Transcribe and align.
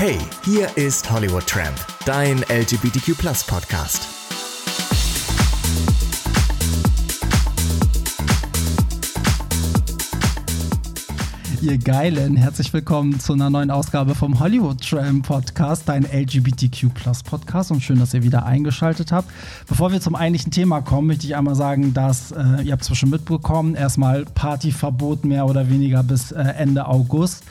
Hey, 0.00 0.16
hier 0.46 0.66
ist 0.78 1.10
Hollywood 1.10 1.46
Tramp, 1.46 1.76
dein 2.06 2.38
LGBTQ 2.48 3.18
Podcast. 3.46 4.08
Ihr 11.60 11.76
Geilen, 11.76 12.36
herzlich 12.36 12.72
willkommen 12.72 13.20
zu 13.20 13.34
einer 13.34 13.50
neuen 13.50 13.70
Ausgabe 13.70 14.14
vom 14.14 14.40
Hollywood 14.40 14.80
Tram 14.80 15.20
Podcast, 15.20 15.86
dein 15.86 16.04
LGBTQ 16.10 16.86
Podcast 17.28 17.70
und 17.70 17.82
schön, 17.82 17.98
dass 17.98 18.14
ihr 18.14 18.22
wieder 18.22 18.46
eingeschaltet 18.46 19.12
habt. 19.12 19.30
Bevor 19.68 19.92
wir 19.92 20.00
zum 20.00 20.14
eigentlichen 20.14 20.50
Thema 20.50 20.80
kommen, 20.80 21.08
möchte 21.08 21.26
ich 21.26 21.36
einmal 21.36 21.56
sagen, 21.56 21.92
dass 21.92 22.32
äh, 22.32 22.62
ihr 22.62 22.72
habt 22.72 22.90
es 22.90 22.96
schon 22.96 23.10
mitbekommen, 23.10 23.74
erstmal 23.74 24.24
Partyverbot 24.24 25.26
mehr 25.26 25.44
oder 25.44 25.68
weniger 25.68 26.02
bis 26.02 26.32
äh, 26.32 26.40
Ende 26.40 26.86
August. 26.86 27.44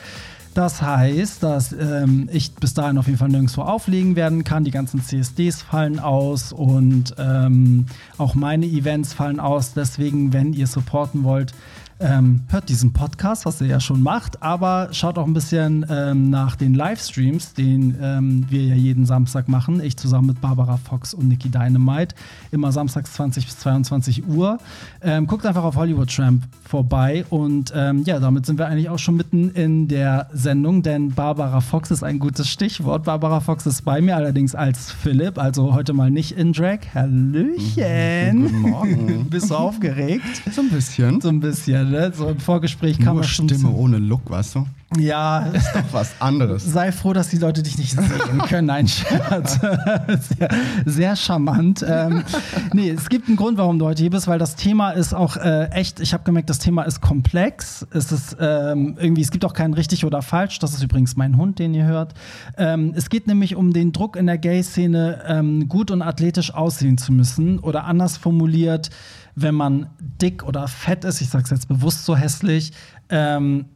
Das 0.54 0.82
heißt, 0.82 1.44
dass 1.44 1.72
ähm, 1.72 2.28
ich 2.32 2.52
bis 2.54 2.74
dahin 2.74 2.98
auf 2.98 3.06
jeden 3.06 3.18
Fall 3.18 3.28
nirgendwo 3.28 3.62
auflegen 3.62 4.16
werden 4.16 4.42
kann. 4.42 4.64
Die 4.64 4.72
ganzen 4.72 5.00
CSDs 5.00 5.62
fallen 5.62 6.00
aus 6.00 6.52
und 6.52 7.14
ähm, 7.18 7.86
auch 8.18 8.34
meine 8.34 8.66
Events 8.66 9.12
fallen 9.12 9.38
aus. 9.38 9.74
Deswegen, 9.74 10.32
wenn 10.32 10.52
ihr 10.52 10.66
supporten 10.66 11.22
wollt, 11.22 11.54
ähm, 12.00 12.40
hört 12.48 12.68
diesen 12.68 12.92
Podcast, 12.92 13.44
was 13.44 13.60
ihr 13.60 13.66
ja 13.66 13.78
schon 13.78 14.02
macht, 14.02 14.42
aber 14.42 14.88
schaut 14.92 15.18
auch 15.18 15.26
ein 15.26 15.34
bisschen 15.34 15.84
ähm, 15.90 16.30
nach 16.30 16.56
den 16.56 16.74
Livestreams, 16.74 17.52
den 17.52 17.96
ähm, 18.00 18.46
wir 18.48 18.64
ja 18.64 18.74
jeden 18.74 19.04
Samstag 19.04 19.48
machen. 19.48 19.80
Ich 19.82 19.96
zusammen 19.96 20.28
mit 20.28 20.40
Barbara 20.40 20.78
Fox 20.78 21.12
und 21.12 21.28
Nikki 21.28 21.50
Dynamite. 21.50 22.14
Immer 22.50 22.72
samstags 22.72 23.12
20 23.12 23.44
bis 23.44 23.58
22 23.58 24.26
Uhr. 24.26 24.58
Ähm, 25.02 25.26
guckt 25.26 25.44
einfach 25.44 25.62
auf 25.62 25.76
Hollywood 25.76 26.14
Tramp 26.14 26.44
vorbei 26.66 27.24
und 27.28 27.72
ähm, 27.76 28.02
ja, 28.04 28.18
damit 28.18 28.46
sind 28.46 28.58
wir 28.58 28.66
eigentlich 28.66 28.88
auch 28.88 28.98
schon 28.98 29.16
mitten 29.16 29.50
in 29.50 29.86
der 29.86 30.28
Sendung, 30.32 30.82
denn 30.82 31.10
Barbara 31.10 31.60
Fox 31.60 31.90
ist 31.90 32.02
ein 32.02 32.18
gutes 32.18 32.48
Stichwort. 32.48 33.04
Barbara 33.04 33.40
Fox 33.40 33.66
ist 33.66 33.82
bei 33.84 34.00
mir 34.00 34.16
allerdings 34.16 34.54
als 34.54 34.90
Philipp, 34.90 35.38
also 35.38 35.74
heute 35.74 35.92
mal 35.92 36.10
nicht 36.10 36.32
in 36.32 36.54
Drag. 36.54 36.78
Hallöchen. 36.94 38.42
Guten 38.42 38.60
Morgen. 38.60 39.26
Bist 39.30 39.50
du 39.50 39.54
aufgeregt? 39.54 40.24
So 40.50 40.62
ein 40.62 40.70
bisschen. 40.70 41.20
So 41.20 41.28
ein 41.28 41.40
bisschen 41.40 41.89
ne? 41.90 42.12
So 42.14 42.28
im 42.28 42.38
Vorgespräch 42.38 42.98
kam 42.98 43.16
Nur 43.16 43.24
schon 43.24 43.48
Stimme 43.48 43.70
ohne 43.70 43.98
Look, 43.98 44.30
weißt 44.30 44.54
du? 44.56 44.66
Ja, 44.98 45.46
Ist 45.52 45.70
doch 45.72 45.84
was 45.92 46.10
anderes. 46.18 46.64
sei 46.64 46.90
froh, 46.90 47.12
dass 47.12 47.28
die 47.28 47.36
Leute 47.36 47.62
dich 47.62 47.78
nicht 47.78 47.92
sehen 47.92 48.38
können. 48.48 48.66
Nein, 48.66 48.88
Scherz. 48.88 49.60
Sehr, 49.60 50.48
sehr 50.84 51.14
charmant. 51.16 51.84
Ähm, 51.88 52.24
nee, 52.72 52.90
es 52.90 53.08
gibt 53.08 53.28
einen 53.28 53.36
Grund, 53.36 53.56
warum 53.56 53.78
du 53.78 53.84
heute 53.86 54.02
hier 54.02 54.10
bist, 54.10 54.26
weil 54.26 54.40
das 54.40 54.56
Thema 54.56 54.90
ist 54.90 55.14
auch 55.14 55.36
äh, 55.36 55.66
echt, 55.66 56.00
ich 56.00 56.12
habe 56.12 56.24
gemerkt, 56.24 56.50
das 56.50 56.58
Thema 56.58 56.82
ist 56.82 57.00
komplex. 57.00 57.86
Es 57.92 58.10
ist 58.10 58.36
ähm, 58.40 58.96
irgendwie, 58.98 59.22
es 59.22 59.30
gibt 59.30 59.44
auch 59.44 59.52
kein 59.52 59.74
richtig 59.74 60.04
oder 60.04 60.22
falsch. 60.22 60.58
Das 60.58 60.72
ist 60.74 60.82
übrigens 60.82 61.14
mein 61.14 61.36
Hund, 61.36 61.60
den 61.60 61.72
ihr 61.72 61.84
hört. 61.84 62.14
Ähm, 62.56 62.92
es 62.96 63.10
geht 63.10 63.28
nämlich 63.28 63.54
um 63.54 63.72
den 63.72 63.92
Druck 63.92 64.16
in 64.16 64.26
der 64.26 64.38
Gay-Szene, 64.38 65.20
ähm, 65.28 65.68
gut 65.68 65.92
und 65.92 66.02
athletisch 66.02 66.52
aussehen 66.52 66.98
zu 66.98 67.12
müssen. 67.12 67.60
Oder 67.60 67.84
anders 67.84 68.16
formuliert, 68.16 68.90
wenn 69.34 69.54
man 69.54 69.90
dick 69.98 70.44
oder 70.44 70.68
fett 70.68 71.04
ist, 71.04 71.20
ich 71.20 71.28
sag's 71.28 71.50
jetzt 71.50 71.68
bewusst 71.68 72.04
so 72.04 72.16
hässlich, 72.16 72.72
ähm, 73.08 73.66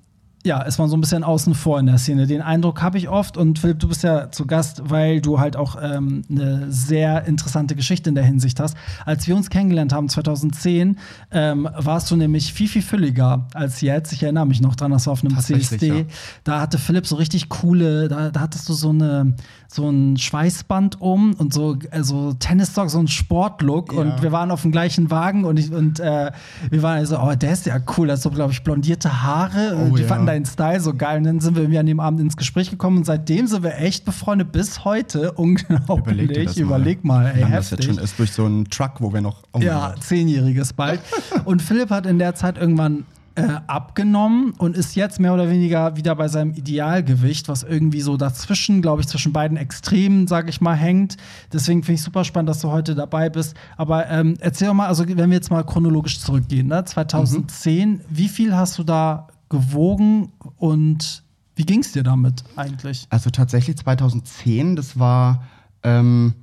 ja, 0.45 0.61
ist 0.61 0.79
man 0.79 0.91
so 0.91 0.97
ein 0.97 1.01
bisschen 1.01 1.25
außen 1.25 1.55
vor 1.55 1.81
in 1.81 1.87
der 1.87 1.97
Szene. 1.97 2.27
Den 2.27 2.43
Eindruck 2.43 2.83
habe 2.83 2.99
ich 2.99 3.09
oft. 3.09 3.39
Und 3.39 3.59
Philipp, 3.59 3.79
du 3.79 3.89
bist 3.89 4.03
ja 4.03 4.31
zu 4.31 4.47
Gast, 4.47 4.83
weil 4.91 5.23
du 5.23 5.41
halt 5.41 5.57
auch 5.57 5.77
ähm, 5.83 6.23
eine 6.31 6.71
sehr 6.71 7.25
interessante 7.25 7.75
Geschichte 7.75 8.11
in 8.11 8.15
der 8.15 8.25
Hinsicht 8.25 8.61
hast. 8.61 8.77
Als 9.07 9.27
wir 9.27 9.37
uns 9.37 9.49
kennengelernt 9.49 9.95
haben, 9.95 10.11
2010, 10.11 10.99
ähm, 11.31 11.69
warst 11.75 12.11
du 12.11 12.17
nämlich 12.17 12.53
viel, 12.53 12.69
viel 12.69 12.83
fülliger 12.83 13.49
als 13.55 13.81
jetzt. 13.81 14.13
Ich 14.13 14.23
erinnere 14.23 14.47
mich 14.47 14.61
noch 14.61 14.77
dran, 14.77 14.91
das 14.91 15.07
war 15.07 15.15
auf 15.15 15.25
einem 15.25 15.39
CSD. 15.39 15.87
ja. 15.89 16.05
Da 16.45 16.61
hatte 16.61 16.77
Philipp 16.77 17.07
so 17.07 17.17
richtig 17.17 17.49
coole, 17.49 18.09
da, 18.09 18.31
da 18.31 18.41
hattest 18.41 18.69
du 18.69 18.75
so, 18.75 18.91
eine, 18.91 19.35
so 19.67 19.89
ein 19.89 20.19
Schweißband 20.19 21.01
um 21.01 21.33
und 21.35 21.55
so 21.55 21.79
also 21.91 22.35
Tennisstock, 22.35 22.91
so 22.91 22.99
ein 22.99 23.09
Sportlook. 23.09 23.95
Ja. 23.95 24.01
Und 24.01 24.23
wir 24.23 24.31
waren 24.31 24.51
auf 24.51 24.61
dem 24.61 24.73
gleichen 24.73 25.11
Wagen 25.11 25.47
und, 25.47 25.59
ich, 25.59 25.73
und 25.73 26.01
äh, 26.01 26.33
wir 26.69 26.83
waren 26.83 27.05
so, 27.07 27.19
oh, 27.19 27.35
der 27.35 27.53
ist 27.53 27.65
ja 27.65 27.79
cool. 27.97 28.09
Das 28.09 28.19
ist 28.19 28.25
so, 28.25 28.31
glaube 28.31 28.53
ich, 28.53 28.63
blondierte 28.63 29.23
Haare. 29.23 29.75
Oh, 29.75 29.85
und 29.85 29.95
wir 29.95 30.03
ja. 30.03 30.09
fanden 30.09 30.34
deinen 30.35 30.45
Style 30.47 30.81
so 30.81 30.95
geil. 30.95 31.19
Und 31.19 31.25
dann 31.25 31.41
sind 31.41 31.55
wir 31.55 31.63
irgendwie 31.63 31.79
an 31.79 31.87
dem 31.87 32.01
Abend 32.01 32.21
ins 32.21 32.37
Gespräch 32.37 32.71
gekommen 32.71 32.99
und 32.99 33.05
seitdem 33.07 33.47
sind 33.47 33.63
wir 33.63 33.79
echt 33.79 34.05
befreundet 34.05 34.53
bis 34.53 34.85
heute. 34.85 35.33
Unglaublich. 35.37 36.23
Überleg 36.31 36.47
mal. 36.57 36.63
Überleg 36.63 37.05
mal, 37.05 37.27
ey, 37.35 37.41
lange 37.43 37.57
das 37.57 37.71
heftig. 37.71 37.87
jetzt 37.87 37.95
schon 37.97 38.05
ist, 38.05 38.19
durch 38.19 38.33
so 38.33 38.45
einen 38.45 38.69
Truck, 38.71 38.93
wo 39.01 39.13
wir 39.13 39.21
noch. 39.21 39.43
Oh 39.53 39.61
Ja, 39.61 39.91
Gott. 39.95 40.03
zehnjähriges 40.05 40.73
bald. 40.73 41.01
Und 41.45 41.63
Philipp 41.63 41.91
hat 41.91 42.07
in 42.07 42.19
der 42.19 42.35
Zeit 42.35 42.59
irgendwann 42.59 43.05
äh, 43.37 43.49
abgenommen 43.67 44.53
und 44.59 44.77
ist 44.77 44.95
jetzt 44.95 45.19
mehr 45.19 45.35
oder 45.35 45.51
weniger 45.51 45.97
wieder 45.97 46.15
bei 46.15 46.29
seinem 46.29 46.53
Idealgewicht, 46.55 47.49
was 47.49 47.65
irgendwie 47.65 48.01
so 48.01 48.17
dazwischen, 48.17 48.81
glaube 48.81 49.01
ich, 49.01 49.09
zwischen 49.09 49.33
beiden 49.33 49.57
Extremen, 49.57 50.29
sage 50.29 50.51
ich 50.51 50.61
mal, 50.61 50.75
hängt. 50.77 51.17
Deswegen 51.53 51.83
finde 51.83 51.95
ich 51.97 52.03
super 52.03 52.23
spannend, 52.23 52.49
dass 52.49 52.61
du 52.61 52.71
heute 52.71 52.95
dabei 52.95 53.31
bist. 53.31 53.55
Aber 53.77 54.09
ähm, 54.09 54.35
erzähl 54.39 54.69
doch 54.69 54.75
mal, 54.75 54.87
also 54.87 55.05
wenn 55.09 55.31
wir 55.31 55.37
jetzt 55.37 55.51
mal 55.51 55.65
chronologisch 55.65 56.21
zurückgehen, 56.21 56.69
ne? 56.69 56.85
2010, 56.85 58.03
wie 58.09 58.29
viel 58.29 58.55
hast 58.55 58.79
du 58.79 58.85
da 58.85 59.27
gewogen 59.49 60.33
und 60.57 61.23
wie 61.57 61.65
ging 61.65 61.81
es 61.81 61.93
dir 61.93 62.03
damit 62.03 62.45
eigentlich? 62.57 63.07
Also 63.11 63.31
tatsächlich 63.31 63.77
2010, 63.77 64.77
das 64.77 64.99
war. 64.99 65.45
Ähm, 65.83 66.35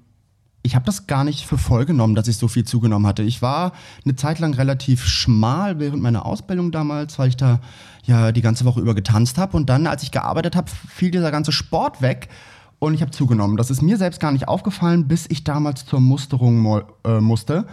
ich 0.64 0.76
habe 0.76 0.86
das 0.86 1.08
gar 1.08 1.24
nicht 1.24 1.48
für 1.48 1.58
voll 1.58 1.86
genommen, 1.86 2.14
dass 2.14 2.28
ich 2.28 2.38
so 2.38 2.48
viel 2.48 2.64
zugenommen 2.64 3.08
hatte. 3.08 3.24
Ich 3.24 3.42
war 3.42 3.72
eine 4.06 4.16
Zeit 4.16 4.38
lang 4.38 4.54
relativ 4.54 5.06
schmal 5.06 5.80
während 5.80 6.04
meiner 6.04 6.26
Ausbildung 6.26 6.72
damals, 6.72 7.18
weil 7.18 7.30
ich 7.30 7.38
da 7.38 7.60
ja 8.04 8.32
die 8.32 8.42
ganze 8.42 8.64
Woche 8.66 8.80
über 8.80 8.94
getanzt 8.94 9.40
habe. 9.40 9.58
Und 9.58 9.70
dann, 9.70 9.88
als 9.88 10.04
ich 10.04 10.12
gearbeitet 10.12 10.56
habe, 10.56 10.70
fiel 10.70 11.10
dieser 11.10 11.32
ganze 11.32 11.52
Sport 11.52 12.04
weg 12.04 12.30
und 12.78 12.94
ich 12.94 13.02
habe 13.02 13.12
zugenommen. 13.12 13.58
Das 13.58 13.72
ist 13.72 13.82
mir 13.82 13.98
selbst 13.98 14.20
gar 14.20 14.32
nicht 14.32 14.48
aufgefallen, 14.48 15.08
bis 15.08 15.26
ich 15.30 15.44
damals 15.44 15.86
zur 15.86 16.00
Musterung 16.00 16.84
äh, 17.06 17.20
musste. 17.20 17.66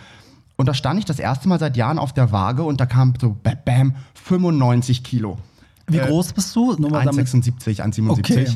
Und 0.59 0.67
da 0.67 0.75
stand 0.75 0.99
ich 0.99 1.05
das 1.05 1.21
erste 1.21 1.49
Mal 1.49 1.61
seit 1.61 1.77
Jahren 1.77 1.99
auf 2.01 2.13
der 2.13 2.33
Waage 2.33 2.65
und 2.65 2.81
da 2.81 2.87
kam 2.87 3.15
so 3.21 3.37
bam, 3.43 3.57
bam 3.65 3.95
95 4.25 5.05
Kilo. 5.05 5.39
Wie 5.87 5.99
groß 5.99 6.33
bist 6.33 6.55
du? 6.55 6.75
Nur 6.75 6.91
mal 6.91 7.05
damit- 7.05 7.29
1,76, 7.29 7.81
1,77. 7.81 8.19
Okay. 8.19 8.47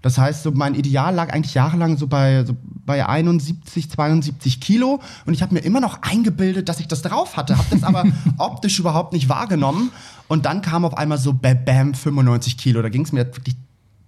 Das 0.00 0.16
heißt, 0.16 0.42
so 0.42 0.52
mein 0.52 0.74
Ideal 0.74 1.14
lag 1.14 1.30
eigentlich 1.30 1.52
jahrelang 1.52 1.98
so 1.98 2.06
bei, 2.06 2.44
so 2.46 2.56
bei 2.86 3.06
71, 3.06 3.90
72 3.90 4.58
Kilo. 4.60 5.00
Und 5.26 5.34
ich 5.34 5.42
habe 5.42 5.52
mir 5.52 5.60
immer 5.60 5.80
noch 5.80 6.00
eingebildet, 6.00 6.70
dass 6.70 6.80
ich 6.80 6.88
das 6.88 7.02
drauf 7.02 7.36
hatte, 7.36 7.58
habe 7.58 7.68
das 7.70 7.82
aber 7.82 8.04
optisch 8.38 8.78
überhaupt 8.78 9.12
nicht 9.12 9.28
wahrgenommen. 9.28 9.90
Und 10.28 10.46
dann 10.46 10.62
kam 10.62 10.86
auf 10.86 10.96
einmal 10.96 11.18
so 11.18 11.34
bam, 11.34 11.62
bam 11.66 11.92
95 11.94 12.56
Kilo. 12.56 12.80
Da 12.80 12.88
ging 12.88 13.02
es 13.02 13.12
mir 13.12 13.26
wirklich 13.26 13.56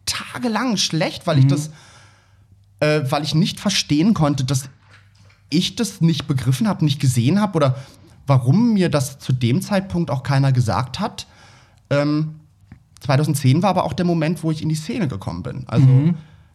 tagelang 0.06 0.78
schlecht, 0.78 1.26
weil 1.26 1.38
ich 1.38 1.46
das, 1.48 1.69
äh, 2.80 3.02
weil 3.10 3.22
ich 3.24 3.34
nicht 3.34 3.60
verstehen 3.60 4.14
konnte, 4.14 4.44
dass 4.44 4.70
ich 5.52 5.76
das 5.76 6.00
nicht 6.00 6.26
begriffen 6.26 6.68
habe, 6.68 6.84
nicht 6.84 7.00
gesehen 7.00 7.40
habe 7.40 7.56
oder 7.56 7.76
warum 8.26 8.74
mir 8.74 8.88
das 8.88 9.18
zu 9.18 9.32
dem 9.32 9.62
Zeitpunkt 9.62 10.10
auch 10.10 10.22
keiner 10.22 10.52
gesagt 10.52 11.00
hat. 11.00 11.26
Ähm, 11.90 12.36
2010 13.00 13.62
war 13.62 13.70
aber 13.70 13.84
auch 13.84 13.92
der 13.92 14.06
Moment, 14.06 14.42
wo 14.42 14.50
ich 14.50 14.62
in 14.62 14.68
die 14.68 14.74
Szene 14.76 15.08
gekommen 15.08 15.42
bin. 15.42 15.64
Also 15.66 15.86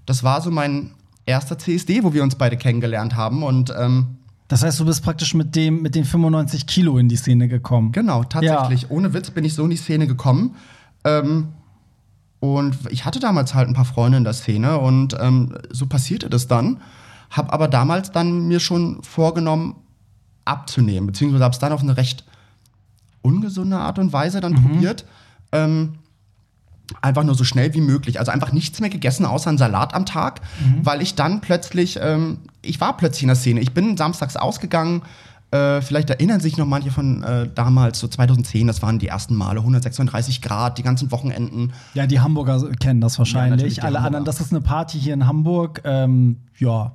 das 0.06 0.24
war 0.24 0.42
so 0.42 0.50
mein 0.50 0.92
erster 1.26 1.58
CSD, 1.58 2.04
wo 2.04 2.14
wir 2.14 2.24
uns 2.24 2.36
beide 2.36 2.58
kennengelernt 2.58 3.16
haben 3.16 3.44
und 3.44 3.74
ähm, 3.78 4.18
Das 4.48 4.64
heißt, 4.64 4.80
du 4.80 4.86
bist 4.86 5.04
praktisch 5.04 5.34
mit 5.34 5.56
dem 5.56 5.82
mit 5.82 5.94
den 5.94 6.06
95 6.06 6.66
Kilo 6.66 6.98
in 6.98 7.10
die 7.10 7.18
Szene 7.18 7.48
gekommen. 7.50 7.92
genau, 7.92 8.24
tatsächlich, 8.24 8.90
ohne 8.90 9.14
Witz 9.14 9.30
bin 9.32 9.44
ich 9.44 9.54
so 9.54 9.66
in 9.66 9.72
die 9.72 9.78
Szene 9.78 10.08
gekommen. 10.08 10.56
Ähm, 11.04 11.50
und 12.40 12.78
ich 12.92 13.04
hatte 13.04 13.20
damals 13.20 13.54
halt 13.54 13.68
ein 13.68 13.74
paar 13.74 13.86
Freunde 13.86 14.18
in 14.20 14.24
der 14.24 14.34
Szene 14.34 14.78
und 14.78 15.18
ähm, 15.20 15.58
so 15.72 15.88
passierte 15.88 16.30
das 16.30 16.48
dann. 16.48 16.78
Hab 17.30 17.54
aber 17.54 17.68
damals 17.68 18.12
dann 18.12 18.48
mir 18.48 18.60
schon 18.60 19.04
vorgenommen, 19.04 19.76
abzunehmen, 20.46 21.08
beziehungsweise 21.08 21.44
habe 21.44 21.54
es 21.54 21.60
dann 21.60 21.74
auf 21.74 21.82
eine 21.82 21.98
recht 21.98 22.24
ungesunde 23.22 23.78
Art 23.78 24.00
und 24.00 24.14
Weise 24.14 24.40
dann 24.40 24.56
probiert. 24.56 25.06
Ähm, 25.52 25.96
einfach 27.02 27.24
nur 27.24 27.36
so 27.36 27.44
schnell 27.44 27.74
wie 27.74 27.82
möglich. 27.82 28.20
Also 28.20 28.32
einfach 28.32 28.54
nichts 28.54 28.80
mehr 28.80 28.90
gegessen, 28.90 29.26
außer 29.26 29.50
einen 29.50 29.58
Salat 29.58 29.94
am 29.94 30.06
Tag, 30.06 30.40
weil 30.84 31.02
ich 31.02 31.16
dann 31.16 31.42
plötzlich, 31.42 32.00
ähm, 32.02 32.40
ich 32.62 32.80
war 32.80 32.96
plötzlich 32.96 33.24
in 33.24 33.28
der 33.28 33.36
Szene. 33.36 33.60
Ich 33.60 33.74
bin 33.74 33.98
samstags 33.98 34.38
ausgegangen. 34.38 35.02
Äh, 35.52 35.82
vielleicht 35.82 36.10
erinnern 36.10 36.42
sich 36.42 36.58
noch 36.58 36.66
manche 36.66 36.92
von 36.92 37.24
äh, 37.24 37.50
damals, 37.54 38.00
so 38.00 38.08
2010, 38.10 38.68
das 38.68 38.82
waren 38.82 39.00
die 39.00 39.08
ersten 39.08 39.34
Male, 39.34 39.60
136 39.62 40.42
Grad, 40.42 40.78
die 40.78 40.84
ganzen 40.84 41.10
Wochenenden. 41.12 41.72
Ja, 41.94 42.06
die 42.06 42.20
Hamburger 42.20 42.70
kennen 42.80 43.00
das 43.00 43.18
wahrscheinlich. 43.18 43.76
die 43.76 43.82
Alle 43.82 44.00
Hamburger. 44.00 44.06
anderen, 44.08 44.26
das 44.26 44.42
ist 44.42 44.52
eine 44.52 44.60
Party 44.60 45.00
hier 45.00 45.14
in 45.14 45.26
Hamburg. 45.26 45.82
Ähm, 45.86 46.38
ja, 46.58 46.92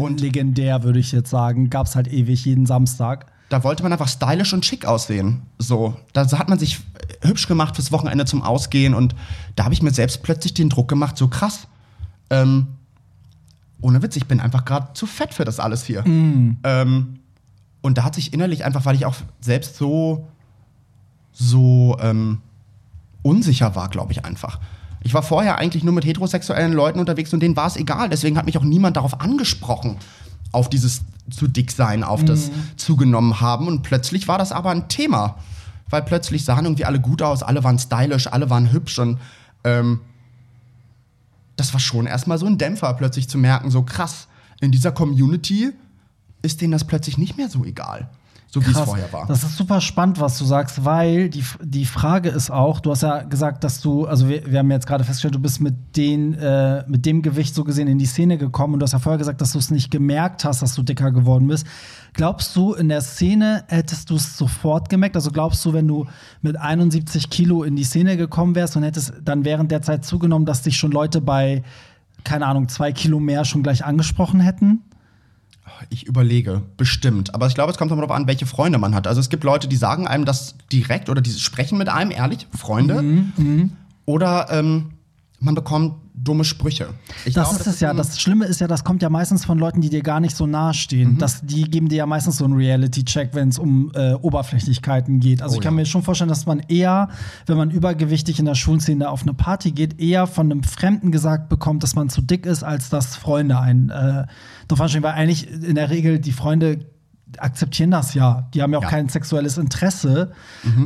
und 0.00 0.20
legendär 0.20 0.82
würde 0.82 0.98
ich 0.98 1.12
jetzt 1.12 1.30
sagen. 1.30 1.70
Gab 1.70 1.86
es 1.86 1.96
halt 1.96 2.08
ewig 2.12 2.44
jeden 2.44 2.66
Samstag. 2.66 3.26
Da 3.48 3.64
wollte 3.64 3.82
man 3.82 3.92
einfach 3.92 4.08
stylisch 4.08 4.52
und 4.54 4.64
schick 4.64 4.86
aussehen. 4.86 5.42
So, 5.58 5.94
da 6.14 6.30
hat 6.38 6.48
man 6.48 6.58
sich 6.58 6.80
hübsch 7.20 7.46
gemacht 7.48 7.76
fürs 7.76 7.92
Wochenende 7.92 8.24
zum 8.24 8.42
Ausgehen 8.42 8.94
und 8.94 9.14
da 9.56 9.64
habe 9.64 9.74
ich 9.74 9.82
mir 9.82 9.90
selbst 9.90 10.22
plötzlich 10.22 10.54
den 10.54 10.70
Druck 10.70 10.88
gemacht, 10.88 11.18
so 11.18 11.28
krass. 11.28 11.68
Ähm, 12.30 12.68
ohne 13.82 14.02
Witz, 14.02 14.16
ich 14.16 14.26
bin 14.26 14.40
einfach 14.40 14.64
gerade 14.64 14.94
zu 14.94 15.06
fett 15.06 15.34
für 15.34 15.44
das 15.44 15.60
alles 15.60 15.84
hier. 15.84 16.02
Ähm, 16.64 17.18
und 17.82 17.98
da 17.98 18.04
hat 18.04 18.14
sich 18.14 18.32
innerlich 18.32 18.64
einfach, 18.64 18.86
weil 18.86 18.94
ich 18.94 19.04
auch 19.04 19.16
selbst 19.40 19.76
so, 19.76 20.28
so 21.32 21.96
ähm, 22.00 22.38
unsicher 23.22 23.74
war, 23.74 23.88
glaube 23.88 24.12
ich 24.12 24.24
einfach, 24.24 24.60
Ich 25.04 25.14
war 25.14 25.22
vorher 25.22 25.58
eigentlich 25.58 25.84
nur 25.84 25.94
mit 25.94 26.04
heterosexuellen 26.04 26.72
Leuten 26.72 27.00
unterwegs 27.00 27.32
und 27.32 27.40
denen 27.40 27.56
war 27.56 27.66
es 27.66 27.76
egal. 27.76 28.08
Deswegen 28.08 28.38
hat 28.38 28.46
mich 28.46 28.58
auch 28.58 28.64
niemand 28.64 28.96
darauf 28.96 29.20
angesprochen, 29.20 29.96
auf 30.52 30.70
dieses 30.70 31.02
zu 31.30 31.48
dick 31.48 31.70
sein, 31.72 32.04
auf 32.04 32.24
das 32.24 32.50
zugenommen 32.76 33.40
haben. 33.40 33.66
Und 33.66 33.82
plötzlich 33.82 34.28
war 34.28 34.38
das 34.38 34.52
aber 34.52 34.70
ein 34.70 34.88
Thema. 34.88 35.36
Weil 35.88 36.02
plötzlich 36.02 36.44
sahen 36.44 36.64
irgendwie 36.64 36.84
alle 36.84 37.00
gut 37.00 37.20
aus, 37.20 37.42
alle 37.42 37.64
waren 37.64 37.78
stylisch, 37.78 38.26
alle 38.26 38.48
waren 38.48 38.72
hübsch 38.72 38.98
und 38.98 39.18
ähm, 39.64 40.00
das 41.56 41.74
war 41.74 41.80
schon 41.80 42.06
erstmal 42.06 42.38
so 42.38 42.46
ein 42.46 42.56
Dämpfer, 42.56 42.94
plötzlich 42.94 43.28
zu 43.28 43.36
merken, 43.36 43.70
so 43.70 43.82
krass, 43.82 44.26
in 44.60 44.72
dieser 44.72 44.90
Community 44.90 45.70
ist 46.40 46.60
denen 46.60 46.72
das 46.72 46.86
plötzlich 46.86 47.18
nicht 47.18 47.36
mehr 47.36 47.48
so 47.48 47.64
egal. 47.64 48.08
So 48.52 48.60
wie 48.66 48.70
es 48.70 48.78
vorher 48.78 49.10
war. 49.14 49.26
Das 49.26 49.44
ist 49.44 49.56
super 49.56 49.80
spannend, 49.80 50.20
was 50.20 50.38
du 50.38 50.44
sagst, 50.44 50.84
weil 50.84 51.30
die, 51.30 51.42
die 51.62 51.86
Frage 51.86 52.28
ist 52.28 52.50
auch, 52.50 52.80
du 52.80 52.90
hast 52.90 53.02
ja 53.02 53.22
gesagt, 53.22 53.64
dass 53.64 53.80
du, 53.80 54.04
also 54.04 54.28
wir, 54.28 54.44
wir 54.44 54.58
haben 54.58 54.70
jetzt 54.70 54.86
gerade 54.86 55.04
festgestellt, 55.04 55.34
du 55.34 55.38
bist 55.38 55.62
mit, 55.62 55.96
den, 55.96 56.34
äh, 56.34 56.84
mit 56.86 57.06
dem 57.06 57.22
Gewicht 57.22 57.54
so 57.54 57.64
gesehen 57.64 57.88
in 57.88 57.96
die 57.96 58.04
Szene 58.04 58.36
gekommen 58.36 58.74
und 58.74 58.80
du 58.80 58.84
hast 58.84 58.92
ja 58.92 58.98
vorher 58.98 59.16
gesagt, 59.16 59.40
dass 59.40 59.52
du 59.52 59.58
es 59.58 59.70
nicht 59.70 59.90
gemerkt 59.90 60.44
hast, 60.44 60.60
dass 60.60 60.74
du 60.74 60.82
dicker 60.82 61.12
geworden 61.12 61.48
bist. 61.48 61.66
Glaubst 62.12 62.54
du, 62.54 62.74
in 62.74 62.90
der 62.90 63.00
Szene 63.00 63.64
hättest 63.68 64.10
du 64.10 64.16
es 64.16 64.36
sofort 64.36 64.90
gemerkt? 64.90 65.16
Also 65.16 65.30
glaubst 65.30 65.64
du, 65.64 65.72
wenn 65.72 65.88
du 65.88 66.04
mit 66.42 66.58
71 66.58 67.30
Kilo 67.30 67.62
in 67.62 67.74
die 67.74 67.84
Szene 67.84 68.18
gekommen 68.18 68.54
wärst 68.54 68.76
und 68.76 68.82
hättest 68.82 69.14
dann 69.24 69.46
während 69.46 69.70
der 69.70 69.80
Zeit 69.80 70.04
zugenommen, 70.04 70.44
dass 70.44 70.60
dich 70.60 70.76
schon 70.76 70.92
Leute 70.92 71.22
bei, 71.22 71.62
keine 72.22 72.44
Ahnung, 72.44 72.68
zwei 72.68 72.92
Kilo 72.92 73.18
mehr 73.18 73.46
schon 73.46 73.62
gleich 73.62 73.82
angesprochen 73.82 74.40
hätten? 74.40 74.82
Ich 75.90 76.06
überlege, 76.06 76.62
bestimmt. 76.76 77.34
Aber 77.34 77.46
ich 77.46 77.54
glaube, 77.54 77.72
es 77.72 77.78
kommt 77.78 77.90
immer 77.90 78.02
darauf 78.02 78.16
an, 78.16 78.26
welche 78.26 78.46
Freunde 78.46 78.78
man 78.78 78.94
hat. 78.94 79.06
Also 79.06 79.20
es 79.20 79.28
gibt 79.28 79.44
Leute, 79.44 79.68
die 79.68 79.76
sagen 79.76 80.06
einem 80.06 80.24
das 80.24 80.56
direkt 80.70 81.08
oder 81.08 81.20
die 81.20 81.30
sprechen 81.30 81.78
mit 81.78 81.88
einem, 81.88 82.10
ehrlich, 82.10 82.46
Freunde. 82.56 83.02
Mhm, 83.02 83.72
Oder 84.04 84.48
ähm, 84.50 84.92
man 85.40 85.54
bekommt 85.54 85.94
dumme 86.24 86.44
Sprüche. 86.44 86.88
Ich 87.24 87.34
Das 87.34 87.48
glaube, 87.48 87.60
ist 87.60 87.66
es 87.66 87.80
ja. 87.80 87.92
Das 87.94 88.20
Schlimme 88.20 88.44
ist 88.46 88.60
ja, 88.60 88.66
das 88.68 88.84
kommt 88.84 89.02
ja 89.02 89.10
meistens 89.10 89.44
von 89.44 89.58
Leuten, 89.58 89.80
die 89.80 89.90
dir 89.90 90.02
gar 90.02 90.20
nicht 90.20 90.36
so 90.36 90.46
nahe 90.46 90.74
stehen. 90.74 91.14
Mhm. 91.14 91.18
Das, 91.18 91.40
die 91.42 91.64
geben 91.64 91.88
dir 91.88 91.96
ja 91.96 92.06
meistens 92.06 92.36
so 92.38 92.44
einen 92.44 92.54
Reality-Check, 92.54 93.30
wenn 93.34 93.48
es 93.48 93.58
um 93.58 93.90
äh, 93.94 94.14
Oberflächlichkeiten 94.14 95.20
geht. 95.20 95.42
Also 95.42 95.54
Oh 95.56 95.58
ich 95.58 95.62
kann 95.64 95.74
ja. 95.74 95.80
mir 95.80 95.86
schon 95.86 96.02
vorstellen, 96.02 96.28
dass 96.28 96.46
man 96.46 96.60
eher, 96.60 97.08
wenn 97.46 97.56
man 97.56 97.70
übergewichtig 97.70 98.38
in 98.38 98.44
der 98.44 98.54
Schwulenszene 98.54 99.08
auf 99.08 99.22
eine 99.22 99.34
Party 99.34 99.72
geht, 99.72 100.00
eher 100.00 100.26
von 100.26 100.50
einem 100.50 100.62
Fremden 100.62 101.10
gesagt 101.12 101.48
bekommt, 101.48 101.82
dass 101.82 101.94
man 101.94 102.08
zu 102.08 102.20
dick 102.22 102.46
ist, 102.46 102.62
als 102.62 102.88
dass 102.90 103.16
Freunde 103.16 103.58
einen 103.58 103.90
äh, 103.90 104.26
darauf 104.68 104.80
ansprechen. 104.80 105.02
Weil 105.02 105.14
eigentlich 105.14 105.50
in 105.50 105.74
der 105.74 105.90
Regel 105.90 106.18
die 106.18 106.32
Freunde 106.32 106.86
akzeptieren 107.38 107.90
das 107.90 108.12
ja. 108.14 108.48
Die 108.52 108.62
haben 108.62 108.72
ja 108.72 108.78
auch 108.78 108.82
Ja. 108.82 108.90
kein 108.90 109.08
sexuelles 109.08 109.56
Interesse, 109.56 110.32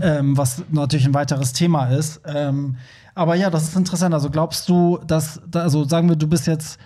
ähm, 0.01 0.37
was 0.37 0.63
natürlich 0.71 1.05
ein 1.07 1.15
weiteres 1.15 1.53
Thema 1.53 1.87
ist. 1.87 2.21
Ähm, 2.25 2.77
aber 3.17 3.35
ja, 3.35 3.51
das 3.51 3.65
ist 3.65 3.77
interessant. 3.77 4.15
Also 4.15 4.31
glaubst 4.31 4.69
du, 4.69 4.99
dass, 5.07 5.41
da- 5.51 5.63
also 5.63 5.83
sagen 5.85 6.09
wir, 6.09 6.15
du 6.17 6.29
bist 6.29 6.47
jetzt, 6.47 6.79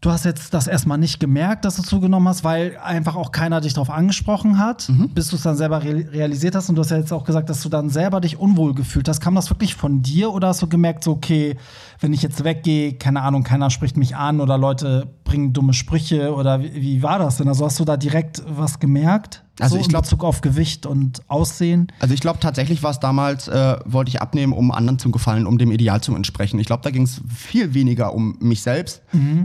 du 0.00 0.10
hast 0.10 0.24
jetzt 0.24 0.52
das 0.54 0.66
erstmal 0.66 0.98
nicht 0.98 1.20
gemerkt, 1.20 1.64
dass 1.64 1.76
du 1.76 1.82
zugenommen 1.82 2.26
hast, 2.28 2.42
weil 2.42 2.76
einfach 2.82 3.14
auch 3.14 3.30
keiner 3.30 3.60
dich 3.60 3.74
darauf 3.74 3.90
angesprochen 3.90 4.58
hat, 4.58 4.90
bis 5.14 5.28
du 5.28 5.36
es 5.36 5.42
dann 5.42 5.56
selber 5.56 5.82
real- 5.84 6.08
realisiert 6.10 6.54
hast. 6.56 6.68
Und 6.68 6.74
du 6.76 6.80
hast 6.82 6.90
ja 6.90 6.96
jetzt 6.96 7.12
auch 7.12 7.24
gesagt, 7.24 7.48
dass 7.50 7.62
du 7.62 7.68
dann 7.68 7.88
selber 7.88 8.20
dich 8.20 8.36
unwohl 8.38 8.74
gefühlt 8.74 9.08
hast. 9.08 9.20
Kam 9.20 9.34
das 9.36 9.48
wirklich 9.50 9.74
von 9.76 10.02
dir 10.02 10.32
oder 10.32 10.48
hast 10.48 10.62
du 10.62 10.66
gemerkt, 10.68 11.04
so, 11.04 11.12
okay, 11.12 11.56
wenn 12.00 12.12
ich 12.12 12.22
jetzt 12.22 12.42
weggehe, 12.42 12.94
keine 12.94 13.22
Ahnung, 13.22 13.42
keiner 13.44 13.70
spricht 13.70 13.96
mich 13.96 14.16
an 14.16 14.40
oder 14.40 14.58
Leute 14.58 15.06
bringen 15.24 15.52
dumme 15.52 15.72
Sprüche 15.72 16.34
oder 16.34 16.60
wie, 16.62 16.74
wie 16.74 17.02
war 17.02 17.18
das 17.20 17.36
denn? 17.36 17.46
Also 17.48 17.64
hast 17.64 17.78
du 17.78 17.84
da 17.84 17.96
direkt 17.96 18.42
was 18.48 18.80
gemerkt? 18.80 19.44
Also 19.60 19.74
so 19.74 19.80
ich 19.80 19.86
in 19.86 19.90
glaub- 19.90 20.02
Bezug 20.04 20.24
auf 20.24 20.40
Gewicht 20.40 20.86
und 20.86 21.22
Aussehen? 21.28 21.88
Also 22.00 22.14
ich 22.14 22.20
glaube 22.20 22.40
tatsächlich 22.40 22.82
war 22.82 22.90
es 22.90 23.00
damals, 23.00 23.48
äh, 23.48 23.76
wollte 23.84 24.08
ich 24.08 24.22
abnehmen, 24.22 24.52
um 24.52 24.70
anderen 24.70 24.98
zu 24.98 25.10
gefallen, 25.10 25.46
um 25.46 25.58
dem 25.58 25.70
Ideal 25.70 26.00
zu 26.00 26.14
entsprechen. 26.16 26.58
Ich 26.58 26.66
glaube, 26.66 26.82
da 26.82 26.90
ging 26.90 27.02
es 27.02 27.20
viel 27.28 27.74
weniger 27.74 28.14
um 28.14 28.36
mich 28.40 28.62
selbst, 28.62 29.02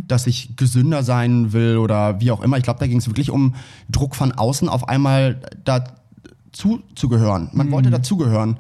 dass 0.07 0.25
ich 0.27 0.55
gesünder 0.55 1.03
sein 1.03 1.51
will 1.51 1.77
oder 1.77 2.21
wie 2.21 2.31
auch 2.31 2.41
immer. 2.41 2.57
Ich 2.57 2.63
glaube, 2.63 2.79
da 2.79 2.87
ging 2.87 2.99
es 2.99 3.07
wirklich 3.07 3.29
um 3.31 3.55
Druck 3.89 4.15
von 4.15 4.31
außen, 4.31 4.69
auf 4.69 4.87
einmal 4.87 5.41
dazu 5.65 6.81
zu 6.95 7.09
gehören. 7.09 7.49
Man 7.51 7.69
wollte 7.71 7.89
dazugehören. 7.89 8.57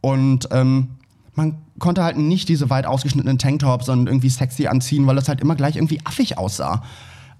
Und 0.00 0.48
ähm, 0.50 0.88
man 1.34 1.58
konnte 1.78 2.02
halt 2.02 2.18
nicht 2.18 2.48
diese 2.48 2.70
weit 2.70 2.86
ausgeschnittenen 2.86 3.38
Tanktops 3.38 3.88
und 3.88 4.08
irgendwie 4.08 4.30
sexy 4.30 4.66
anziehen, 4.66 5.06
weil 5.06 5.16
das 5.16 5.28
halt 5.28 5.40
immer 5.40 5.54
gleich 5.54 5.76
irgendwie 5.76 6.00
affig 6.04 6.36
aussah. 6.38 6.82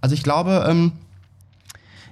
Also 0.00 0.14
ich 0.14 0.22
glaube, 0.22 0.66
ähm, 0.68 0.92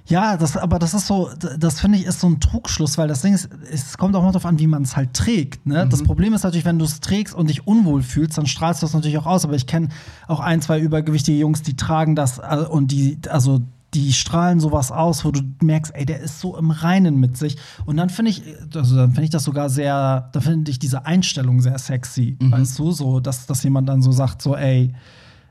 Ja, 0.07 0.37
das, 0.37 0.55
aber 0.55 0.79
das 0.79 0.93
ist 0.93 1.07
so, 1.07 1.29
das 1.59 1.81
finde 1.81 1.97
ich 1.97 2.05
ist 2.05 2.21
so 2.21 2.27
ein 2.27 2.39
Trugschluss, 2.39 2.97
weil 2.97 3.07
das 3.07 3.21
Ding 3.21 3.33
ist, 3.33 3.49
es 3.71 3.97
kommt 3.97 4.15
auch 4.15 4.21
mal 4.21 4.31
darauf 4.31 4.45
an, 4.45 4.57
wie 4.57 4.67
man 4.67 4.83
es 4.83 4.95
halt 4.95 5.13
trägt. 5.13 5.65
Ne? 5.65 5.87
Das 5.89 6.01
Problem 6.03 6.33
ist 6.33 6.43
natürlich, 6.43 6.65
wenn 6.65 6.79
du 6.79 6.85
es 6.85 7.01
trägst 7.01 7.35
und 7.35 7.49
dich 7.49 7.67
unwohl 7.67 8.01
fühlst, 8.01 8.37
dann 8.37 8.45
strahlst 8.45 8.81
du 8.81 8.85
das 8.85 8.93
natürlich 8.93 9.17
auch 9.17 9.25
aus. 9.25 9.43
Aber 9.43 9.55
ich 9.55 9.67
kenne 9.67 9.89
auch 10.27 10.39
ein, 10.39 10.61
zwei 10.61 10.79
übergewichtige 10.79 11.37
Jungs, 11.37 11.61
die 11.61 11.75
tragen 11.75 12.15
das 12.15 12.39
äh, 12.39 12.65
und 12.69 12.91
die, 12.91 13.19
also 13.29 13.61
die 13.93 14.13
strahlen 14.13 14.59
sowas 14.59 14.91
aus, 14.91 15.25
wo 15.25 15.31
du 15.31 15.41
merkst, 15.61 15.93
ey, 15.95 16.05
der 16.05 16.19
ist 16.19 16.39
so 16.39 16.57
im 16.57 16.71
Reinen 16.71 17.19
mit 17.19 17.37
sich. 17.37 17.57
Und 17.85 17.97
dann 17.97 18.09
finde 18.09 18.31
ich, 18.31 18.43
also 18.75 18.95
dann 18.95 19.11
finde 19.11 19.23
ich 19.23 19.29
das 19.29 19.43
sogar 19.43 19.69
sehr, 19.69 20.29
da 20.31 20.39
finde 20.39 20.71
ich 20.71 20.79
diese 20.79 21.05
Einstellung 21.05 21.61
sehr 21.61 21.77
sexy, 21.79 22.37
weißt 22.39 22.77
du, 22.79 22.91
so, 22.91 23.19
dass, 23.19 23.45
dass 23.45 23.63
jemand 23.63 23.87
dann 23.89 24.01
so 24.01 24.11
sagt, 24.11 24.41
so, 24.41 24.55
ey, 24.55 24.93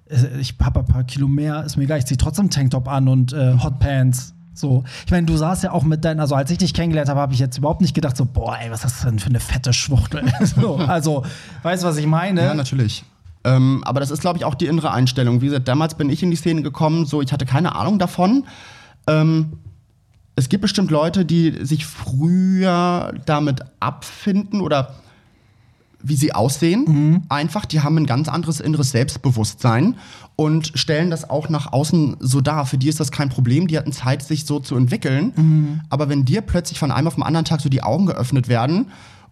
äh, 0.09 0.39
ich 0.39 0.55
habe 0.63 0.81
ein 0.81 0.87
paar 0.87 1.05
Kilo 1.05 1.29
mehr, 1.29 1.65
ist 1.65 1.77
mir 1.77 1.85
egal, 1.85 1.99
ich 1.99 2.07
ziehe 2.07 2.19
trotzdem 2.19 2.51
Tanktop 2.51 2.89
an 2.89 3.09
und 3.09 3.33
äh, 3.33 3.59
Hotpants. 3.59 4.36
So, 4.57 4.85
ich 5.05 5.11
meine, 5.11 5.27
du 5.27 5.37
saßt 5.37 5.65
ja 5.65 5.73
auch 5.73 5.83
mit 5.83 6.05
deinen, 6.05 6.19
also 6.19 6.35
als 6.35 6.51
ich 6.51 6.59
dich 6.59 6.73
kennengelernt 6.73 7.11
habe, 7.11 7.21
habe 7.21 7.35
ich 7.35 7.39
jetzt 7.39 7.59
überhaupt 7.59 7.83
nicht 7.83 7.95
gedacht, 7.95 8.17
so, 8.17 8.25
boah, 8.25 8.59
ey, 8.59 8.71
was 8.71 8.85
ist 8.85 8.97
das 8.97 9.05
denn 9.05 9.19
für 9.19 9.29
eine 9.29 9.41
fette 9.41 9.73
Schwuchtel? 9.73 10.25
so, 10.43 10.77
also, 10.77 11.25
weißt 11.63 11.83
du, 11.83 11.89
was 11.89 11.97
ich 11.99 12.07
meine? 12.07 12.43
Ja, 12.43 12.55
natürlich. 12.55 13.05
Ähm, 13.45 13.83
aber 13.85 14.01
das 14.01 14.11
ist, 14.11 14.21
glaube 14.21 14.39
ich, 14.39 14.45
auch 14.45 14.55
die 14.55 14.67
innere 14.67 14.91
Einstellung. 14.91 15.41
Wie 15.41 15.47
gesagt, 15.47 15.69
damals 15.69 15.95
bin 15.95 16.09
ich 16.11 16.23
in 16.23 16.31
die 16.31 16.37
Szene 16.37 16.63
gekommen, 16.63 17.05
so 17.05 17.21
ich 17.21 17.33
hatte 17.33 17.45
keine 17.45 17.77
Ahnung 17.77 17.99
davon. 17.99 18.47
Ähm, 19.07 19.59
es 20.37 20.49
gibt 20.49 20.63
bestimmt 20.63 20.91
Leute, 20.91 21.25
die 21.25 21.65
sich 21.65 21.87
früher 21.87 23.15
damit 23.25 23.61
abfinden 23.79 24.61
oder 24.61 24.95
wie 26.09 26.17
sie 26.17 26.33
aussehen. 26.35 27.25
Einfach, 27.29 27.65
die 27.65 27.81
haben 27.81 27.97
ein 27.99 28.07
ganz 28.07 28.29
anderes 28.29 28.61
inneres 28.61 28.91
Selbstbewusstsein 28.91 29.97
und 30.37 30.73
stellen 30.75 31.11
das 31.11 31.29
auch 31.29 31.49
nach 31.49 31.73
außen 31.73 32.17
so 32.21 32.41
dar. 32.41 32.67
Für 32.67 32.79
die 32.79 32.89
ist 32.89 33.01
das 33.01 33.11
kein 33.11 33.29
Problem, 33.29 33.67
die 33.67 33.79
hatten 33.79 33.93
Zeit, 33.93 34.23
sich 34.23 34.45
so 34.45 34.61
zu 34.61 34.77
entwickeln. 34.77 35.33
Aber 35.89 36.09
wenn 36.09 36.25
dir 36.25 36.43
plötzlich 36.43 36.79
von 36.79 36.91
einem 36.91 37.09
auf 37.09 37.15
den 37.15 37.23
anderen 37.23 37.45
Tag 37.45 37.61
so 37.61 37.69
die 37.69 37.83
Augen 37.83 38.07
geöffnet 38.07 38.49
werden 38.49 38.87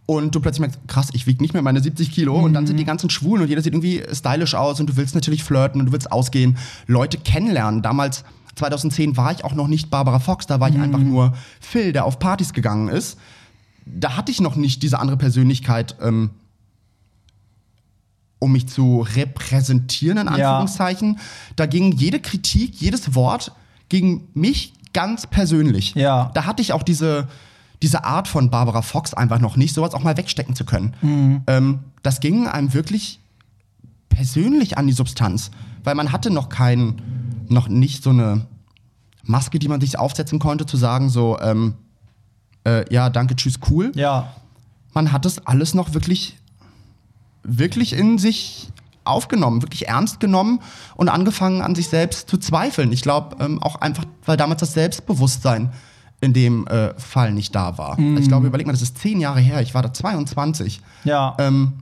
und 0.07 0.35
du 0.35 0.41
plötzlich 0.41 0.61
merkst, 0.61 0.81
krass, 0.87 1.09
ich 1.13 1.27
wiege 1.27 1.43
nicht 1.43 1.55
mehr 1.55 1.63
meine 1.63 1.81
70 1.81 2.11
Kilo 2.11 2.39
und 2.39 2.53
dann 2.55 2.67
sind 2.67 2.79
die 2.79 2.85
ganzen 2.85 3.11
Schwulen 3.11 3.43
und 3.43 3.49
jeder 3.49 3.63
sieht 3.63 3.73
irgendwie 3.73 4.03
stylisch 4.13 4.55
aus 4.55 4.81
und 4.81 4.89
du 4.89 4.97
willst 4.97 5.15
natürlich 5.15 5.45
flirten 5.45 5.81
und 5.81 5.87
du 5.87 5.93
willst 5.93 6.11
ausgehen, 6.13 6.59
Leute 6.87 7.19
kennenlernen. 7.19 7.83
Damals, 7.83 8.25
2010, 8.57 9.17
war 9.17 9.33
ich 9.33 9.45
auch 9.45 9.55
noch 9.55 9.69
nicht 9.69 9.91
Barbara 9.91 10.19
Fox, 10.19 10.47
da 10.47 10.61
war 10.61 10.69
ich 10.69 10.79
einfach 10.79 11.01
nur 11.01 11.35
Phil, 11.61 11.93
der 11.93 12.05
auf 12.05 12.19
Partys 12.19 12.53
gegangen 12.53 12.89
ist. 12.89 13.19
Da 13.87 14.17
hatte 14.17 14.31
ich 14.31 14.41
noch 14.41 14.57
nicht 14.57 14.83
diese 14.83 14.99
andere 14.99 15.17
Persönlichkeit, 15.17 15.97
ähm, 16.01 16.31
um 18.45 18.53
mich 18.53 18.69
zu 18.69 19.01
repräsentieren, 19.17 20.19
in 20.19 20.27
Ja. 20.27 20.33
Anführungszeichen. 20.33 21.19
Da 21.57 21.67
ging 21.67 21.93
jede 21.93 22.21
Kritik, 22.21 22.81
jedes 22.81 23.15
Wort 23.15 23.53
gegen 23.89 24.29
mich 24.35 24.73
ganz 24.93 25.27
persönlich. 25.27 25.95
Ja. 25.95 26.31
Da 26.35 26.47
hatte 26.47 26.63
ich 26.63 26.73
auch 26.73 26.83
diese, 26.85 27.29
diese 27.83 28.05
Art 28.05 28.29
von 28.29 28.51
Barbara 28.51 28.83
Fox 28.83 29.13
einfach 29.15 29.41
noch 29.41 29.57
nicht, 29.57 29.75
sowas 29.75 29.95
auch 29.95 30.03
mal 30.03 30.17
wegstecken 30.17 30.55
zu 30.55 30.65
können. 30.65 30.95
Mhm. 31.03 31.43
Ähm, 31.49 31.79
das 32.03 32.21
ging 32.21 32.47
einem 32.47 32.73
wirklich 32.75 33.21
persönlich 34.09 34.79
an 34.79 34.87
die 34.87 34.93
Substanz, 34.93 35.51
weil 35.83 35.95
man 35.95 36.13
hatte 36.13 36.31
noch 36.31 36.49
kein, 36.49 37.03
noch 37.49 37.69
nicht 37.69 38.03
so 38.05 38.11
eine 38.11 38.47
Maske, 39.25 39.59
die 39.59 39.69
man 39.69 39.81
sich 39.81 39.99
aufsetzen 39.99 40.39
konnte, 40.39 40.67
zu 40.67 40.77
sagen 40.77 41.09
so, 41.09 41.39
ähm, 41.41 41.75
äh, 42.65 42.85
ja, 42.93 43.11
danke, 43.11 43.37
tschüss, 43.37 43.59
cool 43.71 43.91
Ja. 43.95 44.33
man 44.95 45.13
hat 45.13 45.25
das 45.25 45.45
alles 45.47 45.75
noch 45.75 45.95
wirklich, 45.95 46.37
wirklich 47.45 47.93
in 47.93 48.19
sich 48.19 48.71
aufgenommen, 49.05 49.63
wirklich 49.63 49.89
ernst 49.89 50.19
genommen 50.19 50.61
und 50.97 51.09
angefangen 51.09 51.63
an 51.63 51.75
sich 51.75 51.89
selbst 51.89 52.29
zu 52.29 52.39
zweifeln. 52.39 52.91
Ich 52.91 53.03
glaube 53.03 53.37
ähm, 53.39 53.63
auch 53.63 53.77
einfach, 53.77 54.05
weil 54.25 54.37
damals 54.37 54.61
das 54.61 54.73
Selbstbewusstsein 54.73 55.73
in 56.21 56.33
dem 56.33 56.67
äh, 56.69 56.99
Fall 56.99 57.33
nicht 57.33 57.55
da 57.55 57.77
war. 57.77 57.99
Also 57.99 58.17
ich 58.17 58.29
glaube, 58.29 58.47
überleg 58.47 58.67
mal, 58.67 58.73
das 58.73 58.81
ist 58.81 58.99
zehn 58.99 59.21
Jahre 59.21 59.41
her, 59.41 59.61
ich 59.61 59.75
war 59.75 59.83
da 59.83 59.93
22. 59.93 60.81
Ja. 61.05 61.37
Ähm, 61.39 61.75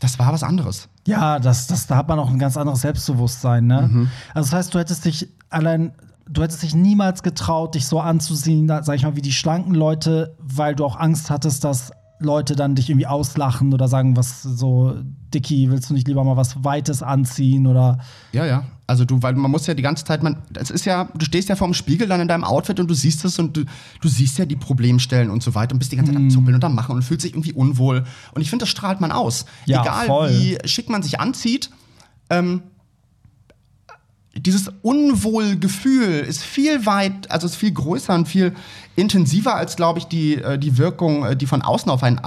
das 0.00 0.18
war 0.18 0.32
was 0.32 0.42
anderes. 0.42 0.88
Ja, 1.06 1.38
das, 1.38 1.66
das, 1.66 1.86
da 1.86 1.96
hat 1.96 2.08
man 2.08 2.18
auch 2.18 2.28
ein 2.28 2.38
ganz 2.38 2.56
anderes 2.56 2.82
Selbstbewusstsein, 2.82 3.66
ne? 3.66 3.88
Mhm. 3.90 4.10
Also 4.34 4.50
das 4.50 4.52
heißt, 4.52 4.74
du 4.74 4.78
hättest 4.78 5.06
dich 5.06 5.28
allein, 5.48 5.92
du 6.28 6.42
hättest 6.42 6.62
dich 6.62 6.74
niemals 6.74 7.22
getraut, 7.22 7.74
dich 7.74 7.86
so 7.86 7.98
anzuziehen, 7.98 8.68
da, 8.68 8.82
sag 8.82 8.96
ich 8.96 9.04
mal, 9.04 9.16
wie 9.16 9.22
die 9.22 9.32
schlanken 9.32 9.74
Leute, 9.74 10.36
weil 10.38 10.74
du 10.74 10.84
auch 10.84 10.96
Angst 10.96 11.30
hattest, 11.30 11.64
dass 11.64 11.92
Leute 12.20 12.56
dann 12.56 12.74
dich 12.74 12.90
irgendwie 12.90 13.06
auslachen 13.06 13.72
oder 13.72 13.86
sagen, 13.88 14.16
was 14.16 14.42
so, 14.42 14.96
Dicky, 15.32 15.70
willst 15.70 15.90
du 15.90 15.94
nicht 15.94 16.08
lieber 16.08 16.24
mal 16.24 16.36
was 16.36 16.64
Weites 16.64 17.02
anziehen 17.02 17.66
oder 17.66 17.98
Ja, 18.32 18.44
ja. 18.44 18.64
Also 18.86 19.04
du, 19.04 19.22
weil 19.22 19.34
man 19.34 19.50
muss 19.50 19.66
ja 19.66 19.74
die 19.74 19.82
ganze 19.82 20.04
Zeit, 20.04 20.22
man, 20.22 20.38
das 20.50 20.70
ist 20.70 20.86
ja, 20.86 21.10
du 21.14 21.24
stehst 21.26 21.50
ja 21.50 21.56
vorm 21.56 21.74
Spiegel 21.74 22.08
dann 22.08 22.20
in 22.20 22.28
deinem 22.28 22.44
Outfit 22.44 22.80
und 22.80 22.88
du 22.88 22.94
siehst 22.94 23.22
es 23.24 23.38
und 23.38 23.54
du, 23.56 23.64
du 24.00 24.08
siehst 24.08 24.38
ja 24.38 24.46
die 24.46 24.56
Problemstellen 24.56 25.30
und 25.30 25.42
so 25.42 25.54
weiter 25.54 25.74
und 25.74 25.78
bist 25.78 25.92
die 25.92 25.96
ganze 25.96 26.12
Zeit 26.12 26.20
am 26.20 26.30
Zuppeln 26.30 26.54
und 26.54 26.64
am 26.64 26.74
Machen 26.74 26.96
und 26.96 27.02
fühlt 27.02 27.20
sich 27.20 27.32
irgendwie 27.32 27.52
unwohl. 27.52 28.04
Und 28.34 28.40
ich 28.40 28.48
finde, 28.48 28.62
das 28.62 28.70
strahlt 28.70 29.00
man 29.02 29.12
aus. 29.12 29.44
Ja, 29.66 29.82
Egal 29.82 30.06
voll. 30.06 30.30
wie 30.30 30.58
schick 30.64 30.88
man 30.88 31.02
sich 31.02 31.20
anzieht, 31.20 31.70
ähm, 32.30 32.62
dieses 34.40 34.70
Unwohlgefühl 34.82 36.20
ist 36.20 36.42
viel 36.42 36.86
weit, 36.86 37.30
also 37.30 37.46
ist 37.46 37.56
viel 37.56 37.72
größer 37.72 38.14
und 38.14 38.28
viel 38.28 38.54
intensiver 38.96 39.54
als, 39.54 39.76
glaube 39.76 39.98
ich, 39.98 40.06
die, 40.06 40.36
äh, 40.36 40.58
die 40.58 40.78
Wirkung, 40.78 41.24
äh, 41.24 41.36
die 41.36 41.46
von 41.46 41.62
außen 41.62 41.90
auf 41.90 42.02
einen 42.02 42.20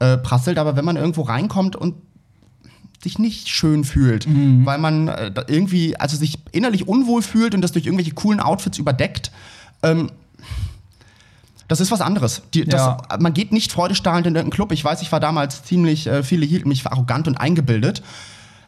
einprasselt. 0.00 0.58
Aber 0.58 0.76
wenn 0.76 0.84
man 0.84 0.96
irgendwo 0.96 1.22
reinkommt 1.22 1.76
und 1.76 1.94
sich 3.02 3.18
nicht 3.18 3.48
schön 3.48 3.84
fühlt, 3.84 4.26
weil 4.64 4.78
man 4.78 5.08
äh, 5.08 5.30
irgendwie, 5.46 5.96
also 5.96 6.16
sich 6.16 6.38
innerlich 6.52 6.88
unwohl 6.88 7.22
fühlt 7.22 7.54
und 7.54 7.60
das 7.60 7.72
durch 7.72 7.84
irgendwelche 7.84 8.12
coolen 8.12 8.40
Outfits 8.40 8.78
überdeckt, 8.78 9.30
ähm, 9.82 10.10
das 11.68 11.80
ist 11.80 11.90
was 11.90 12.00
anderes. 12.00 12.42
Die, 12.52 12.64
das, 12.64 12.82
Ja. 12.82 12.98
Man 13.18 13.32
geht 13.32 13.52
nicht 13.52 13.72
freudestrahlend 13.72 14.26
in 14.26 14.34
irgendeinen 14.34 14.54
Club. 14.54 14.72
Ich 14.72 14.84
weiß, 14.84 15.02
ich 15.02 15.10
war 15.12 15.20
damals 15.20 15.64
ziemlich, 15.64 16.06
äh, 16.06 16.22
viele 16.22 16.44
hielten 16.44 16.68
mich 16.68 16.82
für 16.82 16.92
arrogant 16.92 17.26
und 17.26 17.36
eingebildet. 17.36 18.02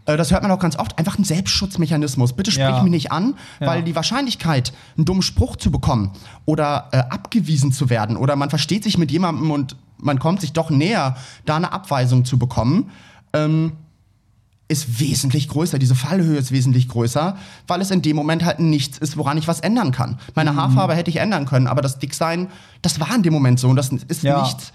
Äh, 0.06 0.16
Das 0.16 0.30
hört 0.30 0.42
man 0.42 0.50
auch 0.52 0.58
ganz 0.58 0.76
oft. 0.78 0.98
Einfach 0.98 1.18
ein 1.18 1.24
Selbstschutzmechanismus. 1.24 2.32
Bitte 2.32 2.50
sprich 2.50 2.64
Ja. 2.66 2.82
mich 2.82 2.90
nicht 2.90 3.12
an, 3.12 3.34
Ja. 3.60 3.66
weil 3.68 3.82
die 3.82 3.94
Wahrscheinlichkeit, 3.94 4.72
einen 4.96 5.04
dummen 5.04 5.22
Spruch 5.22 5.56
zu 5.56 5.70
bekommen 5.70 6.12
oder 6.44 6.88
äh, 6.92 6.98
abgewiesen 6.98 7.72
zu 7.72 7.90
werden 7.90 8.16
oder 8.16 8.36
man 8.36 8.50
versteht 8.50 8.84
sich 8.84 8.98
mit 8.98 9.10
jemandem 9.10 9.50
und 9.50 9.76
man 9.98 10.18
kommt 10.18 10.40
sich 10.40 10.52
doch 10.52 10.70
näher, 10.70 11.16
da 11.44 11.56
eine 11.56 11.72
Abweisung 11.72 12.24
zu 12.24 12.38
bekommen, 12.38 12.90
ähm, 13.32 13.72
ist 14.68 14.98
wesentlich 15.00 15.48
größer. 15.48 15.78
Diese 15.78 15.94
Fallhöhe 15.94 16.36
ist 16.38 16.50
wesentlich 16.50 16.88
größer, 16.88 17.36
weil 17.68 17.80
es 17.80 17.90
in 17.92 18.02
dem 18.02 18.16
Moment 18.16 18.44
halt 18.44 18.58
nichts 18.58 18.98
ist, 18.98 19.16
woran 19.16 19.38
ich 19.38 19.46
was 19.46 19.60
ändern 19.60 19.92
kann. 19.92 20.18
Meine 20.34 20.52
Mhm. 20.52 20.56
Haarfarbe 20.56 20.94
hätte 20.94 21.08
ich 21.08 21.16
ändern 21.18 21.46
können, 21.46 21.66
aber 21.68 21.82
das 21.82 21.98
Dicksein, 22.00 22.48
das 22.82 22.98
war 23.00 23.14
in 23.14 23.22
dem 23.22 23.32
Moment 23.32 23.60
so 23.60 23.68
und 23.68 23.76
das 23.76 23.90
ist 23.90 24.22
Ja. 24.24 24.42
nichts, 24.42 24.72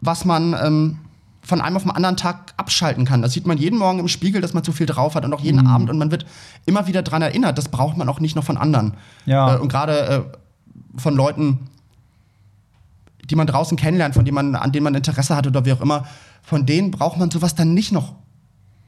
was 0.00 0.24
man 0.24 0.54
ähm, 0.54 0.98
von 1.44 1.60
einem 1.60 1.76
auf 1.76 1.82
den 1.82 1.90
anderen 1.90 2.16
Tag 2.16 2.54
abschalten 2.56 3.04
kann. 3.04 3.20
Das 3.22 3.32
sieht 3.32 3.46
man 3.46 3.58
jeden 3.58 3.78
Morgen 3.78 3.98
im 3.98 4.08
Spiegel, 4.08 4.40
dass 4.40 4.54
man 4.54 4.62
zu 4.62 4.70
viel 4.72 4.86
drauf 4.86 5.14
hat 5.16 5.24
und 5.24 5.32
auch 5.34 5.40
jeden 5.40 5.60
Mhm. 5.60 5.66
Abend 5.66 5.90
und 5.90 5.98
man 5.98 6.10
wird 6.10 6.24
immer 6.66 6.86
wieder 6.86 7.02
dran 7.02 7.20
erinnert. 7.22 7.58
Das 7.58 7.68
braucht 7.68 7.96
man 7.96 8.08
auch 8.08 8.20
nicht 8.20 8.36
noch 8.36 8.44
von 8.44 8.56
anderen. 8.56 8.94
Ja. 9.26 9.56
Äh, 9.56 9.58
und 9.58 9.68
gerade 9.68 10.06
äh, 10.08 10.22
von 10.98 11.14
Leuten, 11.16 11.58
die 13.28 13.34
man 13.36 13.46
draußen 13.46 13.76
kennenlernt, 13.76 14.14
von 14.14 14.24
denen 14.24 14.34
man, 14.34 14.54
an 14.56 14.72
denen 14.72 14.84
man 14.84 14.94
Interesse 14.94 15.36
hat 15.36 15.46
oder 15.46 15.64
wie 15.64 15.72
auch 15.72 15.80
immer, 15.80 16.06
von 16.42 16.66
denen 16.66 16.90
braucht 16.90 17.18
man 17.18 17.30
sowas 17.30 17.54
dann 17.54 17.74
nicht 17.74 17.92
noch 17.92 18.14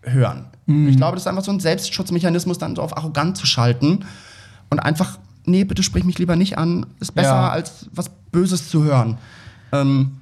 hören. 0.03 0.47
Mhm. 0.67 0.89
Ich 0.89 0.97
glaube, 0.97 1.15
das 1.17 1.23
ist 1.25 1.27
einfach 1.29 1.45
so 1.45 1.53
ein 1.53 1.61
Selbstschutzmechanismus, 1.61 2.59
dann 2.59 2.77
so 2.77 2.83
auf 2.83 2.97
arrogant 2.97 3.37
zu 3.37 3.47
schalten 3.47 4.05
und 4.71 4.79
einfach, 4.81 5.19
nee, 5.45 5.65
bitte 5.65 5.83
sprich 5.83 6.05
mich 6.05 6.19
lieber 6.19 6.37
nicht 6.37 6.59
an, 6.59 6.87
ist 7.01 7.15
besser 7.15 7.29
Ja. 7.31 7.51
als 7.51 7.89
was 7.93 8.11
Böses 8.31 8.69
zu 8.69 8.85
hören. 8.85 9.19
Ähm, 9.73 10.19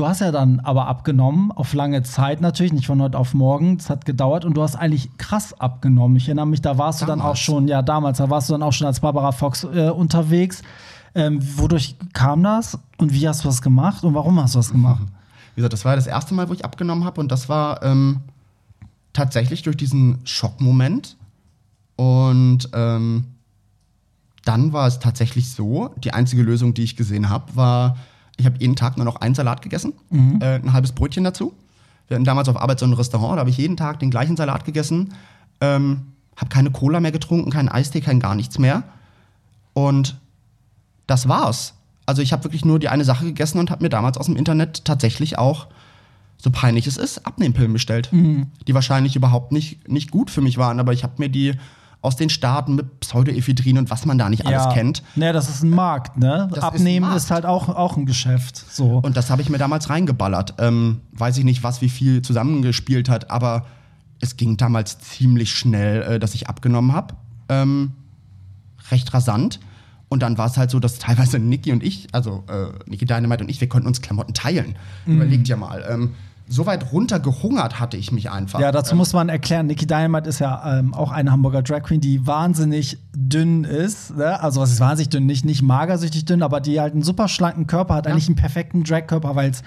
Du 0.00 0.08
hast 0.08 0.22
ja 0.22 0.32
dann 0.32 0.60
aber 0.60 0.86
abgenommen, 0.86 1.52
auf 1.52 1.74
lange 1.74 2.02
Zeit 2.02 2.40
natürlich, 2.40 2.72
nicht 2.72 2.86
von 2.86 3.02
heute 3.02 3.18
auf 3.18 3.34
morgen. 3.34 3.76
Es 3.78 3.90
hat 3.90 4.06
gedauert 4.06 4.46
und 4.46 4.54
du 4.54 4.62
hast 4.62 4.74
eigentlich 4.74 5.14
krass 5.18 5.52
abgenommen. 5.60 6.16
Ich 6.16 6.26
erinnere 6.26 6.46
mich, 6.46 6.62
da 6.62 6.78
warst 6.78 7.02
du 7.02 7.04
dann 7.04 7.20
auch 7.20 7.24
Damals. 7.24 7.38
schon, 7.40 7.68
ja, 7.68 7.82
damals, 7.82 8.16
da 8.16 8.30
warst 8.30 8.48
du 8.48 8.54
dann 8.54 8.62
auch 8.62 8.72
schon 8.72 8.86
als 8.86 9.00
Barbara 9.00 9.30
Fox 9.30 9.64
äh, 9.64 9.90
unterwegs. 9.90 10.62
Ähm, 11.14 11.38
wodurch 11.58 11.96
kam 12.14 12.42
das 12.42 12.78
und 12.96 13.12
wie 13.12 13.28
hast 13.28 13.44
du 13.44 13.48
das 13.48 13.60
gemacht 13.60 14.02
und 14.02 14.14
warum 14.14 14.40
hast 14.40 14.54
du 14.54 14.60
das 14.60 14.70
gemacht? 14.70 15.02
Wie 15.54 15.56
gesagt, 15.56 15.74
das 15.74 15.84
war 15.84 15.96
das 15.96 16.06
erste 16.06 16.32
Mal, 16.32 16.48
wo 16.48 16.54
ich 16.54 16.64
abgenommen 16.64 17.04
habe 17.04 17.20
und 17.20 17.30
das 17.30 17.50
war 17.50 17.82
ähm, 17.82 18.20
tatsächlich 19.12 19.60
durch 19.60 19.76
diesen 19.76 20.20
Schockmoment. 20.24 21.18
Und 21.96 22.70
ähm, 22.72 23.26
dann 24.46 24.72
war 24.72 24.86
es 24.86 24.98
tatsächlich 24.98 25.52
so, 25.52 25.90
die 25.98 26.14
einzige 26.14 26.40
Lösung, 26.40 26.72
die 26.72 26.84
ich 26.84 26.96
gesehen 26.96 27.28
habe, 27.28 27.54
war, 27.54 27.98
ich 28.40 28.46
habe 28.46 28.56
jeden 28.58 28.76
Tag 28.76 28.96
nur 28.96 29.04
noch 29.04 29.16
einen 29.16 29.34
Salat 29.34 29.62
gegessen, 29.62 29.92
äh, 30.40 30.56
ein 30.56 30.72
halbes 30.72 30.92
Brötchen 30.92 31.24
dazu. 31.24 31.54
Wir 32.08 32.16
hatten 32.16 32.24
damals 32.24 32.48
auf 32.48 32.60
Arbeit 32.60 32.80
so 32.80 32.86
ein 32.86 32.92
Restaurant, 32.92 33.36
da 33.36 33.40
habe 33.40 33.50
ich 33.50 33.56
jeden 33.56 33.76
Tag 33.76 34.00
den 34.00 34.10
gleichen 34.10 34.36
Salat 34.36 34.64
gegessen, 34.64 35.14
ähm, 35.60 36.08
habe 36.36 36.48
keine 36.48 36.70
Cola 36.70 36.98
mehr 37.00 37.12
getrunken, 37.12 37.50
keinen 37.50 37.68
Eistee, 37.68 38.00
kein 38.00 38.18
gar 38.18 38.34
nichts 38.34 38.58
mehr. 38.58 38.82
Und 39.74 40.18
das 41.06 41.28
war's. 41.28 41.74
Also 42.06 42.22
ich 42.22 42.32
habe 42.32 42.42
wirklich 42.44 42.64
nur 42.64 42.78
die 42.80 42.88
eine 42.88 43.04
Sache 43.04 43.24
gegessen 43.24 43.58
und 43.58 43.70
habe 43.70 43.84
mir 43.84 43.88
damals 43.90 44.18
aus 44.18 44.26
dem 44.26 44.36
Internet 44.36 44.84
tatsächlich 44.84 45.38
auch, 45.38 45.68
so 46.38 46.50
peinlich 46.50 46.86
es 46.86 46.96
ist, 46.96 47.26
Abnehmpillen 47.26 47.72
bestellt. 47.72 48.10
Die 48.66 48.74
wahrscheinlich 48.74 49.14
überhaupt 49.14 49.52
nicht, 49.52 49.88
nicht 49.88 50.10
gut 50.10 50.30
für 50.30 50.40
mich 50.40 50.56
waren, 50.58 50.80
aber 50.80 50.92
ich 50.92 51.04
habe 51.04 51.12
mir 51.18 51.28
die 51.28 51.54
aus 52.02 52.16
den 52.16 52.30
Staaten 52.30 52.74
mit 52.74 53.00
Pseudoephedrin 53.00 53.76
und 53.76 53.90
was 53.90 54.06
man 54.06 54.16
da 54.16 54.30
nicht 54.30 54.46
alles 54.46 54.72
kennt. 54.72 55.02
Ja, 55.16 55.32
das 55.32 55.48
ist 55.50 55.62
ein 55.62 55.70
Markt, 55.70 56.16
ne? 56.16 56.46
Das 56.48 56.58
ist 56.58 56.64
Abnehmen 56.64 57.06
ist, 57.14 57.28
Markt. 57.28 57.30
halt 57.30 57.46
auch, 57.46 57.68
auch 57.68 57.96
ein 57.96 58.06
Geschäft. 58.06 58.56
So. 58.56 58.98
Und 58.98 59.16
das 59.16 59.28
habe 59.30 59.42
ich 59.42 59.50
mir 59.50 59.58
damals 59.58 59.90
reingeballert. 59.90 60.54
Ähm, 60.58 61.00
weiß 61.12 61.36
ich 61.36 61.44
nicht, 61.44 61.62
was 61.62 61.82
wie 61.82 61.90
viel 61.90 62.22
zusammengespielt 62.22 63.08
hat, 63.10 63.30
aber 63.30 63.66
es 64.20 64.36
ging 64.36 64.56
damals 64.56 64.98
ziemlich 64.98 65.52
schnell, 65.52 66.02
äh, 66.02 66.18
dass 66.18 66.34
ich 66.34 66.48
abgenommen 66.48 66.92
habe. 66.92 67.14
Ähm, 67.48 67.92
recht 68.90 69.12
rasant. 69.12 69.60
Und 70.08 70.22
dann 70.22 70.38
war 70.38 70.46
es 70.46 70.56
halt 70.56 70.70
so, 70.70 70.80
dass 70.80 70.98
teilweise 70.98 71.38
Niki 71.38 71.70
und 71.70 71.84
ich, 71.84 72.08
also 72.12 72.44
äh, 72.48 72.72
Niki 72.88 73.04
Dynamite 73.04 73.44
und 73.44 73.50
ich, 73.50 73.60
wir 73.60 73.68
konnten 73.68 73.86
uns 73.86 74.00
Klamotten 74.00 74.34
teilen. 74.34 74.76
Mhm. 75.06 75.16
Überlegt 75.16 75.48
ja 75.48 75.56
mal. 75.56 75.84
Ähm, 75.88 76.14
so 76.52 76.66
weit 76.66 76.92
runtergehungert 76.92 77.78
hatte 77.78 77.96
ich 77.96 78.10
mich 78.10 78.30
einfach. 78.30 78.58
Ja, 78.58 78.72
dazu 78.72 78.96
muss 78.96 79.12
man 79.12 79.28
erklären, 79.28 79.66
Nikki 79.66 79.86
Dynamite 79.86 80.28
ist 80.28 80.40
ja 80.40 80.78
ähm, 80.78 80.92
auch 80.92 81.12
eine 81.12 81.30
Hamburger 81.30 81.62
Drag 81.62 81.84
Queen, 81.84 82.00
die 82.00 82.26
wahnsinnig 82.26 82.98
dünn 83.14 83.62
ist. 83.62 84.16
Ne? 84.16 84.40
Also 84.42 84.60
was 84.60 84.72
ist 84.72 84.80
wahnsinnig 84.80 85.10
dünn? 85.10 85.26
Nicht, 85.26 85.44
nicht 85.44 85.62
magersüchtig 85.62 86.24
dünn, 86.24 86.42
aber 86.42 86.60
die 86.60 86.80
halt 86.80 86.92
einen 86.92 87.04
super 87.04 87.28
schlanken 87.28 87.68
Körper 87.68 87.94
hat, 87.94 88.08
eigentlich 88.08 88.26
einen 88.26 88.34
perfekten 88.36 88.82
Drag-Körper, 88.82 89.36
weil 89.36 89.50
es 89.50 89.62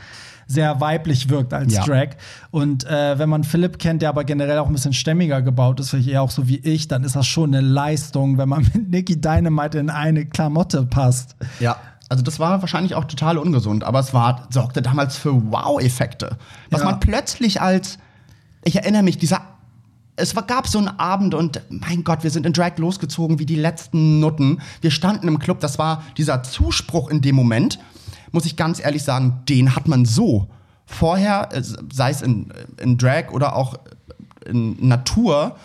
sehr 0.46 0.82
weiblich 0.82 1.30
wirkt 1.30 1.54
als 1.54 1.74
Ja. 1.74 1.86
Drag. 1.86 2.10
Und 2.52 2.86
äh, 2.86 3.18
wenn 3.18 3.30
man 3.30 3.46
Philipp 3.46 3.80
kennt, 3.80 4.02
der 4.02 4.10
aber 4.10 4.26
generell 4.26 4.58
auch 4.60 4.68
ein 4.68 4.74
bisschen 4.74 4.92
stämmiger 4.92 5.42
gebaut 5.42 5.80
ist, 5.80 5.92
vielleicht 5.92 6.10
eher 6.10 6.22
auch 6.22 6.32
so 6.32 6.50
wie 6.50 6.58
ich, 6.58 6.90
dann 6.90 7.06
ist 7.06 7.16
das 7.16 7.26
schon 7.26 7.56
eine 7.56 7.66
Leistung, 7.66 8.38
wenn 8.38 8.50
man 8.50 8.64
mit 8.74 8.90
Nikki 8.92 9.20
Dynamite 9.22 9.80
in 9.80 9.90
eine 9.90 10.26
Klamotte 10.26 10.86
passt. 10.86 11.38
Ja, 11.62 11.78
also 12.10 12.24
das 12.24 12.40
war 12.40 12.62
wahrscheinlich 12.62 12.96
auch 12.96 13.06
total 13.06 13.38
ungesund, 13.38 13.84
aber 13.84 14.00
es 14.00 14.14
war, 14.14 14.48
sorgte 14.52 14.82
damals 14.82 15.18
für 15.18 15.34
Wow-Effekte. 15.52 16.38
Was 16.70 16.82
Ja. 16.82 16.86
man 16.88 17.00
plötzlich 17.00 17.62
als, 17.62 17.98
ich 18.64 18.76
erinnere 18.76 19.04
mich, 19.04 19.18
dieser, 19.18 19.42
es 20.16 20.36
war, 20.36 20.44
gab 20.44 20.68
so 20.68 20.78
einen 20.78 20.90
Abend 21.00 21.34
und 21.34 21.62
mein 21.70 22.04
Gott, 22.04 22.24
wir 22.24 22.30
sind 22.30 22.46
in 22.46 22.54
Drag 22.54 22.78
losgezogen 22.78 23.40
wie 23.40 23.46
die 23.46 23.56
letzten 23.56 24.20
Nutten. 24.20 24.62
Wir 24.82 24.92
standen 24.92 25.28
im 25.28 25.40
Club, 25.40 25.60
das 25.60 25.80
war 25.80 26.04
dieser 26.18 26.44
Zuspruch 26.44 27.10
in 27.10 27.22
dem 27.22 27.36
Moment, 27.36 27.80
muss 28.32 28.46
ich 28.46 28.56
ganz 28.56 28.80
ehrlich 28.84 29.04
sagen, 29.04 29.42
den 29.50 29.76
hat 29.76 29.88
man 29.88 30.06
so 30.06 30.48
vorher, 30.86 31.50
äh, 31.52 31.64
sei 31.64 32.12
es 32.12 32.22
in, 32.22 32.52
in 32.80 32.98
Drag 32.98 33.32
oder 33.32 33.56
auch 33.56 33.76
in 34.46 34.88
Natur, 34.88 35.56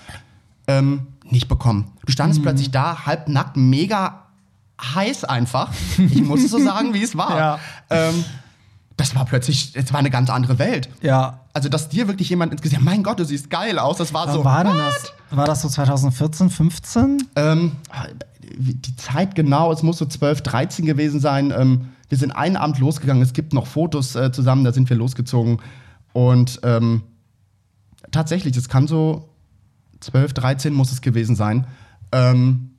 ähm, 0.66 1.08
nicht 1.24 1.48
bekommen. 1.48 1.90
Du 2.06 2.12
standest 2.12 2.42
plötzlich 2.42 2.70
da, 2.70 3.04
halbnackt, 3.04 3.56
mega 3.56 4.27
heiß 4.80 5.24
einfach. 5.24 5.72
Ich 5.98 6.22
muss 6.22 6.44
es 6.44 6.50
so 6.50 6.58
sagen, 6.58 6.94
wie 6.94 7.02
es 7.02 7.16
war. 7.16 7.28
Ja. 7.38 7.58
Ähm, 7.90 8.24
das 8.96 9.14
war 9.14 9.24
plötzlich, 9.24 9.72
es 9.74 9.92
war 9.92 10.00
eine 10.00 10.10
ganz 10.10 10.28
andere 10.28 10.58
Welt. 10.58 10.88
Ja. 11.02 11.40
Also, 11.52 11.68
dass 11.68 11.88
dir 11.88 12.08
wirklich 12.08 12.28
jemand 12.30 12.52
ins 12.52 12.62
Gesicht, 12.62 12.82
mein 12.82 13.04
Gott, 13.04 13.20
du 13.20 13.24
siehst 13.24 13.48
geil 13.48 13.78
aus, 13.78 13.98
das 13.98 14.12
war 14.12 14.26
Wann 14.26 14.34
so. 14.34 14.44
war 14.44 14.64
denn 14.64 14.74
what? 14.74 14.80
das? 14.80 15.12
War 15.30 15.46
das 15.46 15.62
so 15.62 15.68
2014, 15.68 16.50
15? 16.50 17.28
Ähm, 17.36 17.72
die 18.56 18.96
Zeit 18.96 19.34
genau, 19.36 19.72
es 19.72 19.82
muss 19.82 19.98
so 19.98 20.06
12, 20.06 20.42
13 20.42 20.84
gewesen 20.84 21.20
sein. 21.20 21.54
Ähm, 21.56 21.88
wir 22.08 22.18
sind 22.18 22.32
einen 22.32 22.56
Abend 22.56 22.78
losgegangen, 22.78 23.22
es 23.22 23.32
gibt 23.32 23.52
noch 23.52 23.66
Fotos 23.66 24.16
äh, 24.16 24.32
zusammen, 24.32 24.64
da 24.64 24.72
sind 24.72 24.90
wir 24.90 24.96
losgezogen. 24.96 25.60
Und 26.12 26.60
ähm, 26.64 27.02
tatsächlich, 28.10 28.56
es 28.56 28.68
kann 28.68 28.88
so 28.88 29.28
12, 30.00 30.32
13 30.32 30.74
muss 30.74 30.90
es 30.90 31.02
gewesen 31.02 31.36
sein. 31.36 31.66
Ähm, 32.10 32.70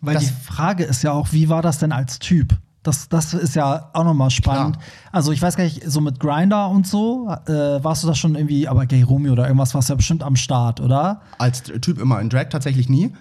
Weil 0.00 0.14
Das- 0.14 0.24
die 0.26 0.32
Frage 0.32 0.84
ist 0.84 1.02
ja 1.02 1.12
auch, 1.12 1.32
wie 1.32 1.48
war 1.48 1.62
das 1.62 1.78
denn 1.78 1.92
als 1.92 2.18
Typ? 2.18 2.56
Das, 2.82 3.08
das 3.08 3.34
ist 3.34 3.56
ja 3.56 3.90
auch 3.94 4.04
nochmal 4.04 4.30
spannend. 4.30 4.76
Klar. 4.76 4.88
Also 5.10 5.32
ich 5.32 5.42
weiß 5.42 5.56
gar 5.56 5.64
nicht, 5.64 5.82
so 5.90 6.00
mit 6.00 6.20
Grinder 6.20 6.68
und 6.68 6.86
so, 6.86 7.28
äh, 7.46 7.52
warst 7.82 8.04
du 8.04 8.06
da 8.06 8.14
schon 8.14 8.36
irgendwie, 8.36 8.68
aber 8.68 8.86
Gay 8.86 9.02
Romeo 9.02 9.32
oder 9.32 9.44
irgendwas 9.46 9.74
warst 9.74 9.88
du 9.88 9.94
ja 9.94 9.96
bestimmt 9.96 10.22
am 10.22 10.36
Start, 10.36 10.80
oder? 10.80 11.20
als 11.38 11.64
Typ 11.64 11.98
immer 12.00 12.20
in 12.20 12.28
Drag 12.30 12.48
tatsächlich 12.50 12.88
nie. 12.88 13.12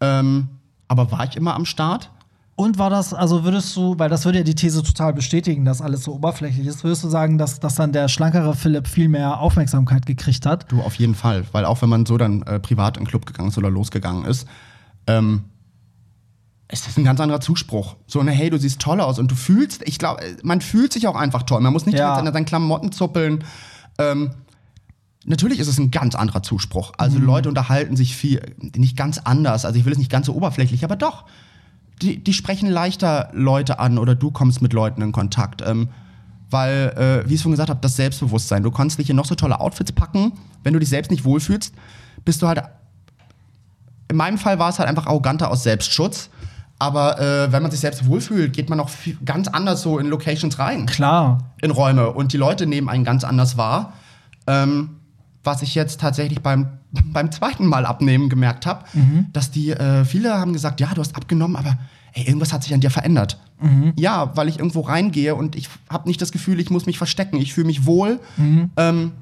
Ähm, 0.00 0.48
aber 0.88 1.12
war 1.12 1.24
ich 1.24 1.36
immer 1.36 1.54
am 1.54 1.64
Start? 1.64 2.10
Und 2.56 2.78
war 2.78 2.90
das, 2.90 3.12
also 3.14 3.42
würdest 3.44 3.74
du, 3.76 3.98
weil 3.98 4.08
das 4.08 4.24
würde 4.24 4.38
ja 4.38 4.44
die 4.44 4.54
These 4.54 4.82
total 4.82 5.12
bestätigen, 5.12 5.64
dass 5.64 5.80
alles 5.80 6.04
so 6.04 6.12
oberflächlich 6.14 6.66
ist, 6.66 6.84
würdest 6.84 7.02
du 7.04 7.08
sagen, 7.08 7.36
dass, 7.38 7.58
dass 7.60 7.74
dann 7.76 7.92
der 7.92 8.08
schlankere 8.08 8.54
Philipp 8.54 8.86
viel 8.88 9.08
mehr 9.08 9.40
Aufmerksamkeit 9.40 10.06
gekriegt 10.06 10.46
hat? 10.46 10.70
Du, 10.70 10.80
auf 10.80 10.94
jeden 10.96 11.14
Fall. 11.16 11.44
Weil 11.52 11.64
auch 11.64 11.82
wenn 11.82 11.88
man 11.88 12.06
so 12.06 12.16
dann 12.16 12.42
äh, 12.42 12.60
privat 12.60 12.96
in 12.96 13.04
den 13.04 13.08
Club 13.08 13.26
gegangen 13.26 13.48
ist 13.48 13.58
oder 13.58 13.70
losgegangen 13.70 14.24
ist, 14.24 14.46
ähm, 15.08 15.44
es 16.68 16.86
ist 16.86 16.96
ein 16.98 17.04
ganz 17.04 17.20
anderer 17.20 17.40
Zuspruch. 17.40 17.96
So 18.06 18.20
eine, 18.20 18.30
hey, 18.32 18.50
du 18.50 18.58
siehst 18.58 18.80
toll 18.80 19.00
aus 19.00 19.18
und 19.18 19.30
du 19.30 19.34
fühlst, 19.34 19.82
ich 19.86 19.98
glaube, 19.98 20.22
man 20.42 20.60
fühlt 20.60 20.92
sich 20.92 21.06
auch 21.06 21.16
einfach 21.16 21.42
toll. 21.42 21.60
Man 21.60 21.72
muss 21.72 21.86
nicht 21.86 21.98
Ja. 21.98 22.14
an 22.14 22.32
seinen 22.32 22.46
Klamotten 22.46 22.92
zuppeln. 22.92 23.44
Ähm, 23.98 24.30
Natürlich 25.26 25.58
ist 25.58 25.68
es 25.68 25.78
ein 25.78 25.90
ganz 25.90 26.14
anderer 26.14 26.42
Zuspruch. 26.42 26.92
Also 26.98 27.18
Leute 27.18 27.48
unterhalten 27.48 27.96
sich 27.96 28.14
viel, 28.14 28.42
nicht 28.76 28.94
ganz 28.94 29.16
anders. 29.16 29.64
Also 29.64 29.78
ich 29.78 29.86
will 29.86 29.92
es 29.92 29.98
nicht 29.98 30.10
ganz 30.10 30.26
so 30.26 30.34
oberflächlich, 30.34 30.84
aber 30.84 30.96
doch. 30.96 31.24
Die, 32.02 32.22
die 32.22 32.34
sprechen 32.34 32.68
leichter 32.68 33.30
Leute 33.32 33.78
an 33.78 33.96
oder 33.96 34.14
du 34.14 34.30
kommst 34.30 34.60
mit 34.60 34.74
Leuten 34.74 35.00
in 35.00 35.12
Kontakt. 35.12 35.62
Ähm, 35.66 35.88
weil, 36.50 37.22
äh, 37.24 37.28
wie 37.28 37.34
ich 37.36 37.40
schon 37.40 37.52
gesagt 37.52 37.70
habe, 37.70 37.80
das 37.80 37.96
Selbstbewusstsein. 37.96 38.62
Du 38.62 38.70
kannst 38.70 38.98
dich 38.98 39.08
in 39.08 39.16
noch 39.16 39.24
so 39.24 39.34
tolle 39.34 39.60
Outfits 39.60 39.92
packen. 39.92 40.32
Wenn 40.62 40.74
du 40.74 40.78
dich 40.78 40.90
selbst 40.90 41.10
nicht 41.10 41.24
wohlfühlst, 41.24 41.72
bist 42.26 42.42
du 42.42 42.46
halt. 42.46 42.62
In 44.10 44.18
meinem 44.18 44.36
Fall 44.36 44.58
war 44.58 44.68
es 44.68 44.78
halt 44.78 44.90
einfach 44.90 45.06
arroganter 45.06 45.50
aus 45.50 45.62
Selbstschutz. 45.62 46.28
Aber 46.84 47.18
äh, 47.18 47.50
wenn 47.50 47.62
man 47.62 47.70
sich 47.70 47.80
selbst 47.80 48.06
wohlfühlt, 48.06 48.52
geht 48.52 48.68
man 48.68 48.78
auch 48.78 48.90
viel, 48.90 49.16
ganz 49.24 49.48
anders 49.48 49.80
so 49.80 49.98
in 49.98 50.06
Locations 50.06 50.58
rein 50.58 50.84
Klar. 50.84 51.38
in 51.62 51.70
Räume 51.70 52.10
und 52.10 52.34
die 52.34 52.36
Leute 52.36 52.66
nehmen 52.66 52.90
einen 52.90 53.04
ganz 53.04 53.24
anders 53.24 53.56
wahr. 53.56 53.94
Ähm, 54.46 54.96
was 55.42 55.62
ich 55.62 55.74
jetzt 55.74 55.98
tatsächlich 56.00 56.42
beim, 56.42 56.68
beim 57.12 57.32
zweiten 57.32 57.66
Mal 57.66 57.86
abnehmen 57.86 58.28
gemerkt 58.28 58.66
habe, 58.66 58.84
dass 59.32 59.50
die, 59.50 59.70
äh, 59.70 60.04
viele 60.04 60.34
haben 60.34 60.52
gesagt, 60.52 60.78
ja, 60.78 60.88
du 60.94 61.00
hast 61.00 61.16
abgenommen, 61.16 61.56
aber 61.56 61.78
ey, 62.12 62.26
irgendwas 62.26 62.52
hat 62.52 62.62
sich 62.62 62.74
an 62.74 62.80
dir 62.80 62.90
verändert. 62.90 63.38
Ja, 63.96 64.36
weil 64.36 64.48
ich 64.48 64.58
irgendwo 64.58 64.82
reingehe 64.82 65.34
und 65.34 65.56
ich 65.56 65.70
habe 65.88 66.06
nicht 66.06 66.20
das 66.20 66.32
Gefühl, 66.32 66.60
ich 66.60 66.68
muss 66.68 66.84
mich 66.84 66.98
verstecken. 66.98 67.38
Ich 67.38 67.54
fühle 67.54 67.66
mich 67.66 67.86
wohl. 67.86 68.20
Ähm, 68.76 69.12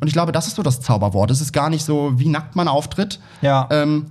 und 0.00 0.08
ich 0.08 0.12
glaube, 0.12 0.32
das 0.32 0.48
ist 0.48 0.56
so 0.56 0.64
das 0.64 0.80
Zauberwort. 0.80 1.30
Es 1.30 1.40
ist 1.40 1.52
gar 1.52 1.70
nicht 1.70 1.84
so, 1.84 2.18
wie 2.18 2.28
nackt 2.28 2.56
man 2.56 2.66
auftritt. 2.66 3.20
Ja. 3.40 3.68
Ähm, 3.70 4.06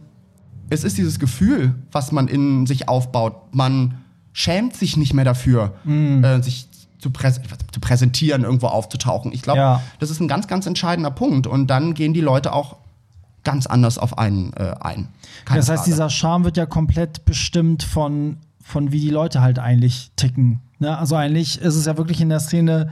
es 0.72 0.84
ist 0.84 0.98
dieses 0.98 1.20
Gefühl, 1.20 1.76
was 1.92 2.12
man 2.12 2.28
in 2.28 2.66
sich 2.66 2.88
aufbaut. 2.90 3.54
Man 3.54 3.96
schämt 4.34 4.76
sich 4.76 4.96
nicht 4.98 5.14
mehr 5.14 5.26
dafür, 5.26 5.76
äh, 5.86 6.42
sich 6.42 6.68
zu, 6.98 7.10
präs 7.12 7.42
zu 7.72 7.80
präsentieren, 7.82 8.44
irgendwo 8.44 8.68
aufzutauchen. 8.68 9.34
Ich 9.34 9.42
glaube, 9.42 9.60
Ja. 9.60 9.82
das 10.00 10.10
ist 10.10 10.22
ein 10.22 10.28
ganz, 10.28 10.48
ganz 10.48 10.66
entscheidender 10.66 11.12
Punkt. 11.12 11.46
Und 11.46 11.68
dann 11.68 11.94
gehen 11.94 12.14
die 12.14 12.22
Leute 12.22 12.54
auch 12.54 12.78
ganz 13.44 13.66
anders 13.68 13.98
auf 13.98 14.18
einen 14.18 14.54
äh, 14.54 14.76
ein. 14.80 15.10
Keine 15.46 15.60
das 15.60 15.68
heißt, 15.70 15.80
Frage. 15.84 15.92
dieser 15.92 16.10
Charme 16.10 16.44
wird 16.46 16.58
ja 16.58 16.66
komplett 16.66 17.26
bestimmt 17.26 17.84
von, 17.84 18.38
von 18.64 18.92
wie 18.92 19.02
die 19.02 19.10
Leute 19.10 19.42
halt 19.42 19.60
eigentlich 19.60 20.12
ticken. 20.16 20.62
Ne? 20.80 20.98
Also 20.98 21.16
eigentlich 21.16 21.60
ist 21.60 21.76
es 21.76 21.86
ja 21.86 21.98
wirklich 21.98 22.22
in 22.22 22.30
der 22.30 22.40
Szene 22.40 22.92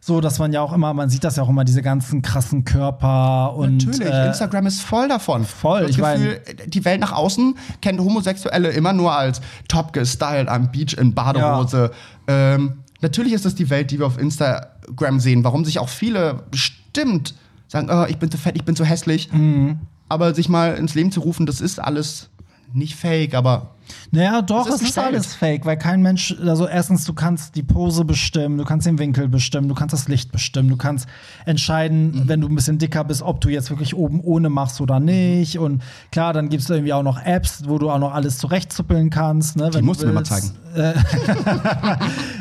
so, 0.00 0.20
dass 0.20 0.38
man 0.38 0.52
ja 0.52 0.60
auch 0.62 0.72
immer, 0.72 0.94
man 0.94 1.10
sieht 1.10 1.24
das 1.24 1.36
ja 1.36 1.42
auch 1.42 1.48
immer, 1.48 1.64
diese 1.64 1.82
ganzen 1.82 2.22
krassen 2.22 2.64
Körper 2.64 3.54
und 3.54 3.86
Natürlich, 3.86 4.12
äh, 4.12 4.28
Instagram 4.28 4.66
ist 4.66 4.80
voll 4.80 5.08
davon. 5.08 5.44
voll, 5.44 5.82
Das 5.82 5.90
ich 5.90 5.96
Gefühl, 5.96 6.40
die 6.66 6.84
Welt 6.84 7.00
nach 7.00 7.12
außen 7.12 7.56
kennt 7.82 8.00
Homosexuelle 8.00 8.70
immer 8.70 8.92
nur 8.92 9.12
als 9.12 9.40
top 9.68 9.92
gestylt 9.92 10.48
am 10.48 10.70
Beach 10.70 10.94
in 10.96 11.14
Badehose. 11.14 11.90
Ähm, 12.26 12.78
natürlich 13.00 13.32
ist 13.32 13.44
das 13.44 13.54
die 13.54 13.70
Welt, 13.70 13.90
die 13.90 13.98
wir 13.98 14.06
auf 14.06 14.18
Instagram 14.18 15.20
sehen. 15.20 15.44
Warum 15.44 15.64
sich 15.64 15.78
auch 15.78 15.88
viele 15.88 16.42
bestimmt 16.50 17.34
sagen, 17.66 17.88
oh, 17.90 18.06
ich 18.08 18.18
bin 18.18 18.30
zu 18.30 18.38
fett, 18.38 18.56
ich 18.56 18.64
bin 18.64 18.76
zu 18.76 18.84
hässlich. 18.84 19.32
Mhm. 19.32 19.80
Aber 20.08 20.34
sich 20.34 20.48
mal 20.48 20.74
ins 20.74 20.94
Leben 20.94 21.12
zu 21.12 21.20
rufen, 21.20 21.44
das 21.44 21.60
ist 21.60 21.80
alles 21.80 22.30
nicht 22.72 22.96
fake, 22.96 23.34
aber 23.34 23.74
Naja, 24.10 24.42
doch, 24.42 24.66
Das 24.66 24.76
ist 24.76 24.82
es 24.82 24.88
ist 24.90 24.98
alles 24.98 25.34
fake, 25.34 25.64
weil 25.64 25.78
kein 25.78 26.02
Mensch, 26.02 26.36
also 26.44 26.66
erstens, 26.68 27.06
du 27.06 27.14
kannst 27.14 27.56
die 27.56 27.62
Pose 27.62 28.04
bestimmen, 28.04 28.58
du 28.58 28.64
kannst 28.64 28.86
den 28.86 28.98
Winkel 28.98 29.28
bestimmen, 29.28 29.66
du 29.68 29.74
kannst 29.74 29.94
das 29.94 30.08
Licht 30.08 30.30
bestimmen, 30.30 30.68
du 30.68 30.76
kannst 30.76 31.08
entscheiden, 31.46 32.10
Mhm. 32.10 32.28
wenn 32.28 32.40
du 32.42 32.48
ein 32.48 32.54
bisschen 32.54 32.76
dicker 32.78 33.02
bist, 33.04 33.22
ob 33.22 33.40
du 33.40 33.48
jetzt 33.48 33.70
wirklich 33.70 33.94
oben 33.96 34.20
ohne 34.20 34.50
machst 34.50 34.80
oder 34.82 35.00
nicht. 35.00 35.58
Und 35.58 35.82
klar, 36.12 36.34
dann 36.34 36.50
gibt 36.50 36.62
es 36.62 36.68
irgendwie 36.68 36.92
auch 36.92 37.02
noch 37.02 37.18
Apps, 37.24 37.62
wo 37.66 37.78
du 37.78 37.90
auch 37.90 37.98
noch 37.98 38.12
alles 38.12 38.36
zurechtzuppeln 38.36 39.08
kannst. 39.08 39.56
Ne, 39.56 39.70
die 39.70 39.80
musst 39.80 40.02
du 40.02 40.06
mir 40.06 40.12
mal 40.12 40.24
zeigen. 40.24 40.50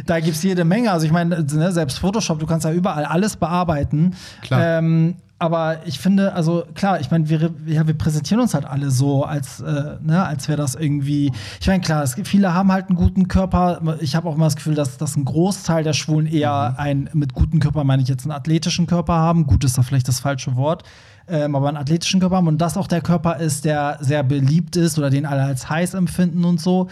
Da 0.05 0.19
gibt 0.19 0.35
es 0.35 0.43
jede 0.43 0.63
Menge. 0.65 0.91
Also 0.91 1.05
ich 1.05 1.11
meine, 1.11 1.43
ne, 1.43 1.71
selbst 1.71 1.99
Photoshop, 1.99 2.39
du 2.39 2.45
kannst 2.45 2.65
ja 2.65 2.71
überall 2.71 3.05
alles 3.05 3.35
bearbeiten. 3.37 4.15
Klar. 4.41 4.79
Ähm, 4.79 5.15
aber 5.39 5.85
ich 5.85 5.99
finde, 5.99 6.33
also 6.33 6.63
klar, 6.73 6.99
ich 6.99 7.11
meine, 7.11 7.29
wir, 7.29 7.51
ja, 7.67 7.85
wir 7.85 7.93
präsentieren 7.93 8.41
uns 8.41 8.55
halt 8.55 8.65
alle 8.65 8.89
so, 8.89 9.23
als, 9.23 9.59
äh, 9.59 9.97
ne, 10.01 10.25
als 10.25 10.47
wäre 10.47 10.57
das 10.57 10.73
irgendwie. 10.73 11.31
Ich 11.61 11.67
meine, 11.67 11.81
klar, 11.81 12.01
es 12.01 12.15
gibt, 12.15 12.27
viele 12.27 12.55
haben 12.55 12.71
halt 12.71 12.87
einen 12.89 12.97
guten 12.97 13.27
Körper. 13.27 13.81
Ich 13.99 14.15
habe 14.15 14.27
auch 14.27 14.35
immer 14.35 14.45
das 14.45 14.55
Gefühl, 14.55 14.73
dass, 14.73 14.97
dass 14.97 15.15
ein 15.15 15.25
Großteil 15.25 15.83
der 15.83 15.93
Schwulen 15.93 16.25
eher 16.25 16.71
Mhm. 16.71 16.79
einen, 16.79 17.09
mit 17.13 17.33
gutem 17.33 17.59
Körper 17.59 17.83
meine 17.83 18.01
ich 18.01 18.07
jetzt 18.07 18.23
einen 18.23 18.31
athletischen 18.31 18.87
Körper 18.87 19.13
haben. 19.13 19.45
Gut 19.45 19.63
ist 19.63 19.77
da 19.77 19.83
vielleicht 19.83 20.07
das 20.07 20.19
falsche 20.19 20.55
Wort. 20.55 20.83
Ähm, 21.29 21.55
aber 21.55 21.67
einen 21.67 21.77
athletischen 21.77 22.19
Körper 22.21 22.37
haben 22.37 22.47
und 22.47 22.57
das 22.59 22.77
auch 22.77 22.87
der 22.87 23.01
Körper 23.01 23.35
ist, 23.35 23.65
der 23.65 23.97
sehr 23.99 24.23
beliebt 24.23 24.77
ist 24.77 24.97
oder 24.97 25.09
den 25.09 25.25
alle 25.25 25.43
als 25.43 25.69
heiß 25.69 25.93
empfinden 25.93 26.45
und 26.45 26.61
so. 26.61 26.87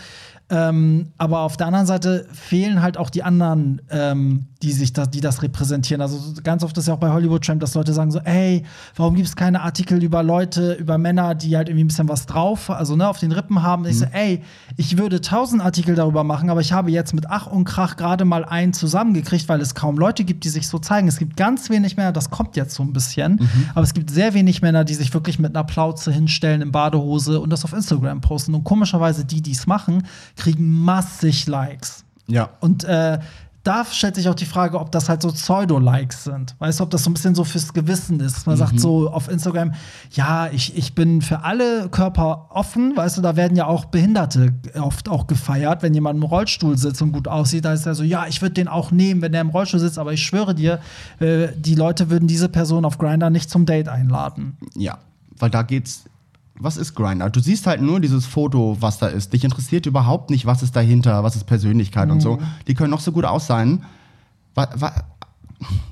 Ähm, 0.49 1.07
aber 1.17 1.39
auf 1.39 1.57
der 1.57 1.67
anderen 1.67 1.87
Seite 1.87 2.27
fehlen 2.31 2.81
halt 2.81 2.97
auch 2.97 3.09
die 3.09 3.23
anderen, 3.23 3.81
ähm, 3.89 4.45
die 4.65 4.71
sich 4.71 4.93
da, 4.93 5.05
die 5.05 5.21
das 5.21 5.43
repräsentieren. 5.43 6.01
Also 6.01 6.17
ganz 6.43 6.63
oft 6.63 6.75
ist 6.77 6.87
ja 6.87 6.95
auch 6.95 6.99
bei 6.99 7.11
Hollywood 7.11 7.45
Tramp, 7.45 7.61
dass 7.61 7.75
Leute 7.75 7.93
sagen 7.93 8.09
so, 8.09 8.19
ey, 8.19 8.63
warum 8.95 9.13
gibt 9.13 9.27
es 9.27 9.35
keine 9.35 9.61
Artikel 9.61 10.03
über 10.03 10.23
Leute, 10.23 10.73
über 10.73 10.97
Männer, 10.97 11.35
die 11.35 11.55
halt 11.55 11.69
irgendwie 11.69 11.83
ein 11.83 11.87
bisschen 11.87 12.09
was 12.09 12.25
drauf, 12.25 12.71
also 12.71 12.95
ne, 12.95 13.07
auf 13.07 13.19
den 13.19 13.31
Rippen 13.31 13.61
haben. 13.61 13.85
Ich 13.85 13.99
so, 13.99 14.05
ey, 14.05 14.41
ich 14.75 14.97
würde 14.97 15.21
tausend 15.21 15.61
Artikel 15.61 15.93
darüber 15.93 16.23
machen, 16.23 16.49
aber 16.49 16.61
ich 16.61 16.73
habe 16.73 16.89
jetzt 16.89 17.13
mit 17.13 17.29
Ach 17.29 17.45
und 17.45 17.65
Krach 17.65 17.95
gerade 17.95 18.25
mal 18.25 18.43
einen 18.43 18.73
zusammengekriegt, 18.73 19.47
weil 19.47 19.61
es 19.61 19.75
kaum 19.75 19.99
Leute 19.99 20.23
gibt, 20.23 20.43
die 20.45 20.49
sich 20.49 20.67
so 20.67 20.79
zeigen. 20.79 21.07
Es 21.07 21.19
gibt 21.19 21.37
ganz 21.37 21.69
wenig 21.69 21.95
Männer, 21.95 22.11
das 22.11 22.31
kommt 22.31 22.55
jetzt 22.55 22.73
so 22.73 22.81
ein 22.81 22.91
bisschen, 22.91 23.47
aber 23.75 23.83
es 23.83 23.93
gibt 23.93 24.09
sehr 24.09 24.33
wenig 24.33 24.63
Männer, 24.63 24.83
die 24.83 24.95
sich 24.95 25.13
wirklich 25.13 25.37
mit 25.37 25.55
einer 25.55 25.63
Plauze 25.63 26.11
hinstellen 26.11 26.63
in 26.63 26.71
Badehose 26.71 27.39
und 27.39 27.51
das 27.51 27.63
auf 27.63 27.73
Instagram 27.73 28.21
posten. 28.21 28.55
Und 28.55 28.63
komischerweise 28.63 29.25
die, 29.25 29.43
die 29.43 29.51
es 29.51 29.67
machen, 29.67 30.07
kriegen 30.35 30.67
massig 30.67 31.45
Likes. 31.45 32.03
Ja. 32.27 32.49
Und 32.59 32.83
äh, 32.85 33.19
da 33.65 33.83
stellt 33.83 34.15
sich 34.15 34.29
auch 34.29 34.35
die 34.35 34.45
Frage, 34.45 34.79
ob 34.79 34.91
das 34.91 35.09
halt 35.09 35.23
so 35.23 35.31
Pseudo-Likes 35.31 36.25
sind. 36.25 36.55
Weißt 36.59 36.79
du, 36.79 36.83
ob 36.83 36.91
das 36.91 37.03
so 37.03 37.09
ein 37.09 37.13
bisschen 37.13 37.33
so 37.33 37.43
fürs 37.43 37.73
Gewissen 37.73 38.19
ist. 38.19 38.45
Man 38.45 38.57
sagt 38.57 38.79
so 38.79 39.09
auf 39.09 39.27
Instagram, 39.27 39.73
ja, 40.11 40.47
ich, 40.51 40.77
ich 40.77 40.93
bin 40.93 41.23
für 41.23 41.43
alle 41.43 41.89
Körper 41.89 42.49
offen. 42.51 42.95
Weißt 42.95 43.17
du, 43.17 43.21
da 43.21 43.35
werden 43.35 43.57
ja 43.57 43.65
auch 43.65 43.85
Behinderte 43.85 44.53
oft 44.79 45.09
auch 45.09 45.25
gefeiert. 45.25 45.81
Wenn 45.81 45.95
jemand 45.95 46.17
im 46.17 46.23
Rollstuhl 46.23 46.77
sitzt 46.77 47.01
und 47.01 47.11
gut 47.11 47.27
aussieht, 47.27 47.65
da 47.65 47.73
ist 47.73 47.87
er 47.87 47.95
so, 47.95 48.03
ja, 48.03 48.27
ich 48.27 48.43
würde 48.43 48.53
den 48.53 48.67
auch 48.67 48.91
nehmen, 48.91 49.23
wenn 49.23 49.31
der 49.31 49.41
im 49.41 49.49
Rollstuhl 49.49 49.79
sitzt. 49.79 49.97
Aber 49.97 50.13
ich 50.13 50.21
schwöre 50.21 50.53
dir, 50.53 50.79
äh, 51.19 51.47
die 51.57 51.73
Leute 51.73 52.11
würden 52.11 52.27
diese 52.27 52.49
Person 52.49 52.85
auf 52.85 52.99
Grindr 52.99 53.31
nicht 53.31 53.49
zum 53.49 53.65
Date 53.65 53.87
einladen. 53.87 54.57
Ja, 54.75 54.99
weil 55.39 55.49
da 55.49 55.63
geht's. 55.63 56.03
Was 56.57 56.77
ist 56.77 56.95
Grinder? 56.95 57.29
Du 57.29 57.41
siehst 57.41 57.67
halt 57.67 57.81
nur 57.81 57.99
dieses 57.99 58.25
Foto, 58.25 58.77
was 58.79 58.97
da 58.97 59.07
ist. 59.07 59.33
Dich 59.33 59.43
interessiert 59.43 59.85
überhaupt 59.85 60.29
nicht, 60.29 60.45
was 60.45 60.63
ist 60.63 60.75
dahinter, 60.75 61.23
was 61.23 61.35
ist 61.35 61.43
Persönlichkeit 61.45 62.09
und 62.09 62.21
so. 62.21 62.39
Die 62.67 62.73
können 62.73 62.91
noch 62.91 63.01
so 63.01 63.11
gut 63.11 63.25
aussehen. 63.25 63.83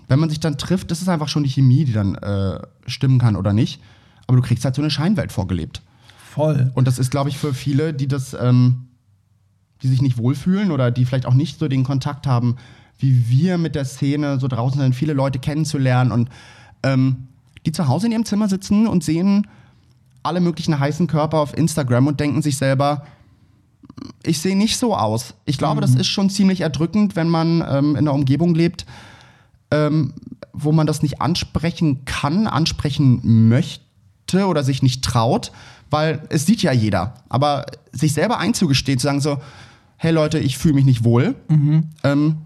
Wenn 0.08 0.19
man 0.19 0.30
sich 0.30 0.39
dann 0.39 0.58
trifft, 0.58 0.89
das 0.91 1.02
ist 1.02 1.10
einfach 1.10 1.28
schon 1.28 1.43
die 1.43 1.49
Chemie, 1.49 1.84
die 1.84 1.91
dann 1.91 2.15
äh, 2.15 2.60
stimmen 2.88 3.19
kann 3.19 3.36
oder 3.36 3.52
nicht. 3.52 3.82
Aber 4.28 4.38
du 4.38 4.43
kriegst 4.43 4.63
halt 4.63 4.76
so 4.76 4.82
eine 4.82 4.89
Scheinwelt 4.89 5.34
vorgelebt. 5.34 5.82
Voll. 6.32 6.71
Und 6.76 6.88
das 6.88 6.97
ist, 6.97 7.12
glaube 7.12 7.30
ich, 7.30 7.38
für 7.38 7.54
viele, 7.54 7.93
die 7.93 8.08
das, 8.08 8.34
ähm, 8.34 8.88
die 9.82 9.89
sich 9.89 10.02
nicht 10.02 10.17
wohlfühlen 10.17 10.71
oder 10.71 10.91
die 10.91 11.04
vielleicht 11.04 11.26
auch 11.26 11.34
nicht 11.34 11.60
so 11.60 11.67
den 11.67 11.84
Kontakt 11.84 12.26
haben, 12.26 12.56
wie 12.99 13.28
wir 13.30 13.58
mit 13.58 13.76
der 13.76 13.84
Szene 13.84 14.39
so 14.39 14.47
draußen 14.47 14.80
sind, 14.80 14.95
viele 14.95 15.13
Leute 15.13 15.39
kennenzulernen 15.39 16.13
und 16.13 16.30
ähm, 16.84 17.28
die 17.65 17.73
zu 17.73 17.88
Hause 17.88 18.06
in 18.06 18.13
ihrem 18.13 18.26
Zimmer 18.26 18.47
sitzen 18.47 18.88
und 18.88 19.04
sehen 19.04 19.47
alle 20.23 20.39
möglichen 20.39 20.79
heißen 20.79 21.07
Körper 21.07 21.39
auf 21.39 21.55
Instagram 21.55 22.07
und 22.07 22.19
denken 22.19 22.41
sich 22.41 22.57
selber, 22.57 23.05
ich 24.23 24.39
sehe 24.39 24.57
nicht 24.57 24.77
so 24.77 24.95
aus. 24.95 25.36
Ich 25.45 25.57
glaube, 25.57 25.81
das 25.81 25.95
ist 25.95 26.07
schon 26.07 26.29
ziemlich 26.29 26.62
erdrückend, 26.62 27.15
wenn 27.15 27.29
man 27.29 27.63
ähm, 27.69 27.91
in 27.91 27.97
einer 27.97 28.13
Umgebung 28.13 28.55
lebt, 28.55 28.86
ähm, 29.71 30.13
wo 30.53 30.71
man 30.71 30.88
das 30.88 31.01
nicht 31.01 31.21
ansprechen 31.21 32.05
kann, 32.05 32.47
ansprechen 32.47 33.49
möchte 33.49 34.47
oder 34.47 34.63
sich 34.63 34.81
nicht 34.81 35.03
traut, 35.03 35.51
weil 35.89 36.23
es 36.29 36.45
sieht 36.45 36.63
ja 36.63 36.71
jeder. 36.71 37.15
Aber 37.29 37.65
sich 37.91 38.13
selber 38.13 38.39
einzugestehen, 38.39 38.99
zu 38.99 39.05
sagen 39.05 39.21
so, 39.21 39.38
hey 39.97 40.12
Leute, 40.12 40.39
ich 40.39 40.57
fühle 40.57 40.73
mich 40.75 40.86
nicht 40.86 41.03
wohl, 41.03 41.36
ähm, 42.03 42.38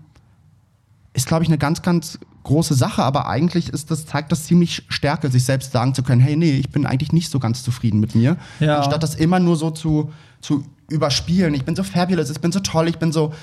ist, 1.13 1.27
glaube 1.27 1.43
ich, 1.43 1.49
eine 1.49 1.57
ganz, 1.57 1.81
ganz 1.81 2.19
große 2.47 2.73
Sache. 2.73 3.03
Aber 3.03 3.27
eigentlich 3.27 3.69
ist 3.69 3.91
das, 3.91 4.05
zeigt 4.07 4.31
das 4.31 4.45
ziemlich 4.45 4.83
Stärke, 4.89 5.29
sich 5.29 5.45
selbst 5.45 5.71
sagen 5.71 5.93
zu 5.93 6.01
können, 6.01 6.21
hey, 6.21 6.35
nee, 6.35 6.53
ich 6.53 6.69
bin 6.69 6.85
eigentlich 6.87 7.11
nicht 7.11 7.29
so 7.29 7.37
ganz 7.39 7.61
zufrieden 7.63 7.99
mit 7.99 8.15
mir. 8.15 8.37
Ja. 8.59 8.77
Anstatt 8.79 9.03
das 9.03 9.13
immer 9.15 9.39
nur 9.39 9.55
so 9.55 9.69
zu, 9.69 10.11
zu 10.41 10.63
überspielen. 10.89 11.53
Ich 11.53 11.63
bin 11.65 11.75
so 11.75 11.83
fabulous, 11.83 12.29
ich 12.31 12.39
bin 12.41 12.51
so 12.51 12.59
toll, 12.61 12.87
ich 12.87 12.97
bin 12.97 13.11
so, 13.11 13.33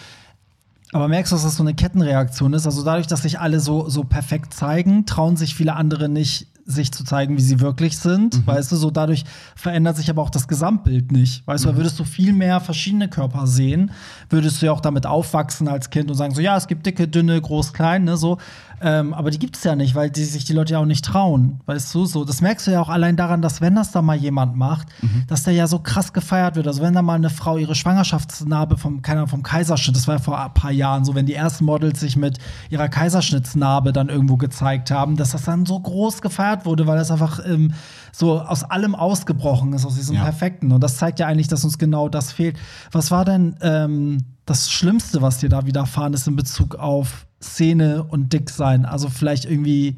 Aber 0.92 1.08
merkst 1.08 1.32
du, 1.32 1.36
dass 1.36 1.44
das 1.44 1.56
so 1.56 1.62
eine 1.62 1.74
Kettenreaktion 1.74 2.52
ist? 2.54 2.66
Also 2.66 2.82
dadurch, 2.84 3.06
dass 3.06 3.22
sich 3.22 3.38
alle 3.40 3.60
so, 3.60 3.88
so 3.88 4.04
perfekt 4.04 4.54
zeigen, 4.54 5.06
trauen 5.06 5.36
sich 5.36 5.54
viele 5.54 5.74
andere 5.74 6.08
nicht, 6.08 6.46
sich 6.66 6.92
zu 6.92 7.04
zeigen, 7.04 7.36
wie 7.36 7.42
sie 7.42 7.60
wirklich 7.60 7.98
sind. 7.98 8.38
Mhm. 8.38 8.46
Weißt 8.46 8.72
du, 8.72 8.76
so 8.76 8.90
dadurch 8.90 9.24
verändert 9.54 9.96
sich 9.98 10.08
aber 10.08 10.22
auch 10.22 10.30
das 10.30 10.48
Gesamtbild 10.48 11.12
nicht. 11.12 11.46
Weißt 11.46 11.64
du, 11.64 11.68
Mhm. 11.68 11.72
da 11.72 11.78
würdest 11.78 11.98
du 11.98 12.04
viel 12.04 12.32
mehr 12.32 12.58
verschiedene 12.60 13.08
Körper 13.08 13.46
sehen, 13.46 13.90
würdest 14.30 14.62
du 14.62 14.66
ja 14.66 14.72
auch 14.72 14.80
damit 14.80 15.04
aufwachsen 15.04 15.68
als 15.68 15.90
Kind 15.90 16.10
und 16.10 16.16
sagen 16.16 16.34
so, 16.34 16.40
ja, 16.40 16.56
es 16.56 16.66
gibt 16.66 16.86
dicke, 16.86 17.06
dünne, 17.08 17.38
groß, 17.38 17.74
klein, 17.74 18.04
ne, 18.04 18.16
so. 18.16 18.38
Ähm, 18.86 19.14
aber 19.14 19.30
die 19.30 19.38
gibt 19.38 19.56
es 19.56 19.64
ja 19.64 19.74
nicht, 19.74 19.94
weil 19.94 20.10
die 20.10 20.24
sich 20.24 20.44
die 20.44 20.52
Leute 20.52 20.74
ja 20.74 20.78
auch 20.78 20.84
nicht 20.84 21.04
trauen. 21.06 21.60
Weißt 21.64 21.94
du, 21.94 22.04
so. 22.04 22.26
Das 22.26 22.42
merkst 22.42 22.66
du 22.66 22.70
ja 22.72 22.82
auch 22.82 22.90
allein 22.90 23.16
daran, 23.16 23.40
dass 23.40 23.62
wenn 23.62 23.74
das 23.74 23.92
da 23.92 24.02
mal 24.02 24.14
jemand 24.16 24.56
macht, 24.56 24.88
Mhm. 25.00 25.24
dass 25.26 25.44
der 25.44 25.54
ja 25.54 25.66
so 25.66 25.78
krass 25.78 26.12
gefeiert 26.12 26.54
wird. 26.56 26.66
Also 26.66 26.82
wenn 26.82 26.92
da 26.92 27.00
mal 27.00 27.14
eine 27.14 27.30
Frau 27.30 27.56
ihre 27.56 27.74
Schwangerschaftsnarbe 27.74 28.76
vom, 28.76 29.00
keine 29.00 29.20
Ahnung, 29.20 29.30
vom 29.30 29.42
Kaiserschnitt, 29.42 29.96
das 29.96 30.06
war 30.06 30.16
ja 30.16 30.20
vor 30.20 30.38
ein 30.38 30.52
paar 30.52 30.70
Jahren 30.70 31.04
so, 31.06 31.14
wenn 31.14 31.24
die 31.24 31.32
ersten 31.34 31.64
Models 31.64 31.98
sich 32.00 32.16
mit 32.16 32.38
ihrer 32.68 32.88
Kaiserschnittsnarbe 32.90 33.92
dann 33.94 34.10
irgendwo 34.10 34.36
gezeigt 34.36 34.90
haben, 34.90 35.16
dass 35.16 35.30
das 35.30 35.44
dann 35.44 35.64
so 35.64 35.80
groß 35.80 36.20
gefeiert 36.20 36.66
wurde, 36.66 36.86
weil 36.86 36.98
das 36.98 37.10
einfach 37.10 37.40
ähm, 37.46 37.72
so 38.12 38.38
aus 38.40 38.64
allem 38.64 38.94
ausgebrochen 38.94 39.72
ist, 39.72 39.86
aus 39.86 39.94
diesem 39.94 40.16
Ja. 40.16 40.24
Perfekten. 40.24 40.72
Und 40.72 40.82
das 40.82 40.98
zeigt 40.98 41.18
ja 41.20 41.26
eigentlich, 41.26 41.48
dass 41.48 41.64
uns 41.64 41.78
genau 41.78 42.08
das 42.10 42.32
fehlt. 42.32 42.58
Was 42.92 43.10
war 43.10 43.24
denn 43.24 43.56
ähm, 43.62 44.18
das 44.46 44.70
Schlimmste, 44.70 45.22
was 45.22 45.38
dir 45.38 45.48
da 45.48 45.64
widerfahren 45.64 46.12
ist 46.12 46.28
in 46.28 46.36
Bezug 46.36 46.74
auf 46.76 47.26
Szene 47.44 48.04
und 48.04 48.32
Dicksein? 48.32 48.84
Also 48.84 49.08
vielleicht 49.08 49.44
irgendwie 49.44 49.96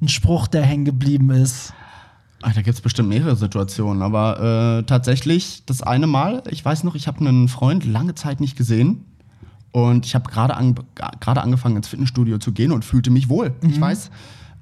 ein 0.00 0.08
Spruch, 0.08 0.46
der 0.48 0.62
hängen 0.62 0.84
geblieben 0.84 1.30
ist. 1.30 1.72
Ach, 2.42 2.54
da 2.54 2.62
gibt 2.62 2.76
es 2.76 2.80
bestimmt 2.80 3.08
mehrere 3.08 3.34
Situationen, 3.34 4.02
aber 4.02 4.78
äh, 4.78 4.82
tatsächlich 4.84 5.64
das 5.66 5.82
eine 5.82 6.06
Mal, 6.06 6.42
ich 6.50 6.64
weiß 6.64 6.84
noch, 6.84 6.94
ich 6.94 7.08
habe 7.08 7.18
einen 7.20 7.48
Freund 7.48 7.84
lange 7.84 8.14
Zeit 8.14 8.40
nicht 8.40 8.56
gesehen 8.56 9.04
und 9.72 10.06
ich 10.06 10.14
habe 10.14 10.30
gerade 10.30 10.56
an, 10.56 10.76
gerade 11.20 11.42
angefangen 11.42 11.76
ins 11.76 11.88
Fitnessstudio 11.88 12.38
zu 12.38 12.52
gehen 12.52 12.70
und 12.70 12.84
fühlte 12.84 13.10
mich 13.10 13.28
wohl. 13.28 13.54
Ich 13.62 13.80
weiß, 13.80 14.10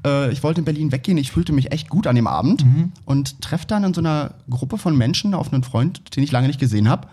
äh, 0.06 0.32
ich 0.32 0.42
wollte 0.42 0.62
in 0.62 0.64
Berlin 0.64 0.90
weggehen, 0.90 1.18
ich 1.18 1.30
fühlte 1.30 1.52
mich 1.52 1.70
echt 1.70 1.90
gut 1.90 2.06
an 2.06 2.16
dem 2.16 2.26
Abend 2.26 2.64
und 3.04 3.42
treffe 3.42 3.66
dann 3.66 3.84
in 3.84 3.92
so 3.92 4.00
einer 4.00 4.34
Gruppe 4.48 4.78
von 4.78 4.96
Menschen 4.96 5.34
auf 5.34 5.52
einen 5.52 5.62
Freund, 5.62 6.16
den 6.16 6.22
ich 6.22 6.32
lange 6.32 6.46
nicht 6.46 6.58
gesehen 6.58 6.88
habe 6.88 7.08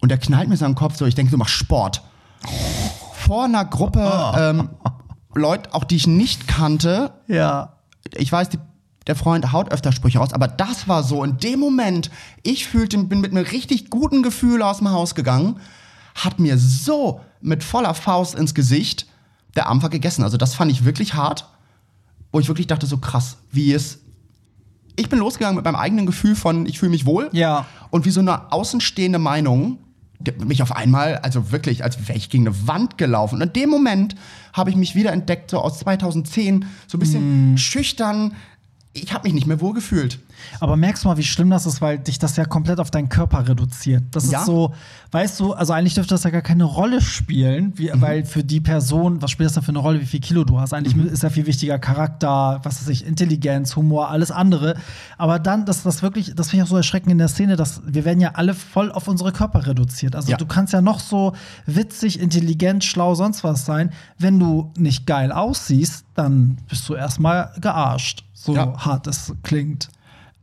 und 0.00 0.10
der 0.10 0.18
knallt 0.18 0.48
mir 0.48 0.56
so 0.56 0.64
am 0.64 0.74
Kopf 0.74 0.96
so, 0.96 1.06
ich 1.06 1.14
denke, 1.14 1.30
du 1.30 1.38
machst 1.38 1.54
Sport. 1.54 2.02
Vor 3.26 3.44
einer 3.44 3.64
Gruppe 3.64 4.32
ähm, 4.36 4.70
Leute, 5.34 5.72
auch 5.74 5.84
die 5.84 5.96
ich 5.96 6.06
nicht 6.06 6.46
kannte, 6.48 7.12
Ja. 7.26 7.74
ich 8.16 8.30
weiß, 8.30 8.48
die, 8.50 8.58
der 9.06 9.16
Freund 9.16 9.52
haut 9.52 9.70
öfter 9.72 9.92
Sprüche 9.92 10.18
raus, 10.18 10.32
aber 10.32 10.48
das 10.48 10.88
war 10.88 11.02
so. 11.02 11.24
In 11.24 11.38
dem 11.38 11.60
Moment, 11.60 12.10
ich 12.42 12.66
fühlte, 12.66 12.98
bin 12.98 13.20
mit 13.20 13.32
einem 13.32 13.44
richtig 13.44 13.90
guten 13.90 14.22
Gefühl 14.22 14.62
aus 14.62 14.78
dem 14.78 14.90
Haus 14.90 15.14
gegangen, 15.14 15.58
hat 16.14 16.38
mir 16.38 16.58
so 16.58 17.20
mit 17.40 17.64
voller 17.64 17.94
Faust 17.94 18.34
ins 18.34 18.54
Gesicht 18.54 19.06
der 19.56 19.68
Ampfer 19.68 19.88
gegessen. 19.88 20.22
Also 20.22 20.36
das 20.36 20.54
fand 20.54 20.70
ich 20.70 20.84
wirklich 20.84 21.14
hart, 21.14 21.48
wo 22.32 22.40
ich 22.40 22.48
wirklich 22.48 22.66
dachte, 22.66 22.86
so 22.86 22.98
krass, 22.98 23.36
wie 23.50 23.72
es. 23.72 23.98
Ich 24.96 25.08
bin 25.08 25.18
losgegangen 25.18 25.56
mit 25.56 25.64
meinem 25.64 25.76
eigenen 25.76 26.06
Gefühl 26.06 26.36
von, 26.36 26.66
ich 26.66 26.78
fühle 26.78 26.90
mich 26.90 27.04
wohl. 27.04 27.28
Ja. 27.32 27.66
Und 27.90 28.04
wie 28.04 28.10
so 28.10 28.20
eine 28.20 28.52
außenstehende 28.52 29.18
Meinung, 29.18 29.78
mich 30.44 30.62
auf 30.62 30.72
einmal, 30.72 31.18
also 31.18 31.52
wirklich, 31.52 31.84
als 31.84 32.08
wäre 32.08 32.16
ich 32.16 32.30
gegen 32.30 32.46
eine 32.46 32.66
Wand 32.66 32.98
gelaufen. 32.98 33.36
Und 33.36 33.42
in 33.42 33.52
dem 33.52 33.70
Moment 33.70 34.14
habe 34.52 34.70
ich 34.70 34.76
mich 34.76 34.94
wieder 34.94 35.12
entdeckt, 35.12 35.50
so 35.50 35.58
aus 35.58 35.80
2010, 35.80 36.66
so 36.86 36.96
ein 36.96 37.00
bisschen 37.00 37.58
schüchtern. 37.58 38.32
Ich 38.92 39.12
habe 39.12 39.24
mich 39.24 39.34
nicht 39.34 39.46
mehr 39.46 39.60
wohl 39.60 39.74
gefühlt. 39.74 40.18
Aber 40.60 40.76
merkst 40.76 41.04
du 41.04 41.08
mal, 41.08 41.16
wie 41.16 41.22
schlimm 41.24 41.50
das 41.50 41.66
ist, 41.66 41.80
weil 41.80 41.98
dich 41.98 42.18
das 42.18 42.36
ja 42.36 42.44
komplett 42.44 42.80
auf 42.80 42.90
deinen 42.90 43.08
Körper 43.08 43.48
reduziert. 43.48 44.04
Das 44.12 44.30
Ja. 44.30 44.40
ist 44.40 44.46
so, 44.46 44.72
weißt 45.12 45.40
du, 45.40 45.52
also 45.52 45.72
eigentlich 45.72 45.94
dürfte 45.94 46.14
das 46.14 46.24
ja 46.24 46.30
gar 46.30 46.42
keine 46.42 46.64
Rolle 46.64 47.00
spielen, 47.00 47.72
wie, 47.76 47.90
Mhm. 47.90 48.00
weil 48.00 48.24
für 48.24 48.44
die 48.44 48.60
Person, 48.60 49.20
was 49.22 49.30
spielt 49.30 49.46
das 49.48 49.54
da 49.54 49.60
für 49.60 49.70
eine 49.70 49.78
Rolle, 49.78 50.00
wie 50.00 50.06
viel 50.06 50.20
Kilo 50.20 50.44
du 50.44 50.58
hast? 50.60 50.72
Eigentlich 50.72 50.96
Mhm. 50.96 51.06
ist 51.08 51.22
ja 51.22 51.30
viel 51.30 51.46
wichtiger 51.46 51.78
Charakter, 51.78 52.60
was 52.62 52.80
weiß 52.80 52.88
ich, 52.88 53.06
Intelligenz, 53.06 53.76
Humor, 53.76 54.10
alles 54.10 54.30
andere. 54.30 54.74
Aber 55.18 55.38
dann, 55.38 55.64
das, 55.66 55.82
das 55.82 56.02
wirklich, 56.02 56.34
das 56.34 56.50
finde 56.50 56.62
ich 56.62 56.68
auch 56.68 56.70
so 56.70 56.76
erschreckend 56.76 57.12
in 57.12 57.18
der 57.18 57.28
Szene, 57.28 57.56
dass 57.56 57.80
wir 57.86 58.04
werden 58.04 58.20
ja 58.20 58.32
alle 58.34 58.54
voll 58.54 58.90
auf 58.92 59.08
unsere 59.08 59.32
Körper 59.32 59.66
reduziert. 59.66 60.14
Also 60.16 60.30
Ja. 60.30 60.36
du 60.36 60.46
kannst 60.46 60.72
ja 60.72 60.80
noch 60.80 61.00
so 61.00 61.32
witzig, 61.66 62.20
intelligent, 62.20 62.84
schlau, 62.84 63.14
sonst 63.14 63.44
was 63.44 63.64
sein. 63.64 63.90
Wenn 64.18 64.38
du 64.38 64.72
nicht 64.76 65.06
geil 65.06 65.32
aussiehst, 65.32 66.04
dann 66.14 66.58
bist 66.68 66.88
du 66.88 66.94
erstmal 66.94 67.52
gearscht. 67.60 68.24
So 68.32 68.54
Ja. 68.54 68.74
hart 68.78 69.06
es 69.06 69.32
klingt. 69.42 69.88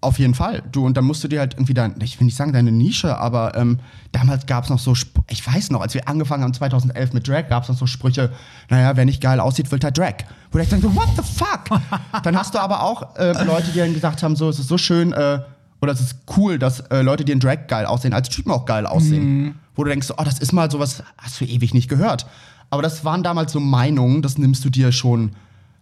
Auf 0.03 0.17
jeden 0.17 0.33
Fall. 0.33 0.63
Du, 0.71 0.83
und 0.83 0.97
dann 0.97 1.05
musst 1.05 1.23
du 1.23 1.27
dir 1.27 1.39
halt 1.39 1.53
irgendwie 1.53 1.75
dein, 1.75 1.93
ich 2.01 2.19
will 2.19 2.25
nicht 2.25 2.35
sagen 2.35 2.53
deine 2.53 2.71
Nische, 2.71 3.19
aber 3.19 3.55
ähm, 3.55 3.79
damals 4.11 4.47
gab 4.47 4.63
es 4.63 4.71
noch 4.71 4.79
so, 4.79 4.93
Sp 4.97 5.21
ich 5.29 5.45
weiß 5.45 5.69
noch, 5.69 5.81
als 5.81 5.93
wir 5.93 6.07
angefangen 6.07 6.43
haben 6.43 6.55
2011 6.55 7.13
mit 7.13 7.27
Drag, 7.27 7.47
gab 7.49 7.63
es 7.63 7.69
noch 7.69 7.77
so 7.77 7.85
Sprüche, 7.85 8.31
naja, 8.69 8.97
wer 8.97 9.05
nicht 9.05 9.21
geil 9.21 9.39
aussieht, 9.39 9.71
wird 9.71 9.83
halt 9.83 9.99
Drag. 9.99 10.15
Wo 10.51 10.57
ich 10.57 10.67
denke, 10.69 10.87
so, 10.87 10.95
what 10.95 11.09
the 11.15 11.21
fuck? 11.21 11.79
dann 12.23 12.35
hast 12.35 12.55
du 12.55 12.59
aber 12.59 12.81
auch 12.81 13.15
äh, 13.15 13.43
Leute, 13.43 13.71
die 13.71 13.77
dann 13.77 13.93
gesagt 13.93 14.23
haben, 14.23 14.35
so, 14.35 14.49
es 14.49 14.57
ist 14.57 14.69
so 14.69 14.79
schön, 14.79 15.13
äh, 15.13 15.39
oder 15.81 15.93
es 15.93 16.01
ist 16.01 16.15
cool, 16.35 16.57
dass 16.57 16.79
äh, 16.79 17.03
Leute, 17.03 17.23
die 17.23 17.31
in 17.31 17.39
Drag 17.39 17.67
geil 17.67 17.85
aussehen, 17.85 18.13
als 18.13 18.29
Typen 18.29 18.51
auch 18.51 18.65
geil 18.65 18.87
aussehen. 18.87 19.55
Wo 19.75 19.83
du 19.83 19.89
denkst, 19.89 20.09
oh, 20.17 20.23
das 20.23 20.39
ist 20.39 20.51
mal 20.51 20.69
sowas, 20.69 21.03
hast 21.17 21.39
du 21.41 21.45
ewig 21.45 21.73
nicht 21.73 21.89
gehört. 21.89 22.25
Aber 22.69 22.81
das 22.81 23.05
waren 23.05 23.23
damals 23.23 23.51
so 23.51 23.59
Meinungen, 23.59 24.21
das 24.21 24.37
nimmst 24.37 24.65
du 24.65 24.69
dir 24.69 24.91
schon 24.91 25.31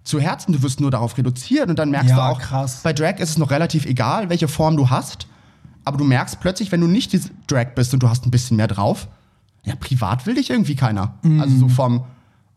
zu 0.09 0.19
Herzen, 0.19 0.53
du 0.53 0.61
wirst 0.63 0.79
nur 0.81 0.91
darauf 0.91 1.17
reduziert 1.17 1.69
und 1.69 1.79
dann 1.79 1.91
merkst 1.91 2.09
Ja, 2.09 2.15
du 2.15 2.21
auch, 2.21 2.39
krass. 2.39 2.81
bei 2.83 2.93
Drag 2.93 3.17
ist 3.19 3.29
es 3.31 3.37
noch 3.37 3.51
relativ 3.51 3.85
egal, 3.85 4.29
welche 4.29 4.47
Form 4.47 4.75
du 4.77 4.89
hast, 4.89 5.27
aber 5.85 5.97
du 5.97 6.03
merkst 6.03 6.39
plötzlich, 6.39 6.71
wenn 6.71 6.81
du 6.81 6.87
nicht 6.87 7.13
diese 7.13 7.29
Drag 7.47 7.73
bist 7.75 7.93
und 7.93 8.03
du 8.03 8.09
hast 8.09 8.25
ein 8.25 8.31
bisschen 8.31 8.57
mehr 8.57 8.67
drauf, 8.67 9.07
ja, 9.63 9.75
privat 9.75 10.25
will 10.25 10.35
dich 10.35 10.49
irgendwie 10.49 10.75
keiner. 10.75 11.15
Also 11.39 11.57
so 11.57 11.69
vom 11.69 12.03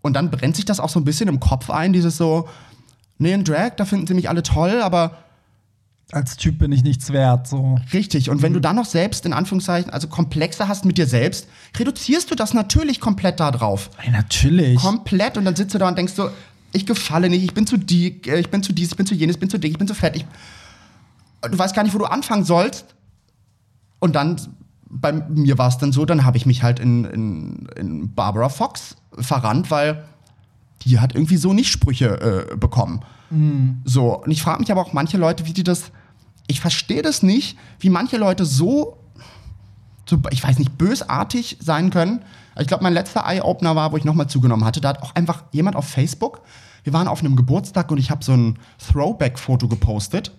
und 0.02 0.14
dann 0.14 0.30
brennt 0.30 0.56
sich 0.56 0.64
das 0.64 0.80
auch 0.80 0.88
so 0.88 0.98
ein 0.98 1.04
bisschen 1.04 1.28
im 1.28 1.38
Kopf 1.38 1.70
ein, 1.70 1.92
dieses 1.92 2.16
so, 2.16 2.48
nee, 3.18 3.32
in 3.32 3.44
Drag, 3.44 3.76
da 3.76 3.84
finden 3.84 4.06
sie 4.08 4.14
mich 4.14 4.28
alle 4.28 4.42
toll, 4.42 4.82
aber 4.82 5.16
als 6.10 6.36
Typ 6.36 6.58
bin 6.58 6.72
ich 6.72 6.82
nichts 6.82 7.12
wert. 7.12 7.46
So. 7.48 7.78
richtig. 7.92 8.28
Und 8.28 8.42
wenn 8.42 8.52
du 8.52 8.60
dann 8.60 8.76
noch 8.76 8.84
selbst, 8.84 9.24
in 9.24 9.32
Anführungszeichen, 9.32 9.90
also 9.92 10.08
Komplexe 10.08 10.68
hast 10.68 10.84
mit 10.84 10.98
dir 10.98 11.06
selbst, 11.06 11.48
reduzierst 11.78 12.30
du 12.30 12.34
das 12.34 12.52
natürlich 12.52 13.00
komplett 13.00 13.40
da 13.40 13.50
drauf. 13.50 13.88
Ey, 14.04 14.10
natürlich. 14.10 14.78
Komplett. 14.78 15.38
Und 15.38 15.44
dann 15.46 15.56
sitzt 15.56 15.74
du 15.74 15.78
da 15.78 15.88
und 15.88 15.96
denkst 15.96 16.12
so, 16.12 16.28
ich 16.72 16.86
gefalle 16.86 17.28
nicht, 17.28 17.42
ich 17.42 17.54
bin 17.54 17.66
zu 17.66 17.76
dick, 17.76 18.26
äh, 18.26 18.40
ich 18.40 18.50
bin 18.50 18.62
zu 18.62 18.72
dies, 18.72 18.90
ich 18.90 18.96
bin 18.96 19.06
zu 19.06 19.14
jenes, 19.14 19.36
ich 19.36 19.40
bin 19.40 19.50
zu 19.50 19.58
dick, 19.58 19.72
ich 19.72 19.78
bin 19.78 19.88
zu 19.88 19.94
fett. 19.94 20.16
Ich, 20.16 20.26
du 21.42 21.58
weißt 21.58 21.74
gar 21.74 21.82
nicht, 21.82 21.94
wo 21.94 21.98
du 21.98 22.06
anfangen 22.06 22.44
sollst. 22.44 22.94
Und 23.98 24.14
dann, 24.14 24.40
bei 24.88 25.12
mir 25.12 25.58
war 25.58 25.68
es 25.68 25.78
dann 25.78 25.92
so, 25.92 26.04
dann 26.04 26.24
habe 26.24 26.36
ich 26.36 26.46
mich 26.46 26.62
halt 26.62 26.80
in, 26.80 27.04
in, 27.04 27.68
in 27.76 28.14
Barbara 28.14 28.48
Fox 28.48 28.96
verrannt, 29.18 29.70
weil 29.70 30.04
die 30.82 30.98
hat 30.98 31.14
irgendwie 31.14 31.36
so 31.36 31.52
nicht 31.52 31.70
Sprüche 31.70 32.48
äh, 32.50 32.56
bekommen. 32.56 33.02
So, 33.84 34.22
und 34.22 34.30
ich 34.30 34.42
frage 34.42 34.60
mich 34.60 34.70
aber 34.72 34.80
auch 34.80 34.92
manche 34.92 35.16
Leute, 35.16 35.46
wie 35.46 35.52
die 35.52 35.64
das. 35.64 35.92
Ich 36.48 36.60
verstehe 36.60 37.02
das 37.02 37.22
nicht, 37.22 37.56
wie 37.78 37.88
manche 37.88 38.16
Leute 38.16 38.44
so, 38.44 38.98
so, 40.06 40.18
ich 40.30 40.42
weiß 40.42 40.58
nicht, 40.58 40.76
bösartig 40.76 41.56
sein 41.60 41.90
können. 41.90 42.22
Ich 42.58 42.66
glaube, 42.66 42.82
mein 42.82 42.92
letzter 42.92 43.24
Eye-Opener 43.24 43.76
war, 43.76 43.92
wo 43.92 43.96
ich 43.96 44.04
nochmal 44.04 44.26
zugenommen 44.26 44.64
hatte. 44.64 44.80
Da 44.80 44.90
hat 44.90 45.02
auch 45.02 45.14
einfach 45.14 45.44
jemand 45.52 45.76
auf 45.76 45.86
Facebook. 45.88 46.42
Wir 46.84 46.92
waren 46.92 47.08
auf 47.08 47.20
einem 47.20 47.36
Geburtstag 47.36 47.90
und 47.90 47.98
ich 47.98 48.10
habe 48.10 48.24
so 48.24 48.32
ein 48.32 48.58
Throwback-Foto 48.78 49.68
gepostet. 49.68 50.32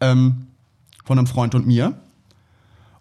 Ähm, 0.00 0.46
von 1.04 1.18
einem 1.18 1.26
Freund 1.26 1.54
und 1.54 1.66
mir. 1.66 1.94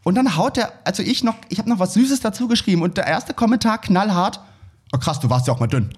Und 0.04 0.16
dann 0.16 0.38
haut 0.38 0.56
der, 0.58 0.72
also 0.86 1.02
ich 1.02 1.24
noch, 1.24 1.36
ich 1.50 1.58
habe 1.58 1.70
noch 1.70 1.80
was 1.80 1.96
Süßes 1.96 2.20
dazu 2.20 2.48
geschrieben 2.48 2.84
und 2.84 2.96
der 2.98 3.08
erste 3.08 3.34
Kommentar 3.34 3.80
knallhart. 3.80 4.40
Oh 4.94 4.98
krass, 5.00 5.20
du 5.20 5.30
warst 5.30 5.48
ja 5.48 5.54
auch 5.54 5.60
mal 5.60 5.68
dünn. 5.68 5.90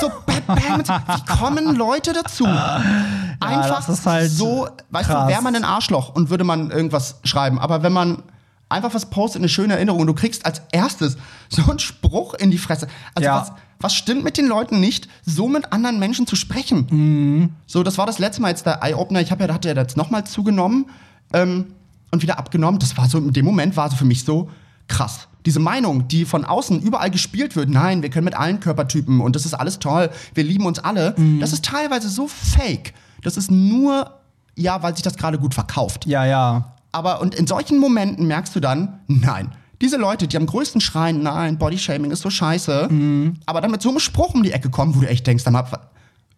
So, 0.00 0.10
bam, 0.24 0.42
bam, 0.46 0.80
wie 1.06 1.24
kommen 1.38 1.76
Leute 1.76 2.14
dazu? 2.14 2.46
Einfach 2.46 3.86
ist 3.88 4.06
halt 4.06 4.30
so, 4.30 4.68
weißt 4.90 5.10
krass. 5.10 5.24
du, 5.26 5.28
wäre 5.32 5.42
man 5.42 5.54
ein 5.54 5.64
Arschloch 5.64 6.14
und 6.14 6.30
würde 6.30 6.44
man 6.44 6.70
irgendwas 6.70 7.16
schreiben. 7.24 7.58
Aber 7.58 7.82
wenn 7.82 7.92
man 7.92 8.22
einfach 8.70 8.94
was 8.94 9.10
postet, 9.10 9.42
eine 9.42 9.50
schöne 9.50 9.74
Erinnerung 9.74 10.00
und 10.00 10.06
du 10.06 10.14
kriegst 10.14 10.46
als 10.46 10.62
erstes 10.72 11.18
so 11.50 11.68
einen 11.68 11.78
Spruch 11.78 12.32
in 12.34 12.50
die 12.50 12.58
Fresse. 12.58 12.88
Also 13.14 13.26
Ja. 13.26 13.40
was, 13.42 13.52
was 13.80 13.94
stimmt 13.94 14.22
mit 14.24 14.36
den 14.36 14.46
Leuten 14.46 14.78
nicht, 14.80 15.08
so 15.24 15.48
mit 15.48 15.72
anderen 15.72 15.98
Menschen 15.98 16.26
zu 16.26 16.36
sprechen? 16.36 16.86
Mhm. 16.90 17.50
So, 17.66 17.82
das 17.82 17.98
war 17.98 18.06
das 18.06 18.18
letzte 18.18 18.42
Mal 18.42 18.50
jetzt 18.50 18.66
der 18.66 18.82
Eye-Opener. 18.82 19.20
Ich 19.20 19.30
habe 19.30 19.42
ja, 19.42 19.46
da 19.48 19.54
hat 19.54 19.64
er 19.64 19.74
jetzt 19.74 19.96
nochmal 19.96 20.24
zugenommen 20.24 20.86
ähm, 21.32 21.66
und 22.10 22.22
wieder 22.22 22.38
abgenommen. 22.38 22.78
Das 22.78 22.96
war 22.96 23.08
so, 23.08 23.18
in 23.18 23.32
dem 23.32 23.44
Moment 23.44 23.76
war 23.76 23.88
so 23.90 23.96
für 23.96 24.04
mich 24.04 24.24
so 24.24 24.50
krass. 24.88 25.26
Diese 25.46 25.60
Meinung, 25.60 26.06
die 26.08 26.26
von 26.26 26.44
außen 26.44 26.82
überall 26.82 27.10
gespielt 27.10 27.56
wird, 27.56 27.70
nein, 27.70 28.02
wir 28.02 28.10
können 28.10 28.26
mit 28.26 28.36
allen 28.38 28.60
Körpertypen 28.60 29.20
und 29.22 29.34
das 29.34 29.46
ist 29.46 29.54
alles 29.54 29.78
toll, 29.78 30.10
wir 30.34 30.44
lieben 30.44 30.66
uns 30.66 30.78
alle, 30.78 31.14
Mhm. 31.16 31.40
das 31.40 31.54
ist 31.54 31.64
teilweise 31.64 32.10
so 32.10 32.28
fake. 32.28 32.92
Das 33.22 33.38
ist 33.38 33.50
nur, 33.50 34.10
ja, 34.56 34.82
weil 34.82 34.94
sich 34.94 35.02
das 35.02 35.16
gerade 35.16 35.38
gut 35.38 35.54
verkauft. 35.54 36.04
Ja, 36.06 36.26
ja. 36.26 36.74
Aber 36.92 37.22
und 37.22 37.34
in 37.34 37.46
solchen 37.46 37.78
Momenten 37.78 38.26
merkst 38.26 38.54
du 38.54 38.60
dann, 38.60 39.00
nein. 39.06 39.52
Diese 39.80 39.96
Leute, 39.96 40.28
die 40.28 40.36
am 40.36 40.46
größten 40.46 40.80
schreien, 40.80 41.22
nein, 41.22 41.56
Bodyshaming 41.58 42.10
ist 42.10 42.20
so 42.22 42.30
scheiße, 42.30 42.88
Mhm. 42.90 43.36
aber 43.46 43.60
dann 43.60 43.70
mit 43.70 43.80
so 43.80 43.88
einem 43.88 43.98
Spruch 43.98 44.34
um 44.34 44.42
die 44.42 44.52
Ecke 44.52 44.68
kommen, 44.70 44.94
wo 44.94 45.00
du 45.00 45.08
echt 45.08 45.26
denkst, 45.26 45.44
mal, 45.46 45.70
wa- 45.72 45.88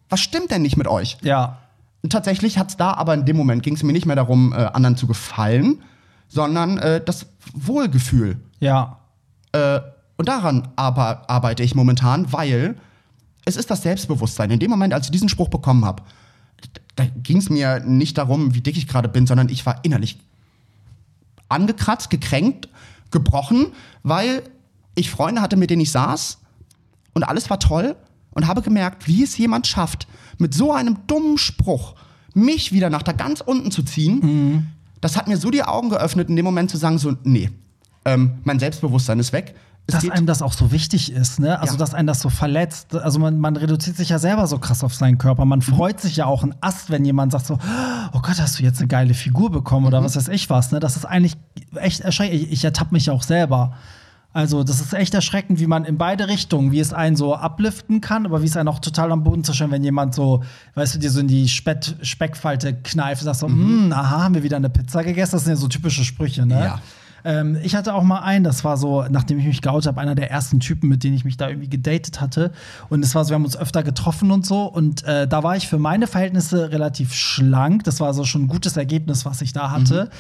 was 0.09 0.20
stimmt 0.20 0.50
denn 0.50 0.62
nicht 0.62 0.76
mit 0.76 0.87
euch? 0.87 1.16
Ja. 1.22 1.59
Und 2.02 2.11
tatsächlich 2.12 2.59
hat's 2.59 2.76
da, 2.76 2.92
aber 2.94 3.14
in 3.14 3.24
dem 3.24 3.37
Moment 3.37 3.62
ging 3.62 3.74
es 3.74 3.83
mir 3.83 3.92
nicht 3.92 4.07
mehr 4.07 4.16
darum, 4.16 4.52
äh, 4.52 4.57
anderen 4.57 4.96
zu 4.96 5.07
gefallen, 5.07 5.83
sondern 6.28 6.78
äh, 6.78 7.00
das 7.05 7.26
Wohlgefühl. 7.52 8.38
Ja. 8.61 8.98
Äh, 9.52 9.81
und 10.16 10.28
daran 10.28 10.68
arbe 10.76 11.28
arbeite 11.28 11.62
ich 11.64 11.74
momentan, 11.74 12.33
weil 12.33 12.76
es 13.44 13.57
ist 13.57 13.70
das 13.70 13.83
Selbstbewusstsein. 13.83 14.50
In 14.52 14.61
dem 14.61 14.70
Moment, 14.70 14.94
als 14.94 15.07
ich 15.07 15.11
diesen 15.11 15.28
Spruch 15.28 15.48
bekommen 15.48 15.85
habe, 15.85 16.02
da 16.94 17.05
ging 17.22 17.38
es 17.38 17.50
mir 17.50 17.81
nicht 17.81 18.18
darum, 18.18 18.55
wie 18.55 18.61
dick 18.61 18.76
ich 18.76 18.87
gerade 18.87 19.09
bin, 19.09 19.26
sondern 19.26 19.48
ich 19.48 19.66
war 19.66 19.85
innerlich 19.85 20.18
angekratzt, 21.48 22.11
gekränkt, 22.11 22.68
gebrochen, 23.12 23.68
weil 24.03 24.42
ich 24.94 25.11
Freunde 25.11 25.40
hatte, 25.40 25.57
mit 25.57 25.70
denen 25.70 25.83
ich 25.83 25.92
saß 25.92 26.38
und 27.14 27.22
alles 27.22 27.51
war 27.51 27.59
toll 27.59 27.96
und 28.33 28.46
habe 28.46 28.62
gemerkt, 28.62 29.07
wie 29.07 29.22
es 29.22 29.37
jemand 29.38 29.66
schafft, 29.66 30.07
mit 30.38 30.55
so 30.55 30.72
einem 30.72 30.98
dummen 31.07 31.38
Spruch 31.38 31.94
mich 32.35 32.72
wieder 32.72 32.90
nach 32.90 33.03
da 33.03 33.12
ganz 33.12 33.40
unten 33.40 33.70
zu 33.70 33.83
ziehen. 33.83 34.20
Mhm. 34.22 34.66
Das 35.01 35.16
hat 35.16 35.29
mir 35.29 35.37
so 35.37 35.51
die 35.51 35.64
Augen 35.64 35.90
geöffnet, 35.90 36.29
in 36.29 36.37
dem 36.37 36.44
Moment 36.44 36.70
zu 36.70 36.77
sagen, 36.77 36.98
so, 36.98 37.14
nee, 37.25 37.51
ähm, 38.05 38.38
mein 38.44 38.59
Selbstbewusstsein 38.59 39.18
ist 39.18 39.33
weg. 39.33 39.55
Dass 39.88 40.09
einem 40.09 40.27
das 40.27 40.42
auch 40.42 40.53
so 40.53 40.71
wichtig 40.71 41.12
ist, 41.12 41.40
ne? 41.40 41.59
Also, 41.59 41.75
Ja. 41.75 41.79
dass 41.79 41.92
einem 41.92 42.07
das 42.07 42.21
so 42.21 42.31
verletzt. 42.31 42.95
Also, 42.95 43.18
man, 43.18 43.38
man 43.38 43.57
reduziert 43.57 43.97
sich 43.97 44.11
ja 44.11 44.18
selber 44.21 44.47
so 44.47 44.59
krass 44.59 44.85
auf 44.85 44.95
seinen 44.95 45.18
Körper. 45.18 45.45
Man 45.45 45.59
Mhm. 45.59 45.62
freut 45.62 46.01
sich 46.01 46.16
ja 46.16 46.27
auch 46.27 46.45
ein 46.45 46.55
Ast, 46.61 46.90
wenn 46.90 47.05
jemand 47.05 47.33
sagt 47.33 47.47
so, 47.47 47.59
oh 48.12 48.21
Gott, 48.21 48.40
hast 48.40 48.59
du 48.59 48.62
jetzt 48.62 48.79
eine 48.79 48.87
geile 48.88 49.12
Figur 49.12 49.51
bekommen 49.51 49.83
Mhm. 49.83 49.88
oder 49.88 50.05
was 50.05 50.16
weiß 50.16 50.29
ich 50.29 50.49
was, 50.49 50.71
ne? 50.71 50.79
Das 50.81 50.97
ist 50.97 51.05
eigentlich 51.05 51.35
echt 51.75 52.01
erschreckend. 52.01 52.40
Ich, 52.42 52.53
ich 52.53 52.64
ertappe 52.64 52.95
mich 52.95 53.11
auch 53.11 53.23
selber. 53.23 53.73
Also, 54.35 54.64
das 54.64 54.81
ist 54.81 54.95
echt 54.95 55.12
erschreckend, 55.12 55.61
wie 55.61 55.66
man 55.66 55.85
in 55.85 55.99
beide 55.99 56.27
Richtungen, 56.29 56.73
wie 56.73 56.81
es 56.81 56.95
einen 56.95 57.16
so 57.16 57.37
upliften 57.37 58.01
kann, 58.01 58.25
aber 58.25 58.40
wie 58.40 58.47
es 58.47 58.57
einen 58.57 58.68
auch 58.68 58.79
total 58.79 59.12
am 59.12 59.25
Boden 59.25 59.45
zerstört, 59.45 59.73
wenn 59.73 59.85
jemand 59.85 60.14
so, 60.14 60.42
weißt 60.75 60.95
du, 60.95 60.99
dir 61.01 61.11
so 61.11 61.21
in 61.21 61.29
die 61.29 61.49
Spett, 61.49 61.97
Speckfalte 62.01 62.73
kneift 62.83 63.21
und 63.23 63.27
sagt 63.27 63.40
so, 63.40 63.47
"Hm, 63.49 63.92
aha, 63.92 64.23
haben 64.23 64.35
wir 64.35 64.42
wieder 64.42 64.57
eine 64.57 64.71
Pizza 64.71 65.03
gegessen? 65.05 65.33
Das 65.33 65.45
sind 65.45 65.51
ja 65.53 65.57
so 65.57 65.68
typische 65.68 66.03
Sprüche, 66.05 66.47
ne? 66.47 66.61
Ja. 66.64 66.79
Ähm, 67.24 67.58
ich 67.62 67.74
hatte 67.74 67.94
auch 67.94 68.02
mal 68.02 68.20
einen, 68.20 68.44
das 68.44 68.64
war 68.64 68.76
so, 68.76 69.04
nachdem 69.08 69.38
ich 69.38 69.46
mich 69.46 69.62
geoutet 69.62 69.87
habe, 69.88 70.00
einer 70.00 70.14
der 70.14 70.30
ersten 70.30 70.61
Typen, 70.61 70.88
mit 70.88 71.04
denen 71.04 71.14
ich 71.14 71.24
mich 71.24 71.37
da 71.37 71.48
irgendwie 71.48 71.68
gedatet 71.68 72.20
hatte. 72.20 72.52
Und 72.88 73.04
es 73.04 73.14
war 73.14 73.24
so, 73.24 73.30
wir 73.30 73.35
haben 73.37 73.44
uns 73.44 73.56
öfter 73.56 73.82
getroffen 73.82 74.30
und 74.30 74.46
so. 74.46 74.64
Und 74.64 75.04
äh, 75.04 75.26
da 75.26 75.42
war 75.42 75.56
ich 75.56 75.68
für 75.68 75.78
meine 75.78 76.06
Verhältnisse 76.06 76.70
relativ 76.70 77.14
schlank. 77.14 77.85
Das 77.85 78.00
war 78.00 78.14
so 78.14 78.24
schon 78.24 78.42
ein 78.42 78.48
gutes 78.48 78.76
Ergebnis, 78.76 79.24
was 79.24 79.42
ich 79.42 79.52
da 79.52 79.70
hatte. 79.70 80.11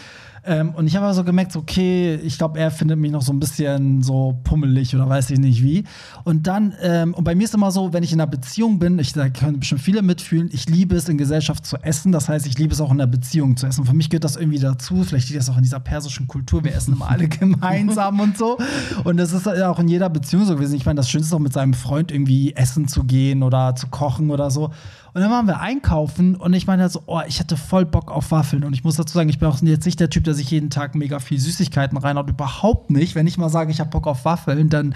Ähm, 0.44 0.74
und 0.74 0.86
ich 0.86 0.96
habe 0.96 1.06
aber 1.06 1.14
so 1.14 1.22
gemerkt, 1.22 1.54
okay, 1.54 2.16
ich 2.16 2.36
glaube, 2.36 2.58
er 2.58 2.70
findet 2.70 2.98
mich 2.98 3.12
noch 3.12 3.22
so 3.22 3.32
ein 3.32 3.38
bisschen 3.38 4.02
so 4.02 4.40
pummelig 4.42 4.94
oder 4.94 5.08
weiß 5.08 5.30
ich 5.30 5.38
nicht 5.38 5.62
wie. 5.62 5.84
Und 6.24 6.46
dann, 6.46 6.74
ähm, 6.82 7.14
und 7.14 7.24
bei 7.24 7.34
mir 7.34 7.44
ist 7.44 7.54
immer 7.54 7.70
so, 7.70 7.92
wenn 7.92 8.02
ich 8.02 8.12
in 8.12 8.20
einer 8.20 8.30
Beziehung 8.30 8.78
bin, 8.78 8.98
ich, 8.98 9.12
da 9.12 9.28
können 9.28 9.60
bestimmt 9.60 9.82
viele 9.82 10.02
mitfühlen, 10.02 10.50
ich 10.52 10.68
liebe 10.68 10.96
es 10.96 11.08
in 11.08 11.16
Gesellschaft 11.16 11.64
zu 11.64 11.76
essen. 11.76 12.10
Das 12.10 12.28
heißt, 12.28 12.46
ich 12.46 12.58
liebe 12.58 12.74
es 12.74 12.80
auch 12.80 12.90
in 12.90 13.00
einer 13.00 13.06
Beziehung 13.06 13.56
zu 13.56 13.66
essen. 13.66 13.84
Für 13.84 13.94
mich 13.94 14.10
gehört 14.10 14.24
das 14.24 14.36
irgendwie 14.36 14.58
dazu. 14.58 15.04
Vielleicht 15.04 15.28
liegt 15.28 15.40
das 15.40 15.48
auch 15.48 15.56
in 15.56 15.62
dieser 15.62 15.80
persischen 15.80 16.26
Kultur. 16.26 16.64
Wir 16.64 16.74
essen 16.74 16.94
immer 16.94 17.08
alle 17.08 17.28
gemeinsam 17.28 18.18
und 18.18 18.36
so. 18.36 18.58
Und 19.04 19.18
das 19.18 19.32
ist 19.32 19.46
auch 19.46 19.78
in 19.78 19.88
jeder 19.88 20.08
Beziehung 20.08 20.44
so 20.44 20.56
gewesen. 20.56 20.74
Ich 20.74 20.86
meine, 20.86 20.96
das 20.96 21.08
Schönste 21.08 21.28
ist 21.28 21.34
auch 21.34 21.38
mit 21.38 21.52
seinem 21.52 21.74
Freund 21.74 22.10
irgendwie 22.10 22.54
essen 22.56 22.88
zu 22.88 23.04
gehen 23.04 23.44
oder 23.44 23.76
zu 23.76 23.86
kochen 23.88 24.30
oder 24.30 24.50
so. 24.50 24.70
Und 25.14 25.20
dann 25.20 25.30
waren 25.30 25.46
wir 25.46 25.60
einkaufen 25.60 26.36
und 26.36 26.54
ich 26.54 26.66
meine 26.66 26.88
so, 26.88 27.02
oh, 27.06 27.20
ich 27.26 27.38
hatte 27.38 27.58
voll 27.58 27.84
Bock 27.84 28.10
auf 28.10 28.30
Waffeln. 28.30 28.64
Und 28.64 28.72
ich 28.72 28.82
muss 28.82 28.96
dazu 28.96 29.12
sagen, 29.12 29.28
ich 29.28 29.38
bin 29.38 29.48
auch 29.48 29.60
jetzt 29.60 29.84
nicht 29.84 30.00
der 30.00 30.08
Typ, 30.08 30.24
der 30.24 30.34
sich 30.34 30.50
jeden 30.50 30.70
Tag 30.70 30.94
mega 30.94 31.18
viel 31.18 31.38
Süßigkeiten 31.38 31.98
reinhaut. 31.98 32.30
Überhaupt 32.30 32.90
nicht. 32.90 33.14
Wenn 33.14 33.26
ich 33.26 33.36
mal 33.36 33.50
sage, 33.50 33.70
ich 33.70 33.80
habe 33.80 33.90
Bock 33.90 34.06
auf 34.06 34.24
Waffeln, 34.24 34.70
dann 34.70 34.94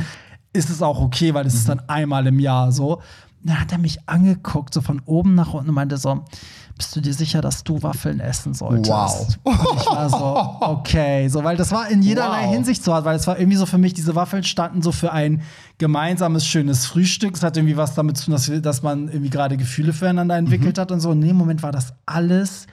ist 0.54 0.70
es 0.70 0.80
auch 0.80 1.00
okay, 1.00 1.34
weil 1.34 1.46
es 1.46 1.54
ist 1.54 1.68
dann 1.68 1.82
einmal 1.86 2.26
im 2.26 2.40
Jahr 2.40 2.72
so. 2.72 3.02
Dann 3.42 3.60
hat 3.60 3.72
er 3.72 3.78
mich 3.78 4.08
angeguckt, 4.08 4.72
so 4.72 4.80
von 4.80 5.02
oben 5.04 5.34
nach 5.34 5.52
unten 5.52 5.68
und 5.68 5.74
meinte 5.74 5.98
so, 5.98 6.24
bist 6.76 6.94
du 6.96 7.00
dir 7.00 7.14
sicher, 7.14 7.40
dass 7.40 7.64
du 7.64 7.82
Waffeln 7.82 8.20
essen 8.20 8.54
solltest? 8.54 8.90
Wow. 8.90 9.38
Und 9.44 9.80
ich 9.80 9.86
war 9.86 10.10
so, 10.10 10.66
okay, 10.66 11.28
so, 11.28 11.44
weil 11.44 11.56
das 11.56 11.72
war 11.72 11.88
in 11.88 12.02
jederlei 12.02 12.44
Wow. 12.44 12.52
Hinsicht 12.52 12.82
so, 12.82 12.92
weil 12.92 13.16
es 13.16 13.26
war 13.26 13.38
irgendwie 13.38 13.56
so 13.56 13.66
für 13.66 13.78
mich, 13.78 13.94
diese 13.94 14.14
Waffeln 14.14 14.44
standen 14.44 14.82
so 14.82 14.92
für 14.92 15.12
ein 15.12 15.42
gemeinsames, 15.78 16.46
schönes 16.46 16.86
Frühstück. 16.86 17.34
Es 17.34 17.42
hat 17.42 17.56
irgendwie 17.56 17.76
was 17.76 17.94
damit 17.94 18.16
zu 18.16 18.26
tun, 18.26 18.32
dass, 18.32 18.50
wir, 18.50 18.60
dass 18.60 18.82
man 18.82 19.08
irgendwie 19.08 19.30
gerade 19.30 19.56
Gefühle 19.56 19.92
füreinander 19.92 20.36
entwickelt 20.36 20.78
hat 20.78 20.90
und 20.90 21.00
so. 21.00 21.10
Und 21.10 21.22
in 21.22 21.28
dem 21.28 21.36
Moment 21.36 21.62
war 21.62 21.72
das 21.72 21.92
alles 22.06 22.66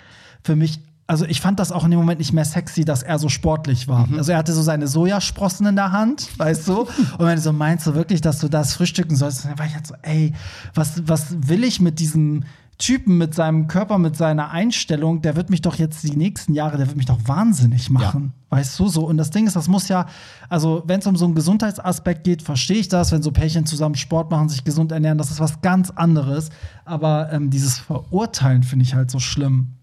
für 0.43 0.55
mich. 0.55 0.79
Also 1.05 1.25
ich 1.25 1.41
fand 1.41 1.59
das 1.59 1.73
auch 1.73 1.83
in 1.83 1.91
dem 1.91 1.99
Moment 1.99 2.19
nicht 2.19 2.31
mehr 2.31 2.45
sexy, 2.45 2.85
dass 2.85 3.03
er 3.03 3.19
so 3.19 3.27
sportlich 3.27 3.89
war. 3.89 4.07
Also 4.15 4.31
er 4.31 4.37
hatte 4.37 4.53
so 4.53 4.61
seine 4.61 4.87
Sojasprossen 4.87 5.65
in 5.65 5.75
der 5.75 5.91
Hand, 5.91 6.29
weißt 6.37 6.67
du? 6.69 6.81
Und 6.81 7.19
wenn 7.19 7.35
du 7.35 7.41
so 7.41 7.51
meinst 7.51 7.85
du 7.85 7.93
wirklich, 7.93 8.21
dass 8.21 8.39
du 8.39 8.47
das 8.47 8.73
frühstücken 8.73 9.15
sollst, 9.15 9.45
dann 9.45 9.59
war 9.59 9.65
ich 9.65 9.75
halt 9.75 9.85
so, 9.85 9.95
ey, 10.01 10.33
was, 10.73 11.05
was 11.05 11.47
will 11.47 11.65
ich 11.65 11.81
mit 11.81 11.99
diesem 11.99 12.45
Typen, 12.83 13.17
mit 13.17 13.33
seinem 13.33 13.67
Körper, 13.67 13.97
mit 13.97 14.17
seiner 14.17 14.51
Einstellung, 14.51 15.21
der 15.21 15.37
wird 15.37 15.49
mich 15.49 15.61
doch 15.61 15.75
jetzt 15.75 16.03
die 16.03 16.17
nächsten 16.17 16.53
Jahre, 16.53 16.75
der 16.75 16.87
wird 16.87 16.97
mich 16.97 17.05
doch 17.05 17.19
wahnsinnig 17.25 17.89
machen. 17.89 18.33
Weißt 18.49 18.77
du 18.77 18.89
so? 18.89 19.07
Und 19.07 19.15
das 19.15 19.29
Ding 19.29 19.47
ist, 19.47 19.55
das 19.55 19.69
muss 19.69 19.87
ja, 19.87 20.05
also 20.49 20.83
wenn 20.85 20.99
es 20.99 21.07
um 21.07 21.15
so 21.15 21.23
einen 21.23 21.33
Gesundheitsaspekt 21.33 22.25
geht, 22.25 22.41
verstehe 22.41 22.79
ich 22.79 22.89
das, 22.89 23.13
wenn 23.13 23.23
so 23.23 23.31
Pärchen 23.31 23.65
zusammen 23.65 23.95
Sport 23.95 24.29
machen, 24.29 24.49
sich 24.49 24.65
gesund 24.65 24.91
ernähren, 24.91 25.17
das 25.17 25.31
ist 25.31 25.39
was 25.39 25.61
ganz 25.61 25.91
anderes. 25.91 26.49
Aber 26.83 27.31
ähm, 27.31 27.49
dieses 27.49 27.77
Verurteilen 27.77 28.63
finde 28.63 28.83
ich 28.83 28.95
halt 28.95 29.09
so 29.09 29.19
schlimm. 29.19 29.75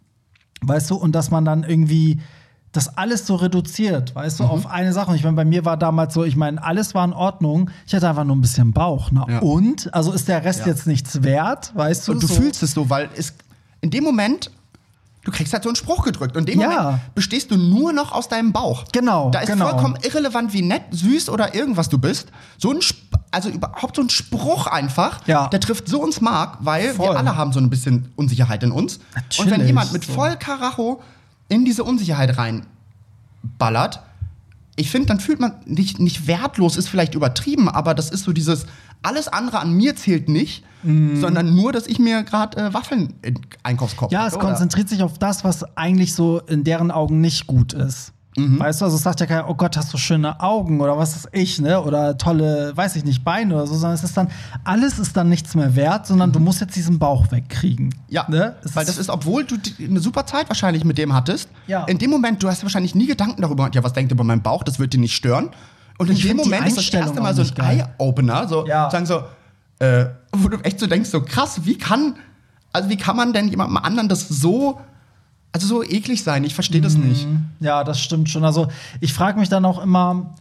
Weißt 0.60 0.90
du, 0.90 0.96
und 0.96 1.14
dass 1.14 1.30
man 1.30 1.46
dann 1.46 1.64
irgendwie 1.64 2.20
das 2.72 2.96
alles 2.96 3.26
so 3.26 3.34
reduziert, 3.34 4.14
weißt 4.14 4.38
du, 4.40 4.44
auf 4.44 4.66
eine 4.68 4.92
Sache. 4.92 5.10
Und 5.10 5.16
ich 5.16 5.24
meine, 5.24 5.34
bei 5.36 5.44
mir 5.44 5.64
war 5.64 5.76
damals 5.76 6.14
so, 6.14 6.22
ich 6.24 6.36
meine, 6.36 6.62
alles 6.62 6.94
war 6.94 7.04
in 7.04 7.12
Ordnung. 7.12 7.70
Ich 7.86 7.94
hatte 7.94 8.08
einfach 8.08 8.22
nur 8.24 8.36
ein 8.36 8.40
bisschen 8.40 8.72
Bauch. 8.72 9.08
Na 9.10 9.26
Ja. 9.28 9.38
und? 9.40 9.92
Also 9.92 10.12
ist 10.12 10.28
der 10.28 10.44
Rest 10.44 10.60
Ja. 10.60 10.66
jetzt 10.68 10.86
nichts 10.86 11.22
wert, 11.24 11.72
weißt 11.74 12.06
du? 12.06 12.12
Und 12.12 12.22
du 12.22 12.28
so. 12.28 12.34
fühlst 12.34 12.62
es 12.62 12.72
so, 12.72 12.88
weil 12.88 13.08
es 13.16 13.34
in 13.80 13.90
dem 13.90 14.04
Moment, 14.04 14.52
du 15.24 15.32
kriegst 15.32 15.52
halt 15.52 15.64
so 15.64 15.68
einen 15.68 15.74
Spruch 15.74 16.04
gedrückt. 16.04 16.36
Und 16.36 16.48
in 16.48 16.58
dem 16.58 16.60
Ja. 16.60 16.82
Moment 16.82 17.14
bestehst 17.16 17.50
du 17.50 17.56
nur 17.56 17.92
noch 17.92 18.12
aus 18.12 18.28
deinem 18.28 18.52
Bauch. 18.52 18.84
Genau, 18.92 19.30
Da 19.30 19.40
ist 19.40 19.48
genau. 19.48 19.68
vollkommen 19.70 19.98
irrelevant, 20.02 20.52
wie 20.52 20.62
nett, 20.62 20.82
süß 20.92 21.28
oder 21.28 21.56
irgendwas 21.56 21.88
du 21.88 21.98
bist. 21.98 22.28
So 22.56 22.70
ein, 22.70 22.78
Sp- 22.86 23.18
also 23.32 23.48
überhaupt 23.48 23.96
so 23.96 24.02
ein 24.02 24.10
Spruch 24.10 24.68
einfach, 24.68 25.26
Ja. 25.26 25.48
der 25.48 25.58
trifft 25.58 25.88
so 25.88 26.00
uns 26.00 26.20
Mark, 26.20 26.58
weil 26.60 26.94
Voll. 26.94 27.08
wir 27.14 27.18
alle 27.18 27.34
haben 27.36 27.52
so 27.52 27.58
ein 27.58 27.68
bisschen 27.68 28.12
Unsicherheit 28.14 28.62
in 28.62 28.70
uns. 28.70 28.96
Und 28.98 29.02
wenn 29.38 29.46
Natürlich, 29.48 29.66
jemand 29.66 29.92
mit 29.92 30.04
voll 30.04 30.36
Karacho 30.36 31.02
in 31.50 31.66
diese 31.66 31.84
Unsicherheit 31.84 32.38
reinballert, 32.38 34.00
ich 34.76 34.90
finde, 34.90 35.08
dann 35.08 35.20
fühlt 35.20 35.40
man 35.40 35.56
nicht, 35.66 35.98
nicht 36.00 36.26
wertlos, 36.26 36.76
ist 36.78 36.88
vielleicht 36.88 37.14
übertrieben, 37.14 37.68
aber 37.68 37.94
das 37.94 38.08
ist 38.10 38.24
so 38.24 38.32
dieses, 38.32 38.64
alles 39.02 39.28
andere 39.28 39.58
an 39.58 39.72
mir 39.74 39.94
zählt 39.96 40.28
nicht, 40.28 40.64
Mhm. 40.82 41.20
sondern 41.20 41.54
nur, 41.54 41.72
dass 41.72 41.86
ich 41.86 41.98
mir 41.98 42.22
gerade 42.22 42.56
äh, 42.56 42.72
Waffeln 42.72 43.12
in 43.20 43.38
Einkaufskorb 43.62 44.10
Ja, 44.12 44.26
es 44.26 44.32
oder? 44.34 44.46
konzentriert 44.46 44.88
sich 44.88 45.02
auf 45.02 45.18
das, 45.18 45.44
was 45.44 45.76
eigentlich 45.76 46.14
so 46.14 46.38
in 46.40 46.64
deren 46.64 46.90
Augen 46.90 47.20
nicht 47.20 47.46
gut 47.46 47.74
ist. 47.74 48.14
Mhm. 48.36 48.60
Weißt 48.60 48.80
du, 48.80 48.84
also 48.84 48.96
es 48.96 49.02
sagt 49.02 49.18
ja 49.18 49.26
keiner, 49.26 49.48
oh 49.48 49.54
Gott, 49.54 49.76
hast 49.76 49.92
du 49.92 49.98
schöne 49.98 50.38
Augen 50.40 50.80
oder 50.80 50.96
was 50.96 51.16
ist 51.16 51.28
ich, 51.32 51.60
ne? 51.60 51.82
Oder 51.82 52.16
tolle, 52.16 52.72
weiß 52.76 52.94
ich 52.94 53.04
nicht, 53.04 53.24
Beine 53.24 53.56
oder 53.56 53.66
so, 53.66 53.74
sondern 53.74 53.94
es 53.94 54.04
ist 54.04 54.16
dann, 54.16 54.28
alles 54.62 55.00
ist 55.00 55.16
dann 55.16 55.28
nichts 55.28 55.56
mehr 55.56 55.74
wert, 55.74 56.06
sondern 56.06 56.30
du 56.30 56.38
musst 56.38 56.60
jetzt 56.60 56.76
diesen 56.76 56.98
Bauch 57.00 57.32
wegkriegen. 57.32 57.86
Mhm. 57.86 57.92
Ja, 58.08 58.26
ne? 58.28 58.54
Weil 58.74 58.84
das 58.86 58.98
ist, 58.98 59.10
obwohl 59.10 59.44
du 59.44 59.56
die- 59.56 59.84
eine 59.84 59.98
super 59.98 60.26
Zeit 60.26 60.48
wahrscheinlich 60.48 60.84
mit 60.84 60.96
dem 60.96 61.12
hattest, 61.12 61.48
Ja. 61.66 61.84
in 61.84 61.98
dem 61.98 62.10
Moment, 62.10 62.40
du 62.42 62.48
hast 62.48 62.62
wahrscheinlich 62.62 62.94
nie 62.94 63.06
Gedanken 63.06 63.42
darüber, 63.42 63.68
ja, 63.72 63.82
was 63.82 63.92
denkt 63.94 64.12
über 64.12 64.22
meinen 64.22 64.42
Bauch, 64.42 64.62
das 64.62 64.78
wird 64.78 64.92
dir 64.92 65.00
nicht 65.00 65.14
stören. 65.16 65.50
Und 65.98 66.08
in 66.08 66.16
Ich 66.16 66.22
dem 66.22 66.36
Moment 66.36 66.66
ist 66.68 66.78
das 66.78 66.88
erste 66.88 67.20
Mal 67.20 67.34
so 67.34 67.42
ein. 67.42 67.78
Eye-Opener, 67.80 68.46
so 68.48 68.64
Ja. 68.66 68.88
sagen 68.90 69.06
so, 69.06 69.22
äh, 69.80 70.06
wo 70.32 70.48
du 70.48 70.56
echt 70.58 70.78
so 70.78 70.86
denkst, 70.86 71.10
so 71.10 71.20
krass, 71.22 71.62
wie 71.64 71.76
kann, 71.76 72.14
also 72.72 72.88
wie 72.88 72.96
kann 72.96 73.16
man 73.16 73.32
denn 73.32 73.48
jemandem 73.48 73.76
anderen 73.78 74.08
das 74.08 74.28
so, 74.28 74.80
also 75.52 75.66
so 75.66 75.82
eklig 75.82 76.22
sein? 76.22 76.44
Ich 76.44 76.54
verstehe 76.54 76.80
das 76.80 76.96
nicht. 76.96 77.26
Ja, 77.60 77.82
das 77.84 78.00
stimmt 78.00 78.30
schon. 78.30 78.44
Also 78.44 78.68
ich 79.00 79.12
frage 79.12 79.38
mich 79.38 79.48
dann 79.48 79.64
auch 79.64 79.82
immer, 79.82 80.34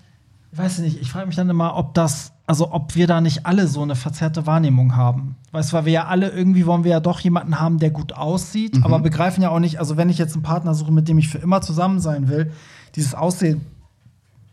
ich 0.52 0.58
weiß 0.58 0.80
nicht, 0.80 1.02
ich 1.02 1.12
frage 1.12 1.28
mich 1.28 1.36
dann 1.36 1.50
immer, 1.50 1.76
ob 1.76 1.94
das, 1.94 2.32
also 2.48 2.72
ob 2.72 2.96
wir 2.96 3.06
da 3.08 3.20
nicht 3.22 3.46
alle 3.46 3.68
so 3.68 3.82
eine 3.82 3.96
verzerrte 3.96 4.46
Wahrnehmung 4.48 4.96
haben. 4.96 5.36
Weißt 5.52 5.72
du, 5.72 5.78
weil 5.78 5.86
wir 5.86 5.94
ja 5.94 6.06
alle 6.06 6.30
irgendwie 6.30 6.66
wollen 6.66 6.84
wir 6.84 6.92
ja 6.92 7.00
doch 7.00 7.20
jemanden 7.20 7.60
haben, 7.60 7.80
der 7.80 7.90
gut 7.92 8.14
aussieht, 8.14 8.76
Mhm. 8.78 8.84
aber 8.84 9.00
begreifen 9.00 9.42
ja 9.44 9.50
auch 9.50 9.60
nicht, 9.60 9.80
also 9.80 9.98
wenn 9.98 10.10
ich 10.10 10.18
jetzt 10.18 10.34
einen 10.34 10.44
Partner 10.44 10.74
suche, 10.76 10.92
mit 10.92 11.08
dem 11.08 11.18
ich 11.18 11.28
für 11.30 11.40
immer 11.40 11.62
zusammen 11.62 12.00
sein 12.00 12.28
will, 12.30 12.52
dieses 12.96 13.14
Aussehen, 13.14 13.62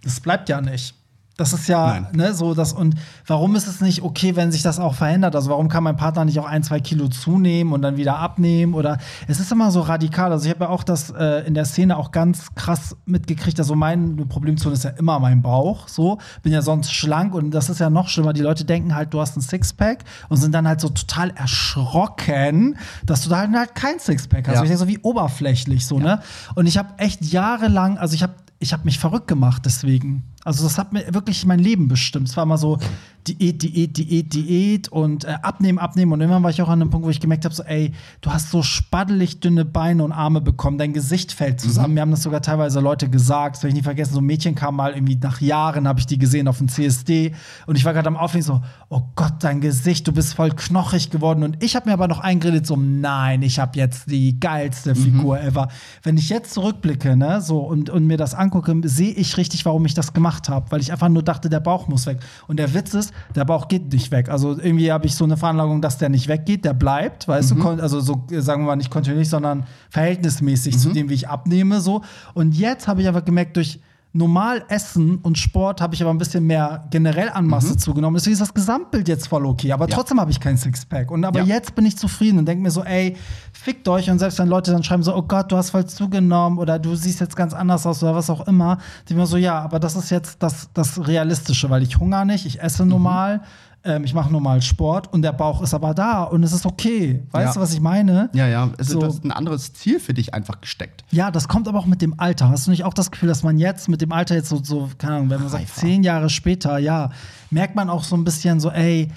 das 0.02 0.20
bleibt 0.20 0.48
ja 0.48 0.60
nicht. 0.60 0.94
Das 1.36 1.52
ist 1.52 1.68
ja, 1.68 2.00
Nein. 2.00 2.06
ne, 2.12 2.34
so 2.34 2.54
das 2.54 2.72
und 2.72 2.94
warum 3.26 3.56
ist 3.56 3.66
es 3.66 3.82
nicht 3.82 4.02
okay, 4.02 4.36
wenn 4.36 4.50
sich 4.52 4.62
das 4.62 4.78
auch 4.78 4.94
verändert? 4.94 5.36
Also 5.36 5.50
warum 5.50 5.68
kann 5.68 5.84
mein 5.84 5.96
Partner 5.96 6.24
nicht 6.24 6.40
auch 6.40 6.46
ein, 6.46 6.62
zwei 6.62 6.80
Kilo 6.80 7.08
zunehmen 7.08 7.74
und 7.74 7.82
dann 7.82 7.98
wieder 7.98 8.18
abnehmen? 8.18 8.72
Oder 8.72 8.96
es 9.28 9.38
ist 9.38 9.52
immer 9.52 9.70
so 9.70 9.82
radikal. 9.82 10.32
Also 10.32 10.46
ich 10.46 10.54
habe 10.54 10.64
ja 10.64 10.70
auch 10.70 10.82
das 10.82 11.10
äh, 11.10 11.46
in 11.46 11.52
der 11.52 11.66
Szene 11.66 11.98
auch 11.98 12.10
ganz 12.10 12.54
krass 12.54 12.96
mitgekriegt. 13.04 13.58
Also 13.58 13.74
mein 13.74 14.16
Problemzone 14.28 14.74
ist 14.74 14.84
ja 14.84 14.90
immer 14.90 15.20
mein 15.20 15.42
Bauch. 15.42 15.88
So 15.88 16.18
bin 16.42 16.52
ja 16.52 16.62
sonst 16.62 16.94
schlank 16.94 17.34
und 17.34 17.50
das 17.50 17.68
ist 17.68 17.80
ja 17.80 17.90
noch 17.90 18.08
schlimmer. 18.08 18.32
Die 18.32 18.40
Leute 18.40 18.64
denken 18.64 18.94
halt, 18.94 19.12
du 19.12 19.20
hast 19.20 19.36
ein 19.36 19.42
Sixpack 19.42 20.04
und 20.30 20.38
sind 20.38 20.54
dann 20.54 20.66
halt 20.66 20.80
so 20.80 20.88
total 20.88 21.30
erschrocken, 21.30 22.78
dass 23.04 23.22
du 23.22 23.28
da 23.28 23.38
halt, 23.38 23.52
halt 23.52 23.74
kein 23.74 23.98
Sixpack 23.98 24.48
hast. 24.48 24.54
Ja. 24.54 24.62
Ich 24.62 24.68
denke 24.68 24.78
so 24.78 24.88
wie 24.88 24.98
oberflächlich 25.00 25.86
so, 25.86 25.98
ne? 25.98 26.20
Und 26.54 26.64
ich 26.64 26.78
habe 26.78 26.94
echt 26.96 27.22
jahrelang, 27.24 27.98
also 27.98 28.14
ich 28.14 28.22
habe 28.22 28.32
ich 28.58 28.72
habe 28.72 28.84
mich 28.84 28.98
verrückt 28.98 29.28
gemacht 29.28 29.62
deswegen. 29.66 30.24
Also 30.46 30.64
das 30.64 30.78
hat 30.78 30.92
mir 30.92 31.12
wirklich 31.12 31.44
mein 31.44 31.58
Leben 31.58 31.88
bestimmt. 31.88 32.28
Es 32.28 32.36
war 32.36 32.44
immer 32.44 32.58
so 32.58 32.78
Diät, 33.26 33.62
Diät, 33.62 33.96
Diät, 33.96 34.32
Diät 34.32 34.88
und 34.88 35.24
äh, 35.24 35.34
abnehmen, 35.42 35.78
abnehmen. 35.78 36.12
Und 36.12 36.20
irgendwann 36.20 36.44
war 36.44 36.50
ich 36.50 36.62
auch 36.62 36.68
an 36.68 36.80
einem 36.80 36.90
Punkt, 36.90 37.04
wo 37.06 37.10
ich 37.10 37.18
gemerkt 37.18 37.44
habe, 37.44 37.54
so, 37.54 37.64
ey, 37.64 37.92
du 38.20 38.30
hast 38.30 38.50
so 38.50 38.62
spaddelig 38.62 39.40
dünne 39.40 39.64
Beine 39.64 40.04
und 40.04 40.12
Arme 40.12 40.40
bekommen, 40.40 40.78
dein 40.78 40.92
Gesicht 40.92 41.32
fällt 41.32 41.60
zusammen. 41.60 41.88
Mhm. 41.88 41.94
Mir 41.94 42.00
haben 42.02 42.10
das 42.12 42.22
sogar 42.22 42.40
teilweise 42.42 42.78
Leute 42.78 43.10
gesagt. 43.10 43.56
Das 43.56 43.62
werde 43.64 43.70
ich 43.70 43.74
nie 43.76 43.82
vergessen. 43.82 44.14
So 44.14 44.20
ein 44.20 44.24
Mädchen 44.26 44.54
kam 44.54 44.76
mal 44.76 44.92
irgendwie 44.92 45.16
nach 45.16 45.40
Jahren, 45.40 45.88
habe 45.88 45.98
ich 45.98 46.06
die 46.06 46.18
gesehen 46.18 46.46
auf 46.46 46.58
dem 46.58 46.68
CSD. 46.68 47.34
Und 47.66 47.76
ich 47.76 47.84
war 47.84 47.92
gerade 47.92 48.06
am 48.06 48.16
Auflegen 48.16 48.46
so, 48.46 48.62
oh 48.88 49.02
Gott, 49.16 49.34
dein 49.40 49.60
Gesicht, 49.60 50.06
du 50.06 50.12
bist 50.12 50.34
voll 50.34 50.50
knochig 50.50 51.10
geworden. 51.10 51.42
Und 51.42 51.62
ich 51.64 51.74
habe 51.74 51.88
mir 51.88 51.94
aber 51.94 52.06
noch 52.06 52.20
eingeredet, 52.20 52.66
so, 52.66 52.76
nein, 52.76 53.42
ich 53.42 53.58
habe 53.58 53.76
jetzt 53.76 54.08
die 54.08 54.38
geilste 54.38 54.94
Mhm. 54.94 55.02
Figur 55.02 55.40
ever. 55.40 55.68
Wenn 56.04 56.16
ich 56.16 56.28
jetzt 56.28 56.54
zurückblicke, 56.54 57.16
ne, 57.16 57.40
so 57.40 57.58
und, 57.58 57.90
und 57.90 58.06
mir 58.06 58.16
das 58.16 58.34
angucke, 58.34 58.72
sehe 58.84 59.12
ich 59.12 59.36
richtig, 59.36 59.64
warum 59.64 59.84
ich 59.84 59.94
das 59.94 60.12
gemacht 60.12 60.35
habe. 60.48 60.70
Weil 60.70 60.80
ich 60.80 60.92
einfach 60.92 61.08
nur 61.08 61.22
dachte, 61.22 61.48
der 61.48 61.60
Bauch 61.60 61.88
muss 61.88 62.06
weg. 62.06 62.18
Und 62.48 62.58
der 62.58 62.72
Witz 62.74 62.94
ist, 62.94 63.12
der 63.34 63.44
Bauch 63.44 63.68
geht 63.68 63.92
nicht 63.92 64.10
weg. 64.10 64.28
Also 64.28 64.52
irgendwie 64.58 64.92
habe 64.92 65.06
ich 65.06 65.14
so 65.14 65.24
eine 65.24 65.36
Veranlagung, 65.36 65.80
dass 65.82 65.98
der 65.98 66.08
nicht 66.08 66.28
weggeht, 66.28 66.64
der 66.64 66.74
bleibt, 66.74 67.26
weißt 67.28 67.54
Mhm. 67.56 67.60
du, 67.62 67.68
also 67.82 68.00
so 68.00 68.22
sagen 68.30 68.62
wir 68.62 68.66
mal 68.68 68.76
nicht 68.76 68.90
kontinuierlich, 68.90 69.28
sondern 69.30 69.64
verhältnismäßig 69.90 70.74
Mhm. 70.74 70.78
zu 70.78 70.92
dem, 70.92 71.08
wie 71.10 71.14
ich 71.14 71.28
abnehme, 71.28 71.80
so. 71.80 72.02
Und 72.34 72.54
jetzt 72.56 72.86
habe 72.88 73.02
ich 73.02 73.08
aber 73.08 73.22
gemerkt, 73.22 73.56
durch 73.56 73.80
normal 74.16 74.64
Essen 74.68 75.18
und 75.18 75.38
Sport 75.38 75.80
habe 75.80 75.94
ich 75.94 76.02
aber 76.02 76.10
ein 76.12 76.18
bisschen 76.18 76.46
mehr 76.46 76.84
generell 76.90 77.28
an 77.30 77.46
Masse 77.46 77.76
zugenommen. 77.76 78.14
Deswegen 78.16 78.32
ist 78.34 78.40
das 78.40 78.54
Gesamtbild 78.54 79.08
jetzt 79.08 79.28
voll 79.28 79.46
okay. 79.46 79.72
Aber 79.72 79.84
Mhm. 79.86 79.90
Ja. 79.90 79.96
trotzdem 79.96 80.20
habe 80.20 80.30
ich 80.30 80.40
kein 80.40 80.56
Sixpack. 80.56 81.10
Und 81.10 81.24
aber 81.24 81.40
Ja. 81.40 81.44
jetzt 81.44 81.74
bin 81.74 81.86
ich 81.86 81.96
zufrieden 81.96 82.38
und 82.38 82.46
denke 82.46 82.62
mir 82.62 82.70
so, 82.70 82.82
ey, 82.84 83.16
fickt 83.52 83.86
euch. 83.88 84.10
Und 84.10 84.18
selbst 84.18 84.38
wenn 84.38 84.48
Leute 84.48 84.72
dann 84.72 84.82
schreiben 84.82 85.02
so, 85.02 85.14
oh 85.14 85.22
Gott, 85.22 85.52
du 85.52 85.56
hast 85.56 85.70
voll 85.70 85.86
zugenommen 85.86 86.58
oder 86.58 86.78
du 86.78 86.94
siehst 86.96 87.20
jetzt 87.20 87.36
ganz 87.36 87.52
anders 87.54 87.86
aus 87.86 88.02
oder 88.02 88.14
was 88.14 88.30
auch 88.30 88.46
immer, 88.46 88.76
denke 88.76 89.10
ich 89.10 89.16
mir 89.16 89.26
so, 89.26 89.36
ja, 89.36 89.60
aber 89.60 89.78
das 89.78 89.96
ist 89.96 90.10
jetzt 90.10 90.42
das, 90.42 90.68
das 90.74 91.06
Realistische, 91.06 91.70
weil 91.70 91.82
ich 91.82 91.98
hungere 91.98 92.26
nicht, 92.26 92.46
ich 92.46 92.60
esse 92.60 92.84
normal. 92.86 93.42
Ähm, 93.84 94.02
ich 94.04 94.14
mache 94.14 94.32
normal 94.32 94.62
Sport 94.62 95.12
und 95.12 95.22
der 95.22 95.32
Bauch 95.32 95.62
ist 95.62 95.72
aber 95.74 95.94
da 95.94 96.24
und 96.24 96.42
es 96.42 96.52
ist 96.52 96.66
okay. 96.66 97.22
Weißt 97.30 97.46
Ja. 97.48 97.52
du, 97.54 97.60
was 97.60 97.72
ich 97.72 97.80
meine? 97.80 98.30
Ja, 98.34 98.46
ja. 98.48 98.70
Es 98.78 98.88
So. 98.88 99.00
ist 99.04 99.24
ein 99.24 99.30
anderes 99.30 99.72
Ziel 99.74 100.00
für 100.00 100.12
dich 100.12 100.34
einfach 100.34 100.60
gesteckt. 100.60 101.04
Ja, 101.12 101.30
das 101.30 101.46
kommt 101.46 101.68
aber 101.68 101.78
auch 101.78 101.86
mit 101.86 102.02
dem 102.02 102.18
Alter. 102.18 102.48
Hast 102.48 102.66
du 102.66 102.72
nicht 102.72 102.82
auch 102.84 102.94
das 102.94 103.10
Gefühl, 103.12 103.28
dass 103.28 103.42
man 103.44 103.58
jetzt 103.58 103.88
mit 103.88 104.00
dem 104.00 104.10
Alter 104.12 104.34
jetzt 104.34 104.48
so, 104.48 104.60
so 104.62 104.88
keine 104.98 105.14
Ahnung, 105.16 105.30
wenn 105.30 105.40
man 105.40 105.48
sagt, 105.48 105.62
Reifer. 105.64 105.80
zehn 105.80 106.02
Jahre 106.02 106.30
später, 106.30 106.78
ja, 106.78 107.10
merkt 107.50 107.76
man 107.76 107.88
auch 107.88 108.02
so 108.02 108.16
ein 108.16 108.24
bisschen 108.24 108.58
so, 108.60 108.70
ey, 108.70 109.08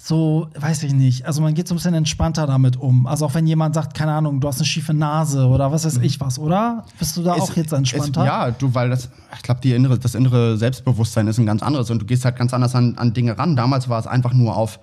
so, 0.00 0.48
weiß 0.54 0.84
ich 0.84 0.92
nicht. 0.94 1.26
Also 1.26 1.42
man 1.42 1.54
geht 1.54 1.66
so 1.66 1.74
ein 1.74 1.76
bisschen 1.78 1.92
entspannter 1.94 2.46
damit 2.46 2.76
um. 2.76 3.06
Also 3.08 3.26
auch 3.26 3.34
wenn 3.34 3.46
jemand 3.48 3.74
sagt, 3.74 3.94
keine 3.94 4.12
Ahnung, 4.12 4.40
du 4.40 4.46
hast 4.46 4.58
eine 4.58 4.64
schiefe 4.66 4.94
Nase 4.94 5.46
oder 5.46 5.72
was 5.72 5.84
weiß 5.84 5.96
ich 5.98 6.20
was, 6.20 6.38
oder? 6.38 6.84
Bist 7.00 7.16
du 7.16 7.22
da 7.24 7.32
auch 7.34 7.50
Es- 7.50 7.56
jetzt 7.56 7.72
entspannter? 7.72 8.20
Es, 8.20 8.26
ja, 8.26 8.50
du, 8.52 8.72
weil 8.74 8.90
das, 8.90 9.08
ich 9.34 9.42
glaube, 9.42 9.68
innere, 9.68 9.98
das 9.98 10.14
innere 10.14 10.56
Selbstbewusstsein 10.56 11.26
ist 11.26 11.38
ein 11.38 11.46
ganz 11.46 11.62
anderes 11.64 11.90
und 11.90 12.00
du 12.00 12.06
gehst 12.06 12.24
halt 12.24 12.36
ganz 12.36 12.54
anders 12.54 12.76
an, 12.76 12.96
an 12.96 13.12
Dinge 13.12 13.36
ran. 13.36 13.56
Damals 13.56 13.88
war 13.88 13.98
es 13.98 14.06
einfach 14.06 14.32
nur 14.32 14.56
auf 14.56 14.78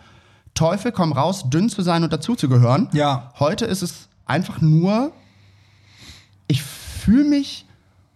Teufel 0.53 0.91
komm 0.91 1.13
raus, 1.13 1.49
dünn 1.49 1.69
zu 1.69 1.81
sein 1.81 2.03
und 2.03 2.11
dazuzugehören. 2.11 2.89
Ja. 2.91 3.31
Heute 3.39 3.65
ist 3.65 3.83
es 3.83 4.09
einfach 4.25 4.59
nur, 4.59 5.11
ich 6.47 6.61
fühle 6.61 7.23
mich 7.25 7.65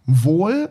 wohl, 0.05 0.69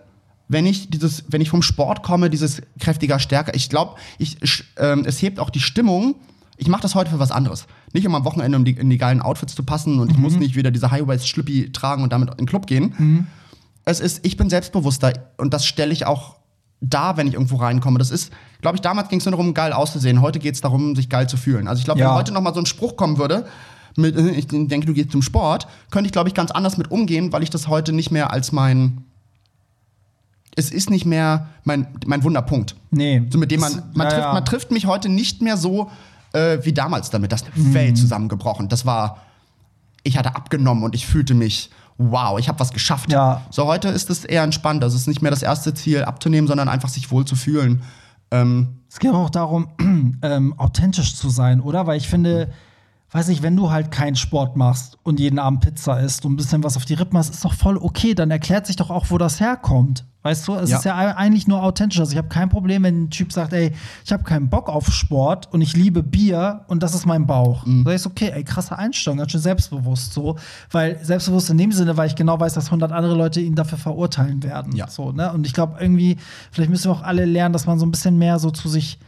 wenn 0.49 0.67
ich 0.67 0.91
dieses, 0.91 1.25
wenn 1.29 1.41
ich 1.41 1.51
vom 1.51 1.63
Sport 1.63 2.03
komme, 2.03 2.31
dieses 2.31 2.63
kräftiger, 2.81 3.19
stärker. 3.19 3.55
Ich 3.55 3.69
glaube, 3.69 3.97
ich, 4.19 4.39
ähm, 4.79 5.05
es 5.07 5.21
hebt 5.23 5.39
auch 5.41 5.51
die 5.51 5.61
Stimmung. 5.61 6.17
Ich 6.57 6.69
mache 6.69 6.83
das 6.83 6.95
heute 6.95 7.11
für 7.11 7.19
was 7.19 7.31
anderes. 7.31 7.67
Nicht 7.93 8.07
um 8.07 8.15
am 8.15 8.25
Wochenende 8.25 8.57
um 8.59 8.65
die, 8.65 8.73
in 8.73 8.91
die 8.91 8.99
geilen 8.99 9.21
Outfits 9.23 9.55
zu 9.55 9.63
passen 9.63 10.01
und 10.01 10.11
ich 10.11 10.19
muss 10.19 10.37
nicht 10.37 10.57
wieder 10.57 10.71
diese 10.71 10.91
High-Waist-Schlippi 10.91 11.71
tragen 11.73 12.03
und 12.03 12.13
damit 12.13 12.31
in 12.31 12.37
den 12.39 12.47
Club 12.47 12.67
gehen. 12.67 13.29
Es 13.85 14.01
ist, 14.01 14.27
ich 14.27 14.37
bin 14.37 14.51
selbstbewusster 14.51 15.13
und 15.37 15.55
das 15.55 15.65
stelle 15.67 15.93
ich 15.93 16.05
auch 16.07 16.37
da, 16.81 17.17
wenn 17.17 17.27
ich 17.27 17.35
irgendwo 17.35 17.57
reinkomme. 17.57 17.99
Das 17.99 18.11
ist, 18.11 18.33
glaube 18.61 18.77
ich, 18.77 18.81
damals 18.81 19.09
ging 19.09 19.19
es 19.21 19.25
nur 19.25 19.33
darum, 19.33 19.55
geil 19.55 19.73
auszusehen. 19.73 20.21
Heute 20.21 20.39
geht 20.39 20.55
es 20.55 20.61
darum, 20.61 20.95
sich 20.97 21.09
geil 21.09 21.29
zu 21.29 21.37
fühlen. 21.37 21.69
Also 21.69 21.79
ich 21.81 21.85
glaube, 21.85 22.01
Ja. 22.01 22.09
wenn 22.11 22.15
heute 22.17 22.33
noch 22.33 22.41
mal 22.41 22.55
so 22.55 22.61
ein 22.61 22.67
Spruch 22.67 22.97
kommen 22.97 23.19
würde, 23.19 23.47
mit, 23.97 24.17
äh, 24.17 24.31
ich 24.31 24.47
denke, 24.49 24.87
du 24.87 24.93
gehst 24.93 25.11
zum 25.11 25.23
Sport, 25.23 25.67
könnte 25.91 26.07
ich, 26.07 26.13
glaube 26.13 26.29
ich, 26.29 26.35
ganz 26.35 26.51
anders 26.51 26.77
mit 26.77 26.91
umgehen, 26.91 27.33
weil 27.33 27.43
ich 27.43 27.51
das 27.51 27.69
heute 27.69 27.93
nicht 27.93 28.11
mehr 28.11 28.33
als 28.33 28.53
mein. 28.53 29.05
Es 30.59 30.73
ist 30.73 30.91
nicht 30.91 31.07
mehr 31.07 31.47
mein, 31.63 31.87
mein 32.05 32.25
Wunderpunkt. 32.25 32.75
Nee. 32.91 33.23
So 33.31 33.39
mit 33.39 33.53
dem 33.53 33.61
man, 33.61 33.83
man, 33.95 34.07
ja, 34.07 34.11
trifft, 34.11 34.23
ja. 34.27 34.33
man 34.33 34.45
trifft 34.45 34.71
mich 34.73 34.87
heute 34.87 35.09
nicht 35.09 35.41
mehr 35.41 35.57
so 35.57 35.89
äh, 36.33 36.59
wie 36.63 36.73
damals 36.73 37.11
damit. 37.11 37.31
Das 37.31 37.43
ist 37.43 37.51
eine 37.55 37.75
Welt 37.75 37.97
zusammengebrochen. 37.97 38.69
Das 38.69 38.85
war, 38.85 39.19
ich 40.03 40.19
hatte 40.19 40.35
abgenommen 40.35 40.83
und 40.83 40.97
ich 40.97 41.07
fühlte 41.07 41.35
mich, 41.35 41.71
wow, 41.97 42.41
ich 42.41 42.49
habe 42.49 42.59
was 42.59 42.73
geschafft. 42.73 43.13
Ja. 43.13 43.43
So 43.51 43.67
heute 43.67 43.89
ist 43.89 44.11
es 44.11 44.25
eher 44.25 44.43
entspannt. 44.43 44.83
Das 44.83 44.95
ist 44.95 45.07
nicht 45.07 45.23
mehr 45.23 45.31
das 45.31 45.45
erste 45.45 45.75
Ziel, 45.75 46.03
abzunehmen, 46.03 46.49
sondern 46.49 46.69
einfach 46.69 46.89
sich 46.89 47.13
wohl 47.13 47.25
zu 47.25 47.37
fühlen. 47.37 47.83
Ähm, 48.33 48.81
Es 48.91 48.99
geht 48.99 49.13
auch 49.13 49.31
darum, 49.31 49.69
ähm, 50.23 50.59
authentisch 50.59 51.15
zu 51.15 51.31
sein, 51.31 51.61
oder? 51.61 51.87
Weil 51.87 51.99
ich 51.99 52.09
finde, 52.09 52.51
weiß 53.11 53.29
ich, 53.31 53.43
wenn 53.43 53.57
du 53.57 53.71
halt 53.71 53.91
keinen 53.91 54.17
Sport 54.17 54.57
machst 54.57 54.99
und 55.03 55.19
jeden 55.19 55.39
Abend 55.39 55.61
Pizza 55.61 55.99
isst 56.01 56.27
und 56.27 56.33
ein 56.33 56.37
bisschen 56.37 56.63
was 56.63 56.77
auf 56.77 56.85
die 56.85 56.95
Rippen 56.95 57.17
hast, 57.17 57.31
ist 57.31 57.45
doch 57.45 57.55
voll 57.55 57.79
okay. 57.79 58.15
Dann 58.15 58.31
erklärt 58.31 58.67
sich 58.67 58.77
doch 58.77 58.91
auch, 58.91 59.07
wo 59.09 59.17
das 59.17 59.41
herkommt. 59.41 60.05
Weißt 60.23 60.47
du, 60.47 60.55
es 60.57 60.69
Ja. 60.69 60.77
ist 60.79 60.85
ja 60.85 60.95
ei- 60.97 61.15
eigentlich 61.17 61.47
nur 61.49 61.63
authentisch. 61.63 61.99
Also 62.01 62.13
ich 62.13 62.19
habe 62.19 62.29
kein 62.29 62.51
Problem, 62.51 62.83
wenn 62.83 63.05
ein 63.05 63.11
Typ 63.11 63.33
sagt, 63.33 63.55
ey, 63.55 63.73
ich 64.05 64.13
habe 64.13 64.25
keinen 64.25 64.51
Bock 64.51 64.69
auf 64.69 64.93
Sport 64.93 65.49
und 65.53 65.63
ich 65.63 65.75
liebe 65.75 66.03
Bier 66.03 66.65
und 66.67 66.83
das 66.83 66.93
ist 66.95 67.07
mein 67.07 67.27
Bauch. 67.27 67.65
Mhm. 67.65 67.85
Da 67.85 67.93
ist 67.93 68.07
okay, 68.07 68.31
ey, 68.35 68.45
krasse 68.45 68.77
Einstellung, 68.77 69.19
ganz 69.19 69.33
schön 69.33 69.41
selbstbewusst 69.41 70.13
so. 70.13 70.37
Weil 70.71 71.03
selbstbewusst 71.03 71.49
in 71.49 71.57
dem 71.57 71.73
Sinne, 71.73 71.97
weil 71.97 72.09
ich 72.09 72.15
genau 72.17 72.39
weiß, 72.39 72.53
dass 72.53 72.67
100 72.71 72.93
andere 72.93 73.15
Leute 73.15 73.41
ihn 73.41 73.55
dafür 73.55 73.79
verurteilen 73.79 74.43
werden. 74.43 74.75
Ja. 74.77 74.89
So, 74.89 75.13
ne? 75.13 75.33
Und 75.33 75.47
ich 75.47 75.55
glaube 75.55 75.77
irgendwie, 75.81 76.19
vielleicht 76.51 76.71
müssen 76.71 76.91
wir 76.91 76.93
auch 76.93 77.03
alle 77.03 77.25
lernen, 77.25 77.55
dass 77.55 77.65
man 77.67 77.79
so 77.79 77.87
ein 77.87 77.91
bisschen 77.91 78.19
mehr 78.19 78.39
so 78.39 78.51
zu 78.51 78.69
sich 78.69 78.99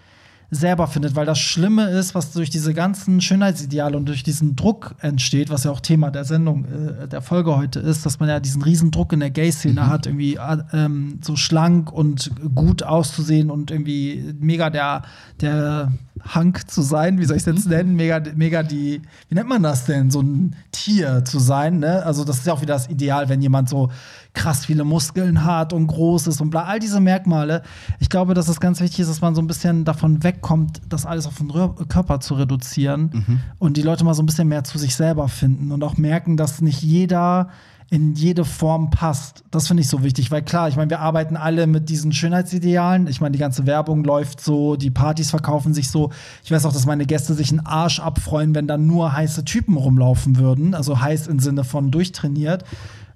selber 0.50 0.88
findet, 0.88 1.14
weil 1.14 1.26
das 1.26 1.38
Schlimme 1.38 1.88
ist, 1.90 2.14
was 2.14 2.32
durch 2.32 2.50
diese 2.50 2.74
ganzen 2.74 3.20
Schönheitsideale 3.20 3.96
und 3.96 4.06
durch 4.06 4.22
diesen 4.22 4.56
Druck 4.56 4.94
entsteht, 5.00 5.48
was 5.48 5.64
ja 5.64 5.70
auch 5.70 5.80
Thema 5.80 6.10
der 6.10 6.24
Sendung, 6.24 6.64
äh, 6.64 7.08
der 7.08 7.22
Folge 7.22 7.56
heute 7.56 7.78
ist, 7.78 8.04
dass 8.04 8.18
man 8.18 8.28
ja 8.28 8.40
diesen 8.40 8.62
riesen 8.62 8.90
Druck 8.90 9.12
in 9.12 9.20
der 9.20 9.30
Gay-Szene 9.30 9.86
hat, 9.86 10.06
irgendwie 10.06 10.36
äh, 10.36 10.58
ähm, 10.72 11.20
so 11.22 11.36
schlank 11.36 11.92
und 11.92 12.30
gut 12.54 12.82
auszusehen 12.82 13.50
und 13.50 13.70
irgendwie 13.70 14.34
mega 14.40 14.70
der, 14.70 15.02
der 15.40 15.92
Hank 16.22 16.70
zu 16.70 16.82
sein, 16.82 17.18
wie 17.18 17.24
soll 17.24 17.36
ich 17.36 17.46
es 17.46 17.54
jetzt 17.54 17.68
nennen, 17.68 17.94
mega, 17.96 18.22
mega 18.34 18.62
die, 18.62 19.02
wie 19.28 19.34
nennt 19.34 19.48
man 19.48 19.62
das 19.62 19.86
denn, 19.86 20.10
so 20.10 20.20
ein 20.20 20.56
Tier 20.72 21.24
zu 21.24 21.38
sein, 21.38 21.78
ne? 21.78 22.04
Also 22.04 22.24
das 22.24 22.38
ist 22.38 22.46
ja 22.46 22.52
auch 22.52 22.62
wieder 22.62 22.74
das 22.74 22.88
Ideal, 22.88 23.28
wenn 23.28 23.40
jemand 23.42 23.68
so 23.68 23.90
krass 24.32 24.66
viele 24.66 24.84
Muskeln 24.84 25.44
hat 25.44 25.72
und 25.72 25.86
groß 25.86 26.28
ist 26.28 26.40
und 26.40 26.50
bla, 26.50 26.64
all 26.64 26.78
diese 26.78 27.00
Merkmale. 27.00 27.62
Ich 27.98 28.08
glaube, 28.08 28.34
dass 28.34 28.48
es 28.48 28.60
ganz 28.60 28.80
wichtig 28.80 29.00
ist, 29.00 29.10
dass 29.10 29.20
man 29.20 29.34
so 29.34 29.42
ein 29.42 29.46
bisschen 29.46 29.84
davon 29.84 30.22
wegkommt, 30.22 30.80
das 30.88 31.06
alles 31.06 31.26
auf 31.26 31.36
den 31.36 31.48
Körper 31.88 32.20
zu 32.20 32.34
reduzieren 32.34 33.50
und 33.58 33.76
die 33.76 33.82
Leute 33.82 34.04
mal 34.04 34.14
so 34.14 34.22
ein 34.22 34.26
bisschen 34.26 34.48
mehr 34.48 34.64
zu 34.64 34.78
sich 34.78 34.94
selber 34.94 35.28
finden 35.28 35.72
und 35.72 35.82
auch 35.82 35.96
merken, 35.96 36.36
dass 36.36 36.60
nicht 36.60 36.82
jeder 36.82 37.48
in 37.90 38.14
jede 38.14 38.44
Form 38.44 38.90
passt. 38.90 39.42
Das 39.50 39.66
finde 39.66 39.80
ich 39.82 39.88
so 39.88 40.04
wichtig, 40.04 40.30
weil 40.30 40.42
klar, 40.42 40.68
ich 40.68 40.76
meine, 40.76 40.90
wir 40.90 41.00
arbeiten 41.00 41.36
alle 41.36 41.66
mit 41.66 41.88
diesen 41.88 42.12
Schönheitsidealen. 42.12 43.08
Ich 43.08 43.20
meine, 43.20 43.32
die 43.32 43.38
ganze 43.40 43.66
Werbung 43.66 44.04
läuft 44.04 44.40
so, 44.40 44.76
die 44.76 44.90
Partys 44.90 45.30
verkaufen 45.30 45.74
sich 45.74 45.90
so. 45.90 46.10
Ich 46.44 46.52
weiß 46.52 46.64
auch, 46.66 46.72
dass 46.72 46.86
meine 46.86 47.04
Gäste 47.04 47.34
sich 47.34 47.50
einen 47.50 47.66
Arsch 47.66 47.98
abfreuen, 47.98 48.54
wenn 48.54 48.68
da 48.68 48.78
nur 48.78 49.12
heiße 49.12 49.44
Typen 49.44 49.76
rumlaufen 49.76 50.36
würden. 50.36 50.74
Also 50.74 51.00
heiß 51.00 51.26
im 51.26 51.40
Sinne 51.40 51.64
von 51.64 51.90
durchtrainiert. 51.90 52.64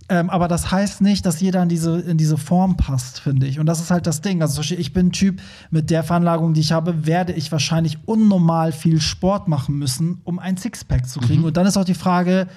Ähm, 0.08 0.28
aber 0.28 0.48
das 0.48 0.72
heißt 0.72 1.02
nicht, 1.02 1.24
dass 1.24 1.40
jeder 1.40 1.62
in 1.62 1.68
diese, 1.68 2.00
in 2.00 2.18
diese 2.18 2.36
Form 2.36 2.76
passt, 2.76 3.20
finde 3.20 3.46
ich. 3.46 3.60
Und 3.60 3.66
das 3.66 3.80
ist 3.80 3.92
halt 3.92 4.08
das 4.08 4.22
Ding. 4.22 4.42
Also 4.42 4.60
ich 4.60 4.92
bin 4.92 5.06
ein 5.06 5.12
Typ, 5.12 5.40
mit 5.70 5.88
der 5.88 6.02
Veranlagung, 6.02 6.52
die 6.52 6.60
ich 6.60 6.72
habe, 6.72 7.06
werde 7.06 7.32
ich 7.32 7.52
wahrscheinlich 7.52 7.98
unnormal 8.06 8.72
viel 8.72 9.00
Sport 9.00 9.46
machen 9.46 9.78
müssen, 9.78 10.20
um 10.24 10.40
ein 10.40 10.56
Sixpack 10.56 11.08
zu 11.08 11.20
kriegen. 11.20 11.44
Und 11.44 11.56
dann 11.56 11.64
ist 11.64 11.76
auch 11.76 11.84
die 11.84 11.94
Frage, 11.94 12.48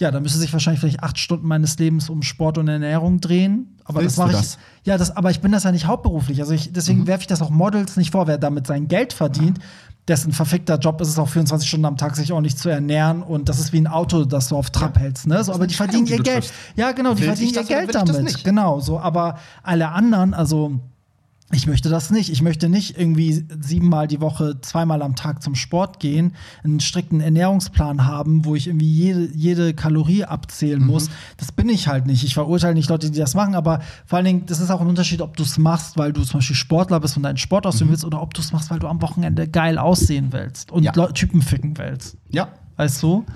ja, 0.00 0.10
da 0.10 0.18
müsste 0.18 0.38
sich 0.38 0.52
wahrscheinlich 0.52 0.80
vielleicht 0.80 1.02
acht 1.02 1.18
Stunden 1.18 1.46
meines 1.46 1.78
Lebens 1.78 2.08
um 2.08 2.22
Sport 2.22 2.58
und 2.58 2.68
Ernährung 2.68 3.20
drehen. 3.20 3.76
Aber 3.84 4.00
Willst 4.00 4.18
das 4.18 4.26
mache 4.26 4.36
ich. 4.36 4.38
das? 4.38 4.58
Ja, 4.84 4.96
das, 4.96 5.16
aber 5.16 5.30
ich 5.30 5.40
bin 5.40 5.52
das 5.52 5.64
ja 5.64 5.72
nicht 5.72 5.86
hauptberuflich. 5.86 6.40
Also 6.40 6.54
ich, 6.54 6.72
deswegen 6.72 7.06
werfe 7.06 7.22
ich 7.22 7.26
das 7.26 7.42
auch 7.42 7.50
Models 7.50 7.96
nicht 7.96 8.12
vor, 8.12 8.26
wer 8.26 8.38
damit 8.38 8.66
sein 8.66 8.88
Geld 8.88 9.12
verdient. 9.12 9.58
Dessen 10.08 10.32
verfickter 10.32 10.78
Job 10.78 11.00
ist 11.02 11.08
es 11.08 11.18
auch 11.18 11.28
24 11.28 11.68
Stunden 11.68 11.84
am 11.84 11.96
Tag, 11.98 12.16
sich 12.16 12.32
ordentlich 12.32 12.56
zu 12.56 12.70
ernähren. 12.70 13.22
Und 13.22 13.48
das 13.48 13.60
ist 13.60 13.72
wie 13.74 13.80
ein 13.80 13.86
Auto, 13.86 14.24
das 14.24 14.48
du 14.48 14.56
auf 14.56 14.70
Trab 14.70 14.98
hältst. 14.98 15.26
Ne? 15.26 15.44
So, 15.44 15.52
aber 15.52 15.66
die 15.66 15.74
verdienen 15.74 16.06
die 16.06 16.12
ihr 16.12 16.22
Geld. 16.22 16.44
triffst. 16.44 16.54
Ja, 16.76 16.92
genau, 16.92 17.12
die 17.12 17.20
Will 17.20 17.26
verdienen 17.26 17.54
ihr 17.54 17.64
Geld 17.64 17.94
damit. 17.94 18.42
Genau, 18.42 18.80
so. 18.80 18.98
Aber 18.98 19.38
alle 19.62 19.90
anderen, 19.90 20.32
also 20.32 20.80
ich 21.52 21.66
möchte 21.66 21.88
das 21.88 22.10
nicht. 22.10 22.30
Ich 22.30 22.42
möchte 22.42 22.68
nicht 22.68 22.96
irgendwie 22.98 23.44
siebenmal 23.60 24.06
die 24.06 24.20
Woche, 24.20 24.60
zweimal 24.60 25.02
am 25.02 25.16
Tag 25.16 25.42
zum 25.42 25.54
Sport 25.54 25.98
gehen, 25.98 26.34
einen 26.62 26.78
strikten 26.80 27.20
Ernährungsplan 27.20 28.06
haben, 28.06 28.44
wo 28.44 28.54
ich 28.54 28.68
irgendwie 28.68 28.90
jede, 28.90 29.28
jede 29.34 29.74
Kalorie 29.74 30.24
abzählen 30.24 30.84
muss. 30.84 31.10
Das 31.38 31.50
bin 31.50 31.68
ich 31.68 31.88
halt 31.88 32.06
nicht. 32.06 32.22
Ich 32.24 32.34
verurteile 32.34 32.74
nicht 32.74 32.88
Leute, 32.88 33.10
die 33.10 33.18
das 33.18 33.34
machen, 33.34 33.54
aber 33.54 33.80
vor 34.06 34.18
allen 34.18 34.26
Dingen, 34.26 34.46
das 34.46 34.60
ist 34.60 34.70
auch 34.70 34.80
ein 34.80 34.86
Unterschied, 34.86 35.20
ob 35.22 35.36
du 35.36 35.42
es 35.42 35.58
machst, 35.58 35.98
weil 35.98 36.12
du 36.12 36.22
zum 36.22 36.38
Beispiel 36.38 36.56
Sportler 36.56 37.00
bist 37.00 37.16
und 37.16 37.24
deinen 37.24 37.36
Sport 37.36 37.66
ausüben 37.66 37.90
willst, 37.90 38.04
oder 38.04 38.22
ob 38.22 38.32
du 38.34 38.40
es 38.40 38.52
machst, 38.52 38.70
weil 38.70 38.78
du 38.78 38.86
am 38.86 39.02
Wochenende 39.02 39.48
geil 39.48 39.78
aussehen 39.78 40.28
willst 40.30 40.70
und 40.70 40.84
Ja. 40.84 40.92
Typen 41.08 41.42
ficken 41.42 41.76
willst. 41.78 42.16
ja. 42.30 42.48
Weißt 42.76 43.02
du? 43.02 43.26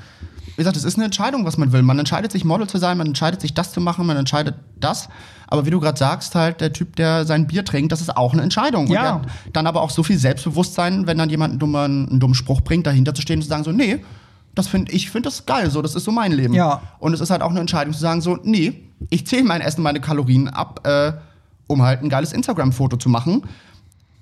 Wie 0.56 0.60
gesagt, 0.60 0.76
es 0.76 0.84
ist 0.84 0.96
eine 0.96 1.06
Entscheidung, 1.06 1.44
was 1.44 1.58
man 1.58 1.72
will. 1.72 1.82
Man 1.82 1.98
entscheidet 1.98 2.30
sich, 2.30 2.44
Model 2.44 2.66
zu 2.68 2.78
sein, 2.78 2.96
man 2.96 3.08
entscheidet 3.08 3.40
sich, 3.40 3.54
das 3.54 3.72
zu 3.72 3.80
machen, 3.80 4.06
man 4.06 4.16
entscheidet 4.16 4.54
das. 4.78 5.08
Aber 5.48 5.66
wie 5.66 5.70
du 5.70 5.80
gerade 5.80 5.98
sagst, 5.98 6.34
halt, 6.34 6.60
der 6.60 6.72
Typ, 6.72 6.96
der 6.96 7.24
sein 7.24 7.46
Bier 7.46 7.64
trinkt, 7.64 7.92
das 7.92 8.00
ist 8.00 8.16
auch 8.16 8.32
eine 8.32 8.42
Entscheidung. 8.42 8.86
Ja. 8.86 9.16
Und 9.16 9.26
dann 9.52 9.66
aber 9.66 9.82
auch 9.82 9.90
so 9.90 10.02
viel 10.02 10.18
Selbstbewusstsein, 10.18 11.06
wenn 11.06 11.18
dann 11.18 11.30
jemand 11.30 11.52
einen 11.52 11.58
dummen, 11.58 12.08
einen 12.08 12.20
dummen 12.20 12.34
Spruch 12.34 12.60
bringt, 12.60 12.86
dahinter 12.86 13.14
zu 13.14 13.22
stehen 13.22 13.38
und 13.38 13.42
zu 13.42 13.48
sagen, 13.48 13.64
so, 13.64 13.72
nee, 13.72 14.04
das 14.54 14.68
find, 14.68 14.92
ich 14.92 15.10
finde 15.10 15.28
das 15.28 15.46
geil, 15.46 15.70
so, 15.70 15.82
das 15.82 15.94
ist 15.94 16.04
so 16.04 16.12
mein 16.12 16.32
Leben. 16.32 16.54
Ja. 16.54 16.82
Und 16.98 17.12
es 17.14 17.20
ist 17.20 17.30
halt 17.30 17.42
auch 17.42 17.50
eine 17.50 17.60
Entscheidung 17.60 17.92
zu 17.92 18.00
sagen, 18.00 18.20
so, 18.20 18.38
nee, 18.42 18.84
ich 19.10 19.26
zähle 19.26 19.44
mein 19.44 19.60
Essen, 19.60 19.82
meine 19.82 20.00
Kalorien 20.00 20.48
ab, 20.48 20.86
äh, 20.86 21.12
um 21.66 21.82
halt 21.82 22.02
ein 22.02 22.08
geiles 22.08 22.32
Instagram-Foto 22.32 22.96
zu 22.96 23.08
machen. 23.08 23.42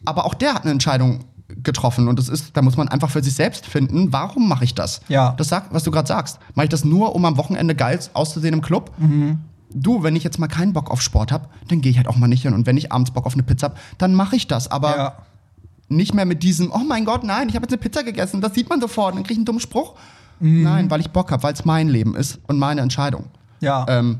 Aber 0.04 0.24
auch 0.24 0.34
der 0.34 0.54
hat 0.54 0.62
eine 0.62 0.72
Entscheidung 0.72 1.20
getroffen 1.62 2.08
und 2.08 2.18
das 2.18 2.28
ist, 2.28 2.56
da 2.56 2.62
muss 2.62 2.76
man 2.76 2.88
einfach 2.88 3.10
für 3.10 3.22
sich 3.22 3.34
selbst 3.34 3.66
finden, 3.66 4.12
warum 4.12 4.48
mache 4.48 4.64
ich 4.64 4.74
das? 4.74 5.00
Ja. 5.08 5.34
Das 5.36 5.48
sagt, 5.48 5.72
was 5.72 5.82
du 5.84 5.90
gerade 5.90 6.08
sagst. 6.08 6.38
Mache 6.54 6.64
ich 6.64 6.70
das 6.70 6.84
nur, 6.84 7.14
um 7.14 7.24
am 7.24 7.36
Wochenende 7.36 7.74
geil 7.74 7.98
auszusehen 8.14 8.54
im 8.54 8.62
Club? 8.62 8.90
Du, 9.74 10.02
wenn 10.02 10.16
ich 10.16 10.24
jetzt 10.24 10.38
mal 10.38 10.48
keinen 10.48 10.72
Bock 10.72 10.90
auf 10.90 11.00
Sport 11.00 11.32
habe, 11.32 11.46
dann 11.68 11.80
gehe 11.80 11.90
ich 11.90 11.96
halt 11.96 12.06
auch 12.08 12.16
mal 12.16 12.28
nicht 12.28 12.42
hin. 12.42 12.52
Und 12.54 12.66
wenn 12.66 12.76
ich 12.76 12.92
abends 12.92 13.10
Bock 13.10 13.24
auf 13.26 13.32
eine 13.34 13.42
Pizza 13.42 13.68
habe, 13.70 13.76
dann 13.98 14.14
mache 14.14 14.36
ich 14.36 14.46
das. 14.46 14.70
Aber 14.70 14.96
Ja. 14.96 15.12
nicht 15.88 16.12
mehr 16.14 16.24
mit 16.26 16.42
diesem, 16.42 16.70
oh 16.72 16.78
mein 16.86 17.04
Gott, 17.04 17.24
nein, 17.24 17.48
ich 17.48 17.54
habe 17.54 17.64
jetzt 17.64 17.72
eine 17.72 17.80
Pizza 17.80 18.02
gegessen, 18.02 18.40
das 18.40 18.54
sieht 18.54 18.68
man 18.68 18.80
sofort, 18.80 19.14
dann 19.14 19.22
kriege 19.22 19.32
ich 19.34 19.38
einen 19.38 19.44
dummen 19.46 19.60
Spruch. 19.60 19.94
Nein, 20.40 20.90
weil 20.90 21.00
ich 21.00 21.10
Bock 21.10 21.30
habe, 21.30 21.42
weil 21.44 21.54
es 21.54 21.64
mein 21.64 21.88
Leben 21.88 22.16
ist 22.16 22.40
und 22.48 22.58
meine 22.58 22.80
Entscheidung. 22.80 23.26
Ja. 23.62 23.86
Ähm, 23.88 24.18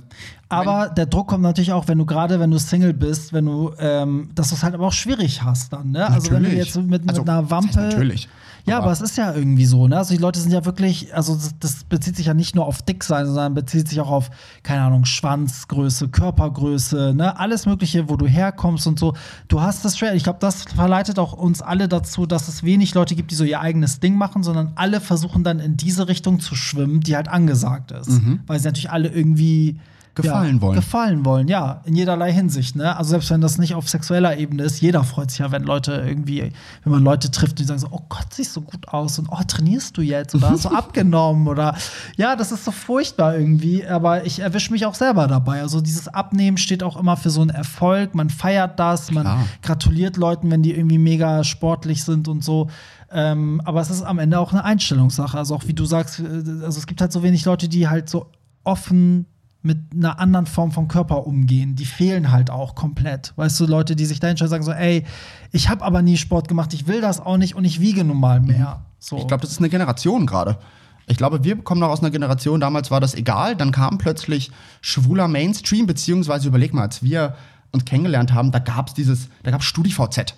Aber 0.49 0.89
der 0.89 1.07
Druck 1.07 1.29
kommt 1.29 1.43
natürlich 1.43 1.73
auch, 1.73 1.89
wenn 1.89 1.99
du 1.99 2.07
gerade, 2.07 2.41
wenn 2.41 2.51
du 2.51 2.59
Single 2.59 2.95
bist, 2.95 3.33
wenn 3.33 3.45
du, 3.47 3.73
ähm, 3.79 4.31
dass 4.35 4.49
du 4.49 4.55
es 4.55 4.63
halt 4.63 4.75
aber 4.75 4.87
auch 4.87 4.93
schwierig 4.93 5.43
hast 5.43 5.73
dann, 5.73 5.91
ne? 5.91 6.07
Also 6.07 6.31
wenn 6.31 6.43
du 6.45 6.49
Natürlich. 6.49 6.65
jetzt 6.65 6.73
so 6.75 6.81
mit, 6.83 7.07
Also, 7.09 7.23
mit 7.23 7.29
einer 7.31 7.43
das 7.43 7.51
Wampe. 7.51 7.69
heißt 7.69 7.77
natürlich. 7.93 8.29
Ja, 8.65 8.77
aber, 8.77 8.85
Aber- 8.85 8.93
es 8.93 9.01
ist 9.01 9.17
ja 9.17 9.35
irgendwie 9.35 9.67
so, 9.67 9.89
ne? 9.89 9.97
Also 9.99 10.15
die 10.15 10.21
Leute 10.21 10.39
sind 10.41 10.53
ja 10.53 10.65
wirklich, 10.65 11.15
also 11.15 11.35
das, 11.35 11.55
das 11.59 11.85
bezieht 11.85 12.17
sich 12.17 12.27
ja 12.27 12.35
nicht 12.35 12.55
nur 12.55 12.65
auf 12.67 12.81
dick 12.83 13.03
sein, 13.03 13.27
sondern 13.27 13.55
bezieht 13.55 13.89
sich 13.89 14.01
auch 14.01 14.11
auf, 14.11 14.31
keine 14.63 14.83
Ahnung, 14.83 15.05
Schwanzgröße, 15.05 16.09
Körpergröße, 16.09 17.13
ne? 17.15 17.39
Alles 17.39 17.67
Mögliche, 17.67 18.09
wo 18.09 18.17
du 18.17 18.27
herkommst 18.27 18.87
und 18.87 18.99
so. 18.99 19.15
Du 19.49 19.61
hast 19.61 19.85
das 19.85 19.99
schwer. 19.99 20.15
Ich 20.15 20.23
glaube, 20.25 20.39
das 20.41 20.65
verleitet 20.65 21.19
auch 21.19 21.33
uns 21.33 21.61
alle 21.63 21.89
dazu, 21.89 22.27
dass 22.27 22.49
es 22.49 22.63
wenig 22.63 22.95
Leute 22.95 23.15
gibt, 23.15 23.31
die 23.31 23.35
so 23.35 23.45
ihr 23.45 23.61
eigenes 23.61 24.01
Ding 24.01 24.15
machen, 24.17 24.43
sondern 24.43 24.73
alle 24.77 25.01
versuchen 25.01 25.45
dann 25.45 25.59
in 25.61 25.77
diese 25.77 26.09
Richtung 26.09 26.41
zu 26.41 26.55
schwimmen, 26.55 27.01
die 27.01 27.17
halt 27.17 27.29
angesagt 27.29 27.91
ist. 27.93 28.21
Weil 28.47 28.59
sie 28.61 28.67
natürlich 28.67 28.91
alle 28.91 29.09
irgendwie 29.09 29.79
Gefallen 30.15 30.57
ja, 30.57 30.63
wollen. 30.63 30.75
Gefallen 30.75 31.25
wollen, 31.25 31.49
ja, 31.49 31.81
in 31.87 31.97
jederlei 31.97 32.31
Hinsicht. 32.33 32.77
Ne? 32.77 32.95
Also 32.95 33.11
selbst 33.11 33.31
wenn 33.31 33.41
das 33.41 33.57
nicht 33.57 33.75
auf 33.75 33.89
sexueller 33.89 34.37
Ebene 34.37 34.65
ist, 34.65 34.83
jeder 34.83 35.05
freut 35.05 35.31
sich 35.31 35.39
ja, 35.39 35.51
wenn 35.51 35.63
Leute 35.63 36.05
irgendwie, 36.07 36.53
wenn 36.85 36.93
man 36.93 37.03
Leute 37.03 37.31
trifft, 37.31 37.59
die 37.59 37.65
sagen 37.65 37.81
so, 37.81 37.89
oh 37.91 38.03
Gott, 38.11 38.27
siehst 38.31 38.55
du 38.55 38.61
gut 38.61 38.89
aus 38.89 39.19
und 39.19 39.29
oh, 39.31 39.41
trainierst 39.47 39.97
du 39.97 40.03
jetzt 40.03 40.35
oder 40.35 40.51
hast 40.51 40.67
du 40.67 40.69
abgenommen 40.71 41.49
oder 41.49 41.75
ja, 42.17 42.37
das 42.37 42.53
ist 42.53 42.67
so 42.67 42.73
furchtbar 42.73 43.37
irgendwie, 43.39 43.87
aber 43.87 44.27
ich 44.27 44.41
erwische 44.41 44.71
mich 44.73 44.85
auch 44.85 44.95
selber 44.95 45.27
dabei. 45.29 45.63
Also 45.63 45.81
dieses 45.81 46.09
Abnehmen 46.09 46.59
steht 46.59 46.83
auch 46.83 46.99
immer 46.99 47.17
für 47.17 47.31
so 47.31 47.41
einen 47.41 47.51
Erfolg, 47.51 48.15
man 48.15 48.29
feiert 48.29 48.79
das, 48.79 49.11
man 49.13 49.25
Klar. 49.25 49.47
gratuliert 49.63 50.19
Leuten, 50.19 50.51
wenn 50.51 50.63
die 50.63 50.75
irgendwie 50.75 50.99
mega 50.99 51.43
sportlich 51.43 52.05
sind 52.05 52.29
und 52.29 52.45
so. 52.45 52.69
Ähm, 53.11 53.63
aber 53.65 53.81
es 53.81 53.89
ist 53.89 54.03
am 54.03 54.19
Ende 54.19 54.39
auch 54.39 54.53
eine 54.53 54.65
Einstellungssache. 54.65 55.39
Also 55.39 55.55
auch 55.55 55.67
wie 55.67 55.75
du 55.75 55.87
sagst, 55.87 56.21
äh, 56.21 56.25
also 56.65 56.79
es 56.79 56.87
gibt 56.87 57.01
halt 57.01 57.13
so 57.13 57.23
wenig 57.23 57.45
Leute, 57.47 57.69
die 57.69 57.89
halt 57.89 58.11
so 58.11 58.27
offen 58.65 59.27
mit 59.63 59.79
einer 59.95 60.19
anderen 60.19 60.47
Form 60.47 60.73
von 60.73 60.89
Körper 60.89 61.27
umgehen. 61.27 61.77
Die 61.77 61.85
fehlen 61.85 62.33
halt 62.33 62.51
auch 62.51 62.75
komplett. 62.75 63.33
Weißt 63.37 63.59
du, 63.61 63.67
Leute, 63.67 63.97
die 63.97 64.05
sich 64.05 64.21
da 64.21 64.29
hinstellen 64.29 64.49
und 64.49 64.51
sagen 64.51 64.65
so, 64.65 64.73
ey, 64.73 65.05
ich 65.53 65.69
habe 65.69 65.85
aber 65.85 66.03
nie 66.03 66.17
Sport 66.17 66.49
gemacht, 66.49 66.75
ich 66.75 66.87
will 66.87 67.01
das 67.01 67.21
auch 67.21 67.37
nicht 67.37 67.55
und 67.55 67.65
ich 67.65 67.81
wiege 67.81 68.05
nun 68.05 68.19
mal 68.19 68.41
mehr. 68.41 68.83
So. 68.99 69.19
Ich 69.19 69.27
glaube, 69.27 69.43
das 69.43 69.53
ist 69.53 69.59
eine 69.59 69.69
Generation 69.69 70.27
gerade. 70.27 70.59
Ich 71.07 71.17
glaube, 71.17 71.45
wir 71.45 71.57
kommen 71.57 71.81
noch 71.81 71.89
aus 71.89 72.01
einer 72.01 72.11
Generation, 72.11 72.61
damals 72.61 72.91
war 72.91 73.01
das 73.01 73.15
egal, 73.15 73.57
dann 73.57 73.73
kam 73.73 73.99
plötzlich 73.99 74.53
schwuler 74.81 75.29
Mainstream, 75.29 75.87
beziehungsweise 75.87 76.49
überleg 76.49 76.73
mal, 76.73 76.83
als 76.83 77.03
wir 77.03 77.35
uns 77.73 77.85
kennengelernt 77.85 78.33
haben, 78.35 78.53
da 78.53 78.59
gab 78.59 78.89
es 78.89 78.95
dieses, 78.95 79.29
da 79.43 79.51
gab 79.51 79.61
es 79.63 79.67
StudiVZ. 79.67 80.35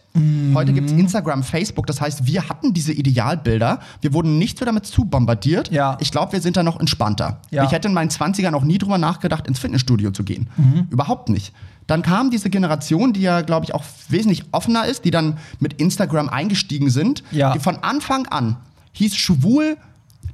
Heute 0.55 0.73
gibt 0.73 0.89
es 0.89 0.93
Instagram, 0.93 1.43
Facebook, 1.43 1.87
das 1.89 2.01
heißt, 2.01 2.27
wir 2.27 2.49
hatten 2.49 2.73
diese 2.73 2.93
Idealbilder, 2.93 3.81
wir 4.01 4.13
wurden 4.13 4.39
nicht 4.39 4.59
so 4.59 4.65
damit 4.65 4.87
zu 4.87 5.05
bombardiert. 5.05 5.71
Ja. 5.73 5.97
Ich 6.01 6.13
glaube, 6.13 6.33
wir 6.33 6.41
sind 6.41 6.57
da 6.57 6.63
noch 6.63 6.79
entspannter. 6.79 7.41
Ja. 7.51 7.65
Ich 7.65 7.73
hätte 7.73 7.89
in 7.89 7.95
meinen 7.95 8.11
20ern 8.11 8.55
auch 8.55 8.63
nie 8.63 8.79
drüber 8.79 8.99
nachgedacht, 8.99 9.47
ins 9.49 9.59
Fitnessstudio 9.59 10.13
zu 10.13 10.23
gehen. 10.23 10.49
Überhaupt 10.91 11.29
nicht. 11.29 11.53
Dann 11.87 12.03
kam 12.03 12.31
diese 12.31 12.49
Generation, 12.51 13.13
die 13.13 13.21
ja, 13.21 13.43
glaube 13.43 13.67
ich, 13.67 13.75
auch 13.75 13.85
wesentlich 14.09 14.45
offener 14.53 14.87
ist, 14.87 15.05
die 15.05 15.11
dann 15.11 15.37
mit 15.59 15.75
Instagram 15.75 16.29
eingestiegen 16.29 16.89
sind, 16.89 17.23
Ja. 17.33 17.53
die 17.53 17.59
von 17.59 17.77
Anfang 17.83 18.27
an 18.27 18.57
hieß 18.93 19.17
schwul 19.17 19.77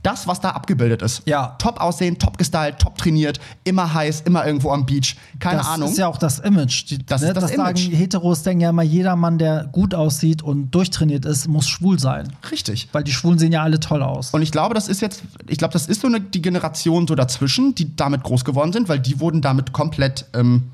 das, 0.02 0.26
was 0.26 0.40
da 0.40 0.50
abgebildet 0.50 1.02
ist. 1.02 1.22
Ja. 1.26 1.56
Top 1.58 1.80
aussehen, 1.80 2.18
top 2.18 2.38
gestylt, 2.38 2.78
top 2.78 2.96
trainiert, 2.96 3.38
immer 3.64 3.92
heiß, 3.92 4.22
immer 4.22 4.46
irgendwo 4.46 4.70
am 4.70 4.86
Beach. 4.86 5.16
Keine 5.38 5.58
das 5.58 5.66
Ahnung. 5.68 5.90
ist 5.90 5.98
ja 5.98 6.06
auch 6.08 6.16
das 6.16 6.38
Image. 6.38 6.88
Die, 6.90 6.98
Das 7.04 7.20
ne, 7.20 7.32
das 7.34 7.50
sagen 7.52 7.76
Image. 7.76 7.90
Heteros 7.92 8.42
denken 8.42 8.62
ja 8.62 8.70
immer, 8.70 8.82
jeder 8.82 9.14
Mann, 9.16 9.36
der 9.38 9.64
gut 9.72 9.94
aussieht 9.94 10.42
und 10.42 10.70
durchtrainiert 10.70 11.24
ist, 11.26 11.48
muss 11.48 11.68
schwul 11.68 11.98
sein. 11.98 12.32
Richtig. 12.50 12.88
Weil 12.92 13.04
die 13.04 13.12
Schwulen 13.12 13.38
sehen 13.38 13.52
ja 13.52 13.62
alle 13.62 13.78
toll 13.78 14.02
aus. 14.02 14.30
Und 14.30 14.40
ich 14.42 14.52
glaube, 14.52 14.74
das 14.74 14.88
ist 14.88 15.00
jetzt, 15.02 15.22
ich 15.48 15.58
glaube, 15.58 15.72
das 15.72 15.86
ist 15.86 16.00
so 16.00 16.06
eine, 16.08 16.20
die 16.20 16.40
Generation 16.40 17.06
so 17.06 17.14
dazwischen, 17.14 17.74
die 17.74 17.94
damit 17.94 18.22
groß 18.22 18.44
geworden 18.44 18.72
sind, 18.72 18.88
weil 18.88 19.00
die 19.00 19.20
wurden 19.20 19.42
damit 19.42 19.72
komplett 19.72 20.24
ähm, 20.34 20.70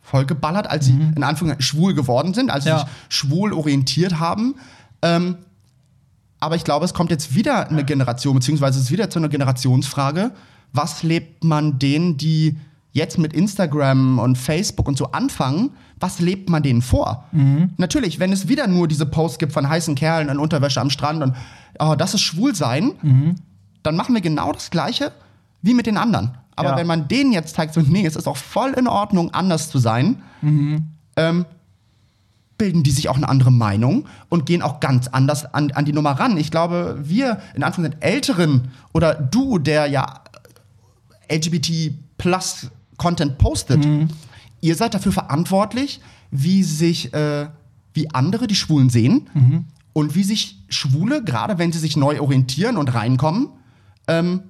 vollgeballert, 0.00 0.66
als 0.68 0.86
sie 0.86 0.92
in 1.16 1.22
Anführungszeichen 1.22 1.62
schwul 1.62 1.94
geworden 1.94 2.34
sind, 2.34 2.50
als 2.50 2.64
sie 2.64 2.70
Ja. 2.70 2.78
sich 2.80 2.88
schwul 3.08 3.52
orientiert 3.52 4.20
haben. 4.20 4.54
Ähm, 5.02 5.36
aber 6.44 6.56
ich 6.56 6.64
glaube, 6.64 6.84
es 6.84 6.94
kommt 6.94 7.10
jetzt 7.10 7.34
wieder 7.34 7.68
eine 7.70 7.84
Generation, 7.84 8.34
beziehungsweise 8.36 8.78
es 8.78 8.86
ist 8.86 8.90
wieder 8.92 9.10
zu 9.10 9.18
einer 9.18 9.28
Generationsfrage. 9.28 10.30
Was 10.72 11.02
lebt 11.02 11.42
man 11.44 11.78
denen, 11.78 12.16
die 12.16 12.56
jetzt 12.92 13.18
mit 13.18 13.32
Instagram 13.32 14.18
und 14.18 14.36
Facebook 14.38 14.86
und 14.86 14.96
so 14.96 15.10
anfangen, 15.12 15.70
was 15.98 16.20
lebt 16.20 16.48
man 16.50 16.62
denen 16.62 16.82
vor? 16.82 17.24
Natürlich, 17.76 18.18
wenn 18.20 18.32
es 18.32 18.46
wieder 18.48 18.66
nur 18.66 18.86
diese 18.88 19.06
Posts 19.06 19.38
gibt 19.38 19.52
von 19.52 19.68
heißen 19.68 19.94
Kerlen 19.94 20.28
in 20.28 20.38
Unterwäsche 20.38 20.80
am 20.80 20.90
Strand 20.90 21.22
und 21.22 21.34
oh, 21.80 21.94
das 21.96 22.14
ist 22.14 22.20
schwul 22.20 22.54
sein, 22.54 22.92
dann 23.82 23.96
machen 23.96 24.14
wir 24.14 24.20
genau 24.22 24.52
das 24.52 24.70
Gleiche 24.70 25.12
wie 25.62 25.74
mit 25.74 25.86
den 25.86 25.96
anderen. 25.96 26.32
Aber 26.56 26.70
Ja. 26.70 26.76
wenn 26.76 26.86
man 26.86 27.08
denen 27.08 27.32
jetzt 27.32 27.56
zeigt, 27.56 27.74
so, 27.74 27.80
nee, 27.80 28.06
es 28.06 28.14
ist 28.16 28.28
auch 28.28 28.36
voll 28.36 28.72
in 28.74 28.86
Ordnung, 28.86 29.32
anders 29.34 29.70
zu 29.70 29.78
sein, 29.78 30.22
ähm, 31.16 31.46
bilden 32.56 32.82
die 32.82 32.90
sich 32.92 33.08
auch 33.08 33.16
eine 33.16 33.28
andere 33.28 33.50
Meinung 33.50 34.06
und 34.28 34.46
gehen 34.46 34.62
auch 34.62 34.80
ganz 34.80 35.08
anders 35.08 35.44
an, 35.54 35.72
an 35.72 35.84
die 35.84 35.92
Nummer 35.92 36.12
ran. 36.12 36.36
Ich 36.36 36.50
glaube, 36.50 36.98
wir 37.02 37.40
in 37.54 37.62
Anführungszeichen 37.62 38.02
Älteren 38.02 38.68
oder 38.92 39.14
du, 39.14 39.58
der 39.58 39.86
ja 39.86 40.20
LGBT 41.30 41.92
plus 42.16 42.68
Content 42.96 43.38
postet, 43.38 43.84
ihr 44.60 44.76
seid 44.76 44.94
dafür 44.94 45.12
verantwortlich, 45.12 46.00
wie 46.30 46.62
sich, 46.62 47.12
äh, 47.12 47.48
wie 47.92 48.10
andere 48.14 48.46
die 48.46 48.54
Schwulen 48.54 48.88
sehen 48.88 49.28
und 49.92 50.14
wie 50.14 50.24
sich 50.24 50.58
Schwule, 50.68 51.22
gerade 51.24 51.58
wenn 51.58 51.72
sie 51.72 51.78
sich 51.78 51.96
neu 51.96 52.20
orientieren 52.20 52.76
und 52.76 52.94
reinkommen, 52.94 53.48
ähm, 54.06 54.42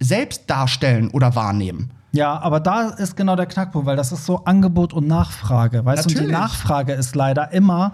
selbst 0.00 0.44
darstellen 0.48 1.08
oder 1.10 1.34
wahrnehmen. 1.34 1.90
Ja, 2.12 2.38
aber 2.40 2.60
da 2.60 2.88
ist 2.88 3.16
genau 3.16 3.36
der 3.36 3.46
Knackpunkt, 3.46 3.86
weil 3.86 3.96
das 3.96 4.12
ist 4.12 4.24
so 4.24 4.44
Angebot 4.44 4.92
und 4.92 5.06
Nachfrage. 5.06 5.84
Weißt 5.84 6.10
du, 6.10 6.18
und 6.18 6.26
die. 6.26 6.32
Nachfrage 6.32 6.92
ist 6.94 7.14
leider 7.14 7.52
immer 7.52 7.92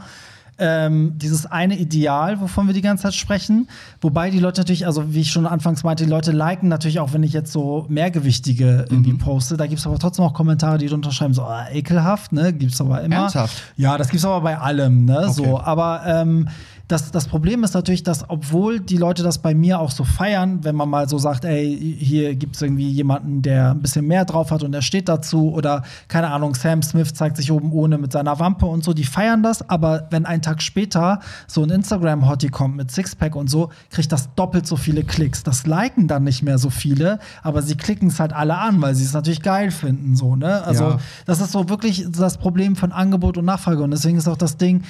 ähm, 0.57 1.15
dieses 1.17 1.47
eine 1.47 1.77
Ideal, 1.77 2.41
wovon 2.41 2.69
wir 2.69 2.75
die 2.75 2.81
ganze 2.81 3.03
Zeit 3.05 3.15
sprechen. 3.15 3.69
Wobei 4.01 4.31
die 4.31 4.39
Leute 4.39 4.61
natürlich, 4.61 4.87
also 4.87 5.13
wie 5.13 5.23
ich 5.23 5.33
schon 5.33 5.47
anfangs 5.47 5.83
meinte, 5.83 6.05
die 6.05 6.11
Leute 6.11 6.31
liken 6.31 6.69
natürlich 6.69 7.01
auch, 7.01 7.13
wenn 7.13 7.25
ich 7.25 7.33
jetzt 7.33 7.51
so 7.51 7.87
mehrgewichtige 7.89 8.87
irgendwie 8.89 9.15
Mhm. 9.15 9.19
poste. 9.19 9.57
Da 9.57 9.67
gibt 9.67 9.81
es 9.81 9.87
aber 9.87 9.99
trotzdem 9.99 10.25
auch 10.25 10.33
Kommentare, 10.33 10.79
die 10.79 10.87
drunter 10.87 11.11
schreiben, 11.11 11.35
so 11.35 11.43
ah, 11.43 11.67
ekelhaft, 11.73 12.33
ne? 12.33 12.53
Gibt's 12.53 12.81
aber 12.81 13.03
immer. 13.03 13.17
Ernsthaft? 13.17 13.61
Ja, 13.77 13.99
das 13.99 14.09
gibt's 14.11 14.25
aber 14.25 14.41
bei 14.43 14.57
allem, 14.57 15.07
ne? 15.07 15.23
Okay. 15.25 15.33
So, 15.33 15.61
aber 15.61 16.03
ähm, 16.07 16.49
das, 16.87 17.11
das 17.11 17.29
Problem 17.29 17.65
ist 17.65 17.73
natürlich, 17.73 18.03
dass 18.03 18.29
obwohl 18.29 18.79
die 18.79 18.99
Leute 18.99 19.23
das 19.23 19.39
bei 19.39 19.55
mir 19.55 19.81
auch 19.81 19.91
so 19.91 20.05
feiern, 20.05 20.65
wenn 20.65 20.77
man 20.77 20.89
mal 20.91 21.09
so 21.09 21.17
sagt, 21.17 21.47
ey, 21.47 21.97
hier 21.99 22.35
gibt's 22.35 22.61
irgendwie 22.61 22.91
jemanden, 22.91 23.41
der 23.41 23.71
ein 23.71 23.81
bisschen 23.81 24.07
mehr 24.07 24.27
drauf 24.27 24.51
hat 24.51 24.63
und 24.63 24.73
der 24.73 24.83
steht 24.83 25.09
dazu 25.09 25.51
oder 25.55 25.83
keine 26.09 26.31
Ahnung, 26.31 26.55
Sam 26.55 26.83
Smith 26.83 27.15
zeigt 27.15 27.39
sich 27.39 27.51
oben 27.51 27.73
ohne 27.73 27.97
mit 27.97 28.13
seiner 28.13 28.39
Wampe 28.39 28.67
und 28.67 28.85
so, 28.85 28.93
die 28.93 29.05
feiern 29.05 29.43
das, 29.43 29.67
aber 29.71 30.09
wenn 30.11 30.27
ein 30.27 30.43
Tag 30.43 30.61
später 30.61 31.21
so 31.47 31.63
ein 31.63 31.71
Instagram-Hottie 31.71 32.49
kommt 32.49 32.77
mit 32.77 32.91
Sixpack 32.91 33.35
und 33.35 33.49
so, 33.49 33.71
kriegt 33.89 34.13
das 34.13 34.35
doppelt 34.35 34.67
so 34.67 34.77
viele 34.77 35.05
Klicks. 35.05 35.43
Das 35.43 35.67
liken 35.67 36.07
dann 36.07 36.25
nicht 36.25 36.43
mehr 36.43 36.59
so 36.59 36.69
viele, 36.69 37.19
aber 37.43 37.63
sie 37.63 37.77
klicken 37.77 38.09
es 38.09 38.21
halt 38.21 38.35
alle 38.35 38.59
an, 38.59 38.83
weil 38.83 38.95
sie 38.95 39.05
es 39.05 39.15
natürlich 39.15 39.41
geil 39.41 39.71
finden, 39.71 40.17
so, 40.17 40.37
ne? 40.37 40.63
Also, 40.65 40.85
Ja. 40.85 40.99
das 41.25 41.41
ist 41.41 41.53
so 41.53 41.71
wirklich 41.71 42.07
das 42.11 42.37
Problem 42.37 42.77
von 42.77 42.93
Angebot 42.93 43.39
und 43.39 43.47
Nachfrage. 43.47 43.83
Und 43.83 43.91
deswegen 43.91 44.19
ist 44.19 44.29
auch 44.29 44.37
das 44.37 44.59
Ding, 44.59 44.83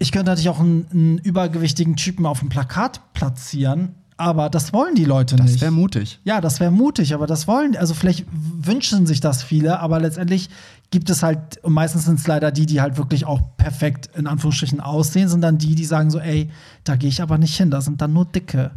ich 0.00 0.10
könnte 0.10 0.26
natürlich 0.30 0.48
auch 0.48 0.58
einen, 0.58 0.86
einen 0.92 1.18
übergewichtigen 1.18 1.94
Typen 1.94 2.26
auf 2.26 2.40
dem 2.40 2.48
Plakat 2.48 3.00
platzieren, 3.14 3.94
aber 4.16 4.50
das 4.50 4.72
wollen 4.72 4.94
die 4.96 5.04
Leute 5.04 5.36
Das 5.36 5.46
nicht. 5.52 5.60
wäre 5.60 5.70
mutig. 5.70 6.18
Ja, 6.24 6.40
das 6.40 6.58
wäre 6.58 6.70
mutig, 6.70 7.14
aber 7.14 7.26
das 7.26 7.46
wollen, 7.46 7.76
also 7.76 7.94
vielleicht 7.94 8.26
wünschen 8.32 9.06
sich 9.06 9.20
das 9.20 9.42
viele, 9.42 9.78
aber 9.80 10.00
letztendlich 10.00 10.50
gibt 10.90 11.08
es 11.08 11.22
halt, 11.22 11.62
und 11.62 11.72
meistens 11.72 12.06
sind 12.06 12.18
es 12.18 12.26
leider 12.26 12.50
die, 12.50 12.66
die 12.66 12.80
halt 12.80 12.96
wirklich 12.98 13.24
auch 13.24 13.40
perfekt 13.56 14.10
in 14.16 14.26
Anführungsstrichen 14.26 14.80
aussehen, 14.80 15.28
sind 15.28 15.40
dann 15.42 15.58
die, 15.58 15.74
die 15.74 15.84
sagen 15.84 16.10
so, 16.10 16.18
ey, 16.18 16.50
da 16.84 16.96
gehe 16.96 17.08
ich 17.08 17.22
aber 17.22 17.38
nicht 17.38 17.56
hin, 17.56 17.70
da 17.70 17.80
sind 17.80 18.00
dann 18.02 18.12
nur 18.12 18.24
Dicke. 18.24 18.72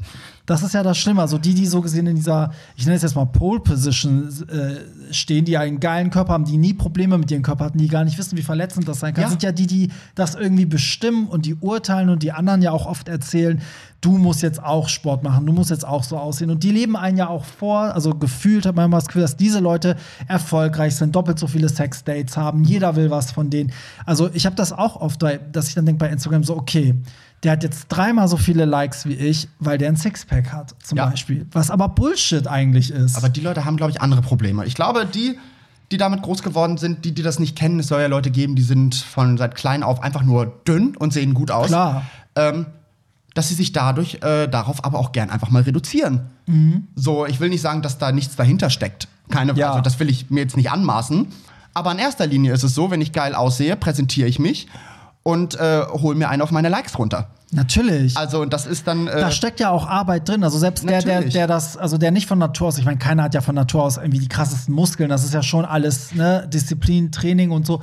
Das 0.46 0.62
ist 0.62 0.74
ja 0.74 0.84
das 0.84 0.98
Schlimme. 0.98 1.22
Also 1.22 1.38
die, 1.38 1.54
die 1.54 1.66
so 1.66 1.80
gesehen 1.80 2.06
in 2.06 2.18
dieser, 2.18 2.52
ich 2.76 2.84
nenne 2.86 2.98
es 2.98 3.02
jetzt 3.02 3.16
mal 3.16 3.26
Pole 3.26 3.62
Position 3.62 4.28
äh, 4.50 5.14
stehen, 5.14 5.46
die 5.46 5.58
einen 5.58 5.80
geilen 5.80 6.10
Körper 6.10 6.34
haben, 6.34 6.44
die 6.44 6.58
nie 6.58 6.74
Probleme 6.74 7.18
mit 7.18 7.32
ihrem 7.32 7.44
Körper 7.44 7.66
hatten, 7.66 7.78
die 7.78 7.88
gar 7.88 8.04
nicht 8.04 8.18
wissen, 8.18 8.38
wie 8.38 8.42
verletzend 8.42 8.86
das 8.88 9.00
sein 9.00 9.14
kann, 9.14 9.24
Ja. 9.24 9.30
sind 9.30 9.42
ja 9.42 9.54
die, 9.54 9.68
die 9.68 9.92
das 10.16 10.36
irgendwie 10.36 10.66
bestimmen 10.66 11.28
und 11.28 11.46
die 11.46 11.56
urteilen 11.56 12.10
und 12.10 12.24
die 12.24 12.34
anderen 12.34 12.62
ja 12.62 12.72
auch 12.72 12.86
oft 12.88 13.08
erzählen, 13.08 13.62
du 14.02 14.18
musst 14.18 14.42
jetzt 14.42 14.62
auch 14.62 14.90
Sport 14.90 15.24
machen, 15.24 15.46
du 15.46 15.54
musst 15.54 15.70
jetzt 15.70 15.88
auch 15.88 16.04
so 16.04 16.18
aussehen. 16.18 16.50
Und 16.50 16.62
die 16.64 16.72
leben 16.72 16.98
einen 16.98 17.16
ja 17.18 17.30
auch 17.30 17.46
vor, 17.46 17.80
also 17.94 18.14
gefühlt 18.14 18.66
hat 18.66 18.76
man 18.76 18.86
immer 18.88 18.98
das 18.98 19.08
Gefühl, 19.08 19.22
dass 19.22 19.38
diese 19.38 19.60
Leute 19.62 19.96
erfolgreich 20.28 20.98
sind, 20.98 21.16
doppelt 21.16 21.40
so 21.40 21.48
viele 21.48 21.70
Sexdates 21.70 22.36
haben, 22.36 22.66
jeder 22.66 22.98
will 22.98 23.10
was 23.10 23.32
von 23.32 23.50
denen. 23.50 23.72
Also 24.06 24.30
ich 24.34 24.46
habe 24.46 24.58
das 24.58 24.74
auch 24.74 24.98
oft, 25.00 25.24
dass 25.54 25.70
ich 25.70 25.76
dann 25.76 25.86
denke 25.86 26.00
bei 26.00 26.10
Instagram 26.10 26.44
so, 26.44 26.58
okay, 26.58 26.96
der 27.44 27.52
hat 27.54 27.64
jetzt 27.64 27.88
dreimal 27.90 28.28
so 28.28 28.38
viele 28.38 28.66
Likes 28.66 29.06
wie 29.06 29.14
ich, 29.16 29.50
weil 29.60 29.78
der 29.78 29.90
ein 29.90 29.98
Sixpack 29.98 30.52
hat, 30.54 30.76
zum 30.82 30.98
Ja. 30.98 31.08
Beispiel. 31.08 31.46
Was 31.52 31.70
aber 31.72 31.90
Bullshit 31.90 32.48
eigentlich 32.48 32.92
ist. 32.92 33.18
Aber 33.18 33.30
die 33.30 33.42
Leute 33.42 33.66
haben, 33.66 33.76
glaube 33.78 33.92
ich, 33.92 34.02
andere 34.02 34.22
Probleme. 34.22 34.66
Ich 34.66 34.76
glaube, 34.76 35.06
die, 35.06 35.38
die 35.92 35.98
damit 35.98 36.22
groß 36.22 36.42
geworden 36.42 36.78
sind, 36.78 37.04
die, 37.06 37.14
die 37.14 37.22
das 37.22 37.40
nicht 37.40 37.58
kennen, 37.58 37.80
es 37.82 37.88
soll 37.88 38.02
ja 38.02 38.08
Leute 38.08 38.32
geben, 38.32 38.56
die 38.56 38.62
sind 38.62 38.96
von 38.96 39.38
seit 39.38 39.56
klein 39.56 39.84
auf 39.84 40.02
einfach 40.02 40.24
nur 40.24 40.46
dünn 40.68 40.96
und 40.98 41.12
sehen 41.12 41.34
gut 41.34 41.52
aus. 41.52 41.68
Klar. 41.68 42.04
Ähm, 42.36 42.66
dass 43.36 43.50
sie 43.50 43.56
sich 43.56 43.72
dadurch 43.74 44.20
äh, 44.22 44.48
darauf 44.48 44.86
aber 44.86 45.00
auch 45.00 45.12
gern 45.12 45.30
einfach 45.32 45.50
mal 45.50 45.64
reduzieren. 45.64 46.22
So, 46.96 47.26
ich 47.26 47.40
will 47.40 47.50
nicht 47.50 47.62
sagen, 47.62 47.82
dass 47.82 47.98
da 47.98 48.12
nichts 48.12 48.36
dahinter 48.36 48.70
steckt. 48.70 49.08
Keine, 49.30 49.54
Ja. 49.54 49.70
also 49.72 49.82
das 49.82 50.00
will 50.00 50.10
ich 50.10 50.30
mir 50.30 50.42
jetzt 50.42 50.56
nicht 50.56 50.70
anmaßen. 50.72 51.28
Aber 51.74 51.92
in 51.92 51.98
erster 51.98 52.28
Linie 52.28 52.54
ist 52.54 52.62
es 52.64 52.76
so, 52.76 52.92
wenn 52.92 53.02
ich 53.02 53.12
geil 53.12 53.34
aussehe, 53.34 53.76
präsentiere 53.76 54.28
ich 54.28 54.38
mich 54.40 54.68
und 55.24 55.56
äh, 55.56 55.82
hole 55.88 56.16
mir 56.16 56.30
einen 56.30 56.42
auf 56.42 56.52
meine 56.52 56.70
Likes 56.70 57.00
runter. 57.00 57.30
Natürlich. 57.52 58.18
Also 58.18 58.42
und 58.42 58.52
das 58.52 58.66
ist 58.66 58.88
dann. 58.88 59.08
Äh, 59.08 59.22
da 59.22 59.32
steckt 59.32 59.60
ja 59.60 59.70
auch 59.70 59.88
Arbeit 59.88 60.28
drin. 60.28 60.44
Also 60.44 60.58
selbst 60.58 60.88
der, 60.88 61.02
der, 61.02 61.22
der 61.22 61.48
das, 61.48 61.78
also 61.78 61.98
der 61.98 62.12
nicht 62.12 62.28
von 62.28 62.40
Natur 62.40 62.68
aus, 62.68 62.78
ich 62.78 62.86
meine, 62.86 62.98
keiner 62.98 63.24
hat 63.24 63.34
ja 63.34 63.42
von 63.42 63.56
Natur 63.56 63.84
aus 63.84 63.98
irgendwie 63.98 64.20
die 64.20 64.28
krassesten 64.28 64.74
Muskeln. 64.74 65.10
Das 65.10 65.24
ist 65.24 65.34
ja 65.34 65.44
schon 65.44 65.64
alles, 65.64 66.14
ne, 66.14 66.48
Disziplin, 66.52 67.12
Training 67.12 67.52
und 67.52 67.66
so. 67.66 67.82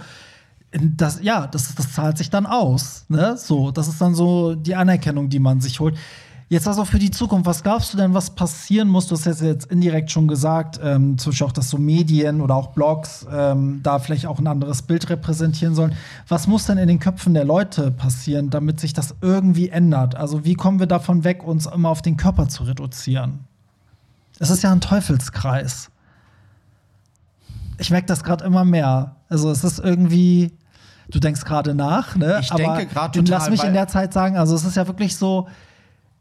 Das, 0.72 1.20
ja, 1.22 1.46
das, 1.46 1.74
das 1.74 1.92
zahlt 1.92 2.18
sich 2.18 2.30
dann 2.30 2.46
aus. 2.46 3.04
Ne? 3.08 3.36
So, 3.36 3.70
das 3.70 3.88
ist 3.88 4.00
dann 4.00 4.14
so 4.14 4.54
die 4.54 4.76
Anerkennung, 4.76 5.28
die 5.28 5.40
man 5.40 5.60
sich 5.60 5.80
holt. 5.80 5.96
Jetzt 6.50 6.66
also 6.66 6.84
für 6.84 6.98
die 6.98 7.12
Zukunft, 7.12 7.46
was 7.46 7.62
glaubst 7.62 7.94
du 7.94 7.96
denn, 7.96 8.12
was 8.12 8.30
passieren 8.30 8.88
muss? 8.88 9.06
Du 9.06 9.14
hast 9.14 9.24
jetzt, 9.24 9.40
jetzt 9.40 9.66
indirekt 9.66 10.10
schon 10.10 10.26
gesagt, 10.26 10.80
ähm, 10.82 11.16
zum 11.16 11.30
Beispiel 11.30 11.46
auch, 11.46 11.52
dass 11.52 11.70
so 11.70 11.78
Medien 11.78 12.40
oder 12.40 12.56
auch 12.56 12.72
Blogs 12.72 13.24
ähm, 13.32 13.78
da 13.84 14.00
vielleicht 14.00 14.26
auch 14.26 14.40
ein 14.40 14.48
anderes 14.48 14.82
Bild 14.82 15.08
repräsentieren 15.10 15.76
sollen. 15.76 15.94
Was 16.26 16.48
muss 16.48 16.66
denn 16.66 16.76
in 16.76 16.88
den 16.88 16.98
Köpfen 16.98 17.34
der 17.34 17.44
Leute 17.44 17.92
passieren, 17.92 18.50
damit 18.50 18.80
sich 18.80 18.92
das 18.92 19.14
irgendwie 19.20 19.68
ändert? 19.68 20.16
Also 20.16 20.44
wie 20.44 20.54
kommen 20.54 20.80
wir 20.80 20.88
davon 20.88 21.22
weg, 21.22 21.44
uns 21.44 21.66
immer 21.66 21.88
auf 21.88 22.02
den 22.02 22.16
Körper 22.16 22.48
zu 22.48 22.64
reduzieren? 22.64 23.44
Es 24.40 24.50
ist 24.50 24.64
ja 24.64 24.72
ein 24.72 24.80
Teufelskreis. 24.80 25.88
Ich 27.78 27.92
merke 27.92 28.08
das 28.08 28.24
gerade 28.24 28.44
immer 28.44 28.64
mehr. 28.64 29.14
Also 29.28 29.52
es 29.52 29.62
ist 29.62 29.78
irgendwie, 29.78 30.50
du 31.10 31.20
denkst 31.20 31.44
gerade 31.44 31.76
nach, 31.76 32.16
ne? 32.16 32.38
Ich 32.40 32.50
denke 32.50 32.86
grad 32.86 33.14
du 33.14 33.20
Lass 33.20 33.44
total, 33.44 33.50
mich 33.50 33.62
in 33.62 33.72
der 33.72 33.86
Zeit 33.86 34.12
sagen, 34.12 34.36
also 34.36 34.56
es 34.56 34.64
ist 34.64 34.76
ja 34.76 34.88
wirklich 34.88 35.16
so, 35.16 35.46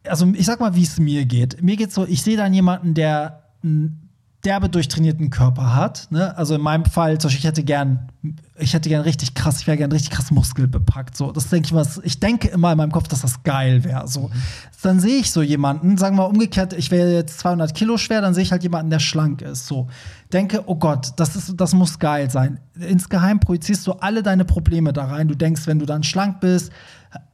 also 0.08 0.28
ich 0.34 0.46
sag 0.46 0.60
mal, 0.60 0.76
wie 0.76 0.84
es 0.84 1.00
mir 1.00 1.26
geht. 1.26 1.62
Mir 1.62 1.76
geht's 1.76 1.96
so, 1.96 2.06
ich 2.06 2.22
sehe 2.22 2.38
dann 2.38 2.54
jemanden, 2.54 2.94
der 2.94 3.44
einen 3.64 4.10
derbe 4.46 4.70
durchtrainierten 4.70 5.30
Körper 5.30 5.76
hat. 5.76 6.08
Ne? 6.12 6.36
Also 6.38 6.56
in 6.56 6.62
meinem 6.62 6.86
Fall, 6.86 7.18
zum 7.18 7.28
Beispiel, 7.28 7.40
ich 7.40 7.46
hätte 7.46 7.64
gern, 7.64 8.10
ich 8.58 8.74
hätte 8.74 8.88
gern 8.88 9.02
richtig 9.02 9.34
krass, 9.34 9.60
ich 9.60 9.68
wäre 9.68 9.78
gern 9.78 9.92
richtig 9.92 10.12
krass 10.12 10.32
muskelbepackt. 10.32 11.18
So, 11.18 11.32
das 11.32 11.50
denke 11.50 11.68
ich 11.68 11.74
mal, 11.74 11.86
ich 12.04 12.20
denke 12.20 12.48
immer 12.48 12.72
in 12.72 12.78
meinem 12.78 12.92
Kopf, 12.92 13.10
dass 13.10 13.22
das 13.22 13.44
geil 13.44 13.84
wäre. 13.84 14.08
So, 14.08 14.30
dann 14.82 15.02
sehe 15.02 15.18
ich 15.18 15.32
so 15.32 15.42
jemanden, 15.42 15.98
sagen 15.98 16.16
wir 16.16 16.24
mal 16.24 16.30
umgekehrt, 16.30 16.72
ich 16.72 16.90
wäre 16.90 17.14
jetzt 17.14 17.40
200 17.40 17.76
Kilo 17.76 17.98
schwer, 17.98 18.22
dann 18.22 18.34
sehe 18.34 18.44
ich 18.44 18.52
halt 18.54 18.64
jemanden, 18.64 18.90
der 18.90 19.00
schlank 19.00 19.42
ist. 19.42 19.68
So, 19.68 19.90
denke, 20.32 20.64
oh 20.68 20.76
Gott, 20.76 21.12
das 21.18 21.36
ist, 21.36 21.56
das 21.58 21.74
muss 21.74 22.00
geil 22.00 22.30
sein. 22.30 22.62
Insgeheim 22.80 23.42
projizierst 23.42 23.86
du 23.88 23.94
alle 23.94 24.24
deine 24.24 24.46
Probleme 24.46 24.94
da 24.94 25.06
rein. 25.06 25.28
Du 25.28 25.36
denkst, 25.36 25.68
wenn 25.68 25.80
du 25.80 25.86
dann 25.86 26.04
schlank 26.04 26.40
bist, 26.40 26.72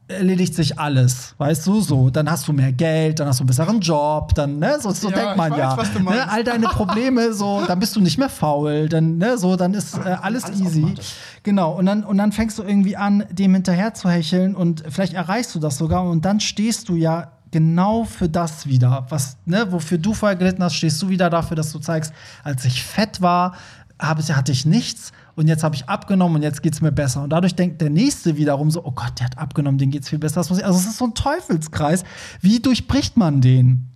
erledigt 0.08 0.54
sich 0.54 0.78
alles, 0.78 1.34
weißt 1.38 1.66
du, 1.66 1.80
so, 1.80 2.10
dann 2.10 2.30
hast 2.30 2.46
du 2.46 2.52
mehr 2.52 2.72
Geld, 2.72 3.18
dann 3.18 3.26
hast 3.26 3.40
du 3.40 3.42
einen 3.42 3.48
besseren 3.48 3.80
Job, 3.80 4.34
dann, 4.34 4.58
ne, 4.58 4.78
so, 4.80 4.90
so 4.92 5.10
Ja, 5.10 5.16
denkt 5.16 5.36
man 5.36 5.50
weiß, 5.50 5.58
ja. 5.58 6.00
Ne, 6.00 6.30
all 6.30 6.44
deine 6.44 6.66
Probleme, 6.68 7.32
so, 7.32 7.64
dann 7.66 7.80
bist 7.80 7.96
du 7.96 8.00
nicht 8.00 8.16
mehr 8.16 8.28
faul, 8.28 8.88
dann, 8.88 9.18
ne, 9.18 9.36
so, 9.36 9.56
dann 9.56 9.74
ist 9.74 9.96
äh, 9.98 10.16
alles, 10.22 10.44
Alles 10.44 10.60
easy. 10.60 10.94
Genau, 11.42 11.72
und 11.72 11.86
dann, 11.86 12.04
und 12.04 12.18
dann 12.18 12.30
fängst 12.30 12.58
du 12.58 12.62
irgendwie 12.62 12.96
an, 12.96 13.24
dem 13.30 13.54
hinterher 13.54 13.94
zu 13.94 14.08
hecheln 14.08 14.54
und 14.54 14.84
vielleicht 14.88 15.14
erreichst 15.14 15.54
du 15.56 15.58
das 15.58 15.76
sogar 15.76 16.04
und 16.04 16.24
dann 16.24 16.38
stehst 16.38 16.88
du 16.88 16.94
ja 16.94 17.32
genau 17.50 18.04
für 18.04 18.28
das 18.28 18.66
wieder, 18.66 19.06
was, 19.08 19.38
ne, 19.44 19.66
wofür 19.72 19.98
du 19.98 20.14
vorher 20.14 20.36
gelitten 20.36 20.62
hast, 20.62 20.74
stehst 20.74 21.02
du 21.02 21.08
wieder 21.08 21.30
dafür, 21.30 21.56
dass 21.56 21.72
du 21.72 21.80
zeigst, 21.80 22.12
als 22.44 22.64
ich 22.64 22.84
fett 22.84 23.20
war, 23.22 23.54
hatte 23.98 24.52
ich 24.52 24.66
nichts 24.66 25.12
und 25.36 25.48
jetzt 25.48 25.62
habe 25.62 25.74
ich 25.74 25.88
abgenommen 25.88 26.36
und 26.36 26.42
jetzt 26.42 26.62
geht's 26.62 26.80
mir 26.80 26.92
besser. 26.92 27.22
Und 27.22 27.30
dadurch 27.30 27.54
denkt 27.54 27.80
der 27.80 27.90
Nächste 27.90 28.36
wiederum 28.36 28.70
so, 28.70 28.84
oh 28.84 28.90
Gott, 28.90 29.12
der 29.18 29.26
hat 29.26 29.38
abgenommen, 29.38 29.78
den 29.78 29.90
geht's 29.90 30.08
viel 30.08 30.18
besser. 30.18 30.40
Ich, 30.40 30.64
also 30.64 30.78
es 30.78 30.86
ist 30.86 30.96
so 30.96 31.04
ein 31.04 31.14
Teufelskreis. 31.14 32.02
Wie 32.40 32.60
durchbricht 32.60 33.16
man 33.16 33.40
den? 33.40 33.90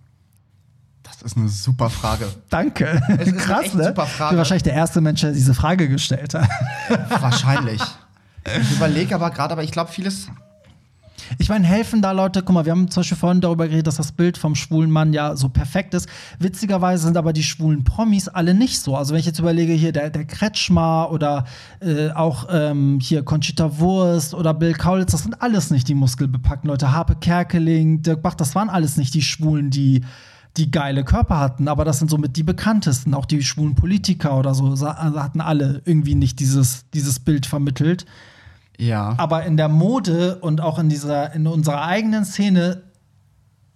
das 1.03 1.33
ist 1.33 1.37
eine 1.37 1.49
super 1.49 1.89
Frage. 1.89 2.27
Danke. 2.49 3.01
Es 3.19 3.35
Krass, 3.37 3.73
ne? 3.73 3.85
super 3.89 4.05
Ich 4.05 4.09
Frage. 4.11 4.29
bin 4.29 4.37
wahrscheinlich 4.39 4.63
der 4.63 4.73
erste 4.73 5.01
Mensch, 5.01 5.21
der 5.21 5.33
diese 5.33 5.53
Frage 5.53 5.87
gestellt 5.89 6.33
hat. 6.33 6.49
Wahrscheinlich. 7.21 7.81
Ich 8.59 8.71
überlege 8.71 9.13
aber 9.13 9.29
gerade, 9.29 9.51
aber 9.51 9.63
ich 9.63 9.71
glaube, 9.71 9.91
vieles. 9.91 10.27
Ich 11.37 11.49
meine, 11.49 11.65
helfen 11.65 12.01
da 12.01 12.11
Leute, 12.11 12.43
guck 12.43 12.53
mal, 12.53 12.65
wir 12.65 12.71
haben 12.71 12.89
zum 12.89 13.01
Beispiel 13.01 13.17
vorhin 13.17 13.41
darüber 13.41 13.67
geredet, 13.67 13.87
dass 13.87 13.97
das 13.97 14.11
Bild 14.11 14.37
vom 14.37 14.55
schwulen 14.55 14.91
Mann 14.91 15.13
ja 15.13 15.35
so 15.35 15.49
perfekt 15.49 15.93
ist. 15.93 16.07
Witzigerweise 16.39 17.03
sind 17.03 17.17
aber 17.17 17.33
die 17.33 17.43
schwulen 17.43 17.83
Promis 17.83 18.27
alle 18.27 18.53
nicht 18.53 18.79
so. 18.79 18.95
Also 18.95 19.13
wenn 19.13 19.19
ich 19.19 19.25
jetzt 19.25 19.39
überlege, 19.39 19.73
hier 19.73 19.91
der, 19.91 20.09
der 20.09 20.25
Kretschmer 20.25 21.09
oder 21.11 21.45
äh, 21.79 22.11
auch 22.11 22.47
ähm, 22.51 22.99
hier 23.01 23.23
Conchita 23.23 23.79
Wurst 23.79 24.33
oder 24.33 24.53
Bill 24.53 24.73
Kaulitz, 24.73 25.11
das 25.11 25.23
sind 25.23 25.41
alles 25.41 25.71
nicht 25.71 25.87
die 25.87 25.95
muskelbepackten 25.95 26.69
Leute. 26.69 26.91
Harpe 26.91 27.15
Kerkeling, 27.15 28.01
Dirk 28.01 28.21
Bach, 28.21 28.35
das 28.35 28.55
waren 28.55 28.69
alles 28.69 28.97
nicht 28.97 29.13
die 29.13 29.21
Schwulen, 29.21 29.69
die 29.69 30.03
die 30.57 30.69
geile 30.69 31.03
Körper 31.03 31.39
hatten, 31.39 31.67
aber 31.67 31.85
das 31.85 31.99
sind 31.99 32.09
somit 32.09 32.35
die 32.35 32.43
bekanntesten. 32.43 33.13
Auch 33.13 33.25
die 33.25 33.41
schwulen 33.41 33.75
Politiker 33.75 34.37
oder 34.37 34.53
so 34.53 34.77
hatten 34.85 35.41
alle 35.41 35.81
irgendwie 35.85 36.15
nicht 36.15 36.39
dieses, 36.39 36.85
dieses 36.93 37.19
Bild 37.19 37.45
vermittelt. 37.45 38.05
Ja. 38.77 39.15
Aber 39.17 39.45
in 39.45 39.57
der 39.57 39.69
Mode 39.69 40.37
und 40.39 40.61
auch 40.61 40.79
in 40.79 40.89
dieser, 40.89 41.33
in 41.33 41.47
unserer 41.47 41.83
eigenen 41.83 42.25
Szene 42.25 42.83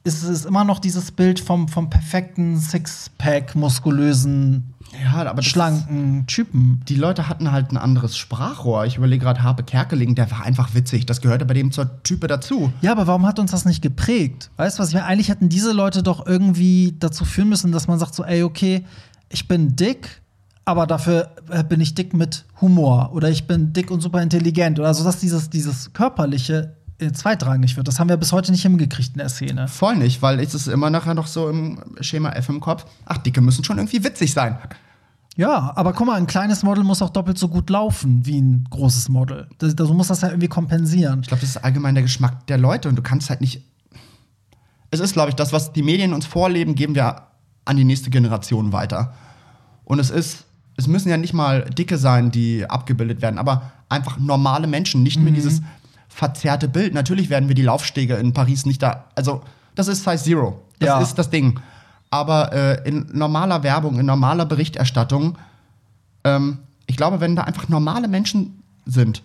ist 0.03 0.23
es 0.23 0.45
immer 0.45 0.63
noch 0.63 0.79
dieses 0.79 1.11
Bild 1.11 1.39
vom, 1.39 1.67
vom 1.67 1.89
perfekten 1.89 2.57
Sixpack, 2.57 3.55
muskulösen, 3.55 4.75
ja, 5.03 5.29
aber 5.29 5.41
schlanken 5.41 6.25
Typen. 6.27 6.81
die 6.87 6.95
Leute 6.95 7.27
hatten 7.27 7.51
halt 7.51 7.71
ein 7.71 7.77
anderes 7.77 8.17
Sprachrohr. 8.17 8.85
Ich 8.85 8.97
überlege 8.97 9.25
gerade, 9.25 9.43
Harpe 9.43 9.63
Kerkeling, 9.63 10.15
der 10.15 10.29
war 10.31 10.43
einfach 10.43 10.73
witzig. 10.73 11.05
Das 11.05 11.21
gehörte 11.21 11.45
bei 11.45 11.53
dem 11.53 11.71
zur 11.71 12.01
Type 12.03 12.27
dazu. 12.27 12.71
Ja, 12.81 12.91
aber 12.91 13.07
warum 13.07 13.25
hat 13.25 13.39
uns 13.39 13.51
das 13.51 13.65
nicht 13.65 13.81
geprägt? 13.81 14.51
Weißt 14.57 14.77
du, 14.77 14.83
was 14.83 14.89
ich 14.89 14.95
meine? 14.95 15.07
Eigentlich 15.07 15.29
hätten 15.29 15.49
diese 15.49 15.71
Leute 15.71 16.03
doch 16.03 16.25
irgendwie 16.25 16.95
dazu 16.99 17.25
führen 17.25 17.49
müssen, 17.49 17.71
dass 17.71 17.87
man 17.87 17.99
sagt 17.99 18.15
so, 18.15 18.23
ey, 18.23 18.43
okay, 18.43 18.85
ich 19.29 19.47
bin 19.47 19.75
dick, 19.75 20.21
aber 20.65 20.87
dafür 20.87 21.29
äh, 21.49 21.63
bin 21.63 21.79
ich 21.79 21.93
dick 21.93 22.13
mit 22.13 22.45
Humor 22.59 23.11
oder 23.13 23.29
ich 23.29 23.47
bin 23.47 23.71
dick 23.71 23.91
und 23.91 24.01
super 24.01 24.21
intelligent 24.21 24.79
oder 24.79 24.93
so, 24.93 25.03
dass 25.03 25.19
dieses, 25.19 25.49
dieses 25.49 25.93
körperliche 25.93 26.75
äh, 26.99 27.11
zweitrangig 27.11 27.77
wird. 27.77 27.87
Das 27.87 27.99
haben 27.99 28.09
wir 28.09 28.17
bis 28.17 28.31
heute 28.31 28.51
nicht 28.51 28.63
hingekriegt 28.63 29.11
in 29.13 29.19
der 29.19 29.29
Szene. 29.29 29.67
Voll 29.67 29.95
nicht, 29.97 30.21
weil 30.21 30.39
es 30.39 30.55
ist 30.55 30.67
immer 30.67 30.89
nachher 30.89 31.13
noch 31.13 31.27
so 31.27 31.49
im 31.49 31.79
Schema 32.01 32.31
F 32.31 32.49
im 32.49 32.59
Kopf. 32.59 32.85
Ach, 33.05 33.19
Dicke 33.19 33.41
müssen 33.41 33.63
schon 33.63 33.77
irgendwie 33.77 34.03
witzig 34.03 34.33
sein. 34.33 34.57
Ja, 35.37 35.73
aber 35.75 35.91
guck 35.93 36.07
mal, 36.07 36.15
ein 36.15 36.27
kleines 36.27 36.63
Model 36.63 36.83
muss 36.83 37.01
auch 37.01 37.09
doppelt 37.09 37.37
so 37.37 37.49
gut 37.49 37.69
laufen 37.69 38.25
wie 38.25 38.39
ein 38.39 38.65
großes 38.69 39.09
Model. 39.09 39.49
Das, 39.57 39.75
das, 39.75 39.87
du 39.87 39.93
musst 39.93 40.09
das 40.09 40.21
ja 40.21 40.29
irgendwie 40.29 40.47
kompensieren. 40.47 41.19
Ich 41.21 41.27
glaube, 41.27 41.41
das 41.41 41.49
ist 41.49 41.57
allgemein 41.57 41.93
der 41.93 42.03
Geschmack 42.03 42.47
der 42.47 42.57
Leute 42.57 42.87
und 42.87 42.95
du 42.95 43.01
kannst 43.01 43.29
halt 43.29 43.41
nicht. 43.41 43.61
Es 44.91 45.01
ist, 45.01 45.13
glaube 45.13 45.29
ich, 45.29 45.35
das, 45.35 45.51
was 45.51 45.73
die 45.73 45.83
Medien 45.83 46.13
uns 46.13 46.25
vorleben, 46.25 46.73
geben 46.73 46.95
wir 46.95 47.23
an 47.65 47.75
die 47.75 47.83
nächste 47.83 48.09
Generation 48.09 48.71
weiter. 48.71 49.13
Und 49.83 49.99
es 49.99 50.09
ist, 50.09 50.45
es 50.77 50.87
müssen 50.87 51.09
ja 51.09 51.17
nicht 51.17 51.33
mal 51.33 51.61
Dicke 51.63 51.97
sein, 51.97 52.31
die 52.31 52.69
abgebildet 52.69 53.21
werden, 53.21 53.37
aber 53.37 53.71
einfach 53.89 54.17
normale 54.17 54.67
Menschen, 54.67 55.03
nicht 55.03 55.19
mehr 55.19 55.31
dieses 55.33 55.61
verzerrte 56.09 56.67
Bild. 56.67 56.93
Natürlich 56.93 57.29
werden 57.29 57.47
wir 57.49 57.55
die 57.55 57.61
Laufstege 57.61 58.15
in 58.15 58.33
Paris 58.33 58.65
nicht 58.65 58.81
da. 58.81 59.05
Also, 59.15 59.41
das 59.75 59.87
ist 59.87 60.03
Size 60.03 60.17
Zero. 60.23 60.61
Das 60.79 60.87
Ja. 60.87 60.99
ist 61.01 61.15
das 61.15 61.29
Ding. 61.29 61.59
Aber 62.09 62.53
äh, 62.53 62.87
in 62.87 63.07
normaler 63.13 63.63
Werbung, 63.63 63.99
in 63.99 64.05
normaler 64.05 64.45
Berichterstattung, 64.45 65.37
ähm, 66.23 66.59
ich 66.87 66.97
glaube, 66.97 67.19
wenn 67.19 67.35
da 67.35 67.43
einfach 67.43 67.67
normale 67.69 68.07
Menschen 68.07 68.61
sind, 68.85 69.23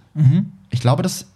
ich 0.71 0.81
glaube, 0.81 1.03
das 1.03 1.27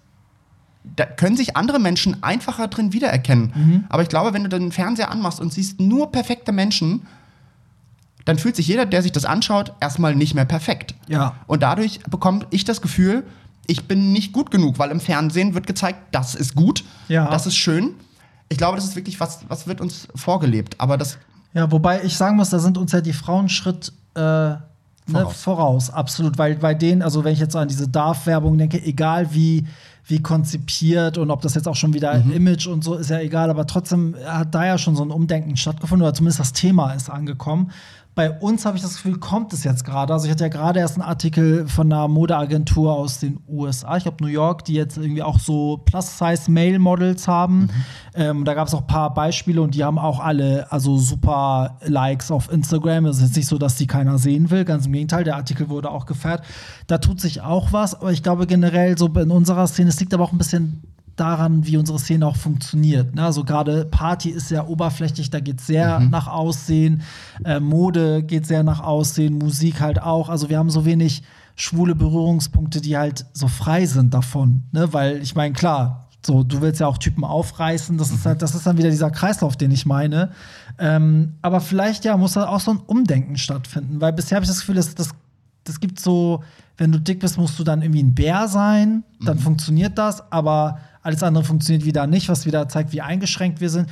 da 0.96 1.06
können 1.06 1.36
sich 1.36 1.56
andere 1.56 1.78
Menschen 1.78 2.22
einfacher 2.22 2.68
drin 2.68 2.92
wiedererkennen. 2.92 3.86
Aber 3.88 4.02
ich 4.02 4.08
glaube, 4.10 4.34
wenn 4.34 4.42
du 4.42 4.48
den 4.50 4.70
Fernseher 4.70 5.10
anmachst 5.10 5.40
und 5.40 5.50
siehst 5.52 5.80
nur 5.80 6.12
perfekte 6.12 6.52
Menschen, 6.52 7.06
dann 8.24 8.38
fühlt 8.38 8.56
sich 8.56 8.66
jeder, 8.68 8.86
der 8.86 9.02
sich 9.02 9.12
das 9.12 9.24
anschaut, 9.24 9.72
erstmal 9.80 10.14
nicht 10.14 10.34
mehr 10.34 10.44
perfekt. 10.46 10.94
Ja. 11.08 11.34
Und 11.46 11.62
dadurch 11.62 12.00
bekomme 12.10 12.46
ich 12.50 12.64
das 12.64 12.80
Gefühl, 12.80 13.24
ich 13.66 13.86
bin 13.88 14.12
nicht 14.12 14.32
gut 14.32 14.50
genug, 14.50 14.78
weil 14.78 14.90
im 14.90 15.00
Fernsehen 15.00 15.54
wird 15.54 15.66
gezeigt, 15.66 15.98
das 16.12 16.34
ist 16.34 16.54
gut, 16.54 16.84
Ja. 17.08 17.30
das 17.30 17.46
ist 17.46 17.56
schön. 17.56 17.90
Ich 18.48 18.58
glaube, 18.58 18.76
das 18.76 18.84
ist 18.84 18.94
wirklich 18.96 19.20
was, 19.20 19.40
was 19.48 19.66
wird 19.66 19.80
uns 19.80 20.06
vorgelebt. 20.14 20.76
Aber 20.78 20.96
das 20.98 21.18
Ja, 21.54 21.70
wobei 21.72 22.02
ich 22.04 22.16
sagen 22.16 22.36
muss, 22.36 22.50
da 22.50 22.58
sind 22.58 22.76
uns 22.78 22.92
ja 22.92 23.00
die 23.00 23.12
Frauen 23.14 23.48
Schritt 23.48 23.92
äh, 24.14 24.20
voraus. 24.20 24.60
Ne, 25.06 25.26
Voraus. 25.30 25.90
absolut. 25.90 26.38
Weil 26.38 26.56
bei 26.56 26.74
denen, 26.74 27.02
also 27.02 27.24
wenn 27.24 27.32
ich 27.32 27.38
jetzt 27.40 27.52
so 27.52 27.58
an 27.58 27.68
diese 27.68 27.88
Darf-Werbung 27.88 28.56
denke, 28.58 28.82
egal 28.82 29.32
wie, 29.34 29.66
wie 30.06 30.20
konzipiert 30.22 31.16
und 31.18 31.30
ob 31.30 31.40
das 31.42 31.54
jetzt 31.54 31.66
auch 31.68 31.76
schon 31.76 31.94
wieder 31.94 32.12
Image 32.14 32.66
und 32.66 32.84
so 32.84 32.94
ist 32.96 33.10
ja 33.10 33.18
egal, 33.20 33.50
aber 33.50 33.66
trotzdem 33.66 34.14
hat 34.26 34.54
da 34.54 34.64
ja 34.66 34.78
schon 34.78 34.96
so 34.96 35.02
ein 35.04 35.10
Umdenken 35.10 35.56
stattgefunden 35.56 36.06
oder 36.06 36.14
zumindest 36.14 36.40
das 36.40 36.52
Thema 36.52 36.92
ist 36.92 37.08
angekommen. 37.10 37.70
Bei 38.14 38.30
uns 38.30 38.64
habe 38.64 38.76
ich 38.76 38.82
das 38.82 38.94
Gefühl, 38.94 39.18
kommt 39.18 39.52
es 39.52 39.64
jetzt 39.64 39.84
gerade. 39.84 40.12
Also 40.12 40.26
ich 40.26 40.30
hatte 40.30 40.44
ja 40.44 40.48
gerade 40.48 40.78
erst 40.78 40.94
einen 40.94 41.08
Artikel 41.08 41.66
von 41.66 41.92
einer 41.92 42.06
Modeagentur 42.06 42.92
aus 42.92 43.18
den 43.18 43.40
USA, 43.48 43.96
ich 43.96 44.04
glaube 44.04 44.22
New 44.22 44.30
York, 44.30 44.64
die 44.64 44.74
jetzt 44.74 44.96
irgendwie 44.96 45.22
auch 45.22 45.40
so 45.40 45.78
Plus-Size-Male-Models 45.84 47.26
haben. 47.26 47.70
Ähm, 48.14 48.44
da 48.44 48.54
gab 48.54 48.68
es 48.68 48.74
auch 48.74 48.82
ein 48.82 48.86
paar 48.86 49.12
Beispiele 49.12 49.60
und 49.60 49.74
die 49.74 49.82
haben 49.82 49.98
auch 49.98 50.20
alle 50.20 50.70
also 50.70 50.96
super 50.96 51.78
Likes 51.82 52.30
auf 52.30 52.52
Instagram. 52.52 53.06
Es 53.06 53.16
ist 53.16 53.22
jetzt 53.22 53.36
nicht 53.36 53.48
so, 53.48 53.58
dass 53.58 53.74
die 53.74 53.88
keiner 53.88 54.18
sehen 54.18 54.50
will, 54.50 54.64
ganz 54.64 54.86
im 54.86 54.92
Gegenteil. 54.92 55.24
Der 55.24 55.34
Artikel 55.34 55.68
wurde 55.68 55.90
auch 55.90 56.06
gefeiert. 56.06 56.44
Da 56.86 56.98
tut 56.98 57.20
sich 57.20 57.40
auch 57.40 57.72
was, 57.72 57.96
aber 57.96 58.12
ich 58.12 58.22
glaube 58.22 58.46
generell 58.46 58.96
so 58.96 59.06
in 59.08 59.32
unserer 59.32 59.66
Szene, 59.66 59.88
es 59.88 59.98
liegt 59.98 60.14
aber 60.14 60.22
auch 60.22 60.32
ein 60.32 60.38
bisschen 60.38 60.82
daran, 61.16 61.66
wie 61.66 61.76
unsere 61.76 61.98
Szene 61.98 62.26
auch 62.26 62.36
funktioniert. 62.36 63.14
Ne? 63.14 63.24
Also 63.24 63.44
gerade 63.44 63.84
Party 63.84 64.30
ist 64.30 64.48
sehr 64.48 64.68
oberflächlich, 64.68 65.30
da 65.30 65.40
geht 65.40 65.60
sehr 65.60 66.00
nach 66.00 66.26
Aussehen, 66.26 67.02
äh, 67.44 67.60
Mode 67.60 68.22
geht 68.22 68.46
sehr 68.46 68.62
nach 68.62 68.80
Aussehen, 68.80 69.38
Musik 69.38 69.80
halt 69.80 70.02
auch. 70.02 70.28
Also 70.28 70.48
wir 70.48 70.58
haben 70.58 70.70
so 70.70 70.84
wenig 70.84 71.22
schwule 71.56 71.94
Berührungspunkte, 71.94 72.80
die 72.80 72.96
halt 72.96 73.26
so 73.32 73.48
frei 73.48 73.86
sind 73.86 74.12
davon. 74.12 74.64
Ne? 74.72 74.92
Weil 74.92 75.22
ich 75.22 75.34
meine, 75.34 75.54
klar, 75.54 76.08
so, 76.26 76.42
du 76.42 76.60
willst 76.60 76.80
ja 76.80 76.86
auch 76.86 76.98
Typen 76.98 77.22
aufreißen, 77.22 77.98
das 77.98 78.10
ist 78.10 78.24
halt, 78.24 78.40
das 78.40 78.54
ist 78.54 78.66
dann 78.66 78.78
wieder 78.78 78.90
dieser 78.90 79.10
Kreislauf, 79.10 79.56
den 79.56 79.70
ich 79.70 79.86
meine. 79.86 80.30
Ähm, 80.78 81.34
aber 81.42 81.60
vielleicht 81.60 82.04
ja 82.04 82.16
muss 82.16 82.32
da 82.32 82.48
auch 82.48 82.60
so 82.60 82.72
ein 82.72 82.80
Umdenken 82.86 83.36
stattfinden, 83.36 84.00
weil 84.00 84.12
bisher 84.12 84.36
habe 84.36 84.44
ich 84.44 84.50
das 84.50 84.60
Gefühl, 84.60 84.76
dass 84.76 84.94
das 84.94 85.10
das 85.64 85.80
gibt 85.80 85.98
so, 85.98 86.42
wenn 86.76 86.92
du 86.92 87.00
dick 87.00 87.20
bist, 87.20 87.38
musst 87.38 87.58
du 87.58 87.64
dann 87.64 87.82
irgendwie 87.82 88.02
ein 88.02 88.14
Bär 88.14 88.48
sein, 88.48 89.02
dann 89.24 89.38
funktioniert 89.38 89.96
das, 89.98 90.30
aber 90.30 90.78
alles 91.04 91.22
andere 91.22 91.44
funktioniert 91.44 91.84
wieder 91.84 92.06
nicht, 92.06 92.28
was 92.28 92.46
wieder 92.46 92.68
zeigt, 92.68 92.92
wie 92.92 93.00
eingeschränkt 93.00 93.60
wir 93.60 93.70
sind. 93.70 93.88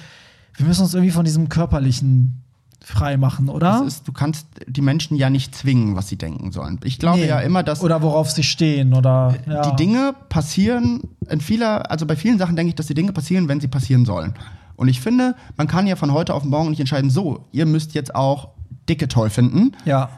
Wir 0.57 0.67
müssen 0.67 0.83
uns 0.83 0.95
irgendwie 0.95 1.13
von 1.13 1.25
diesem 1.25 1.49
körperlichen 1.49 2.43
frei 2.85 3.17
machen, 3.17 3.49
oder? 3.49 3.85
Ist, 3.87 4.09
du 4.09 4.13
kannst 4.13 4.47
die 4.67 4.81
Menschen 4.81 5.17
ja 5.17 5.31
nicht 5.31 5.55
zwingen, 5.55 5.95
was 5.95 6.09
sie 6.09 6.17
denken 6.17 6.51
sollen. 6.53 6.81
Ich 6.85 6.99
glaube 6.99 7.21
Nee. 7.21 7.29
ja 7.29 7.41
immer, 7.41 7.63
dass 7.63 7.81
oder 7.81 8.03
worauf 8.03 8.31
sie 8.31 8.43
stehen 8.43 8.93
oder 8.93 9.37
ja. 9.47 9.71
die 9.71 9.77
Dinge 9.77 10.15
passieren 10.29 11.03
in 11.29 11.41
vieler, 11.41 11.91
also 11.91 12.07
bei 12.07 12.17
vielen 12.17 12.39
Sachen 12.39 12.57
denke 12.57 12.71
ich, 12.71 12.75
dass 12.75 12.87
die 12.87 12.95
Dinge 12.95 13.13
passieren, 13.13 13.49
wenn 13.49 13.61
sie 13.61 13.69
passieren 13.69 14.05
sollen. 14.05 14.35
Und 14.75 14.89
ich 14.89 15.01
finde, 15.01 15.37
man 15.57 15.69
kann 15.69 15.87
ja 15.87 15.97
von 15.97 16.13
heute 16.13 16.35
auf 16.35 16.45
morgen 16.45 16.71
nicht 16.71 16.81
entscheiden, 16.81 17.11
so, 17.11 17.47
ihr 17.53 17.67
müsst 17.67 17.95
jetzt 17.95 18.15
auch 18.15 18.49
Dicke 18.89 19.07
toll 19.07 19.31
finden. 19.31 19.73
Ja. 19.85 20.11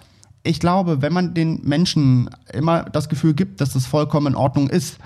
Ich 0.43 0.61
glaube, 0.61 1.03
wenn 1.03 1.13
man 1.13 1.35
den 1.35 1.61
Menschen 1.65 2.31
immer 2.53 2.85
das 2.85 3.09
Gefühl 3.09 3.35
gibt, 3.35 3.61
dass 3.61 3.73
das 3.75 3.87
vollkommen 3.87 4.29
in 4.29 4.35
Ordnung 4.37 4.71
ist, 4.71 4.99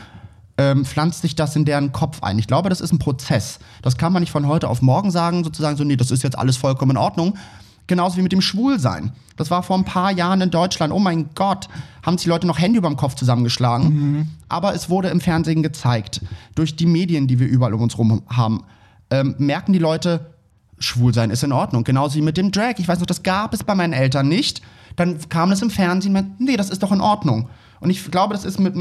ähm, 0.58 0.84
pflanzt 0.84 1.22
sich 1.22 1.36
das 1.36 1.56
in 1.56 1.64
deren 1.64 1.92
Kopf 1.92 2.22
ein. 2.22 2.38
Ich 2.38 2.48
glaube, 2.48 2.68
das 2.68 2.80
ist 2.80 2.92
ein 2.92 2.98
Prozess. 2.98 3.60
Das 3.80 3.96
kann 3.96 4.12
man 4.12 4.20
nicht 4.20 4.32
von 4.32 4.46
heute 4.46 4.68
auf 4.68 4.82
morgen 4.82 5.10
sagen, 5.10 5.44
sozusagen 5.44 5.76
so, 5.76 5.84
nee, 5.84 5.96
das 5.96 6.10
ist 6.10 6.24
jetzt 6.24 6.36
alles 6.36 6.56
vollkommen 6.56 6.90
in 6.92 6.96
Ordnung. 6.96 7.38
Genauso 7.86 8.18
wie 8.18 8.22
mit 8.22 8.32
dem 8.32 8.42
Schwulsein. 8.42 9.12
Das 9.36 9.50
war 9.50 9.62
vor 9.62 9.78
ein 9.78 9.84
paar 9.84 10.10
Jahren 10.12 10.42
in 10.42 10.50
Deutschland. 10.50 10.92
Oh 10.92 10.98
mein 10.98 11.30
Gott, 11.34 11.68
haben 12.04 12.18
sich 12.18 12.24
die 12.24 12.28
Leute 12.28 12.46
noch 12.46 12.58
Hände 12.58 12.78
über 12.78 12.88
dem 12.88 12.96
Kopf 12.96 13.14
zusammengeschlagen. 13.14 14.28
Aber 14.48 14.74
es 14.74 14.90
wurde 14.90 15.08
im 15.08 15.20
Fernsehen 15.20 15.62
gezeigt. 15.62 16.20
Durch 16.54 16.76
die 16.76 16.86
Medien, 16.86 17.28
die 17.28 17.38
wir 17.38 17.46
überall 17.46 17.72
um 17.72 17.80
uns 17.80 17.96
rum 17.96 18.22
haben, 18.28 18.64
ähm, 19.10 19.36
merken 19.38 19.72
die 19.72 19.78
Leute, 19.78 20.26
Schwulsein 20.78 21.30
ist 21.30 21.44
in 21.44 21.52
Ordnung. 21.52 21.84
Genauso 21.84 22.16
wie 22.16 22.22
mit 22.22 22.36
dem 22.36 22.50
Drag. 22.50 22.74
Ich 22.78 22.88
weiß 22.88 22.98
noch, 22.98 23.06
das 23.06 23.22
gab 23.22 23.54
es 23.54 23.64
bei 23.64 23.74
meinen 23.74 23.94
Eltern 23.94 24.28
nicht. 24.28 24.60
Dann 24.96 25.18
kam 25.28 25.52
es 25.52 25.62
im 25.62 25.70
Fernsehen, 25.70 26.34
nee, 26.38 26.56
das 26.56 26.70
ist 26.70 26.82
doch 26.82 26.92
in 26.92 27.00
Ordnung. 27.00 27.48
Und 27.80 27.90
ich 27.90 28.10
glaube, 28.10 28.34
das 28.34 28.44
ist 28.44 28.58
mit, 28.58 28.74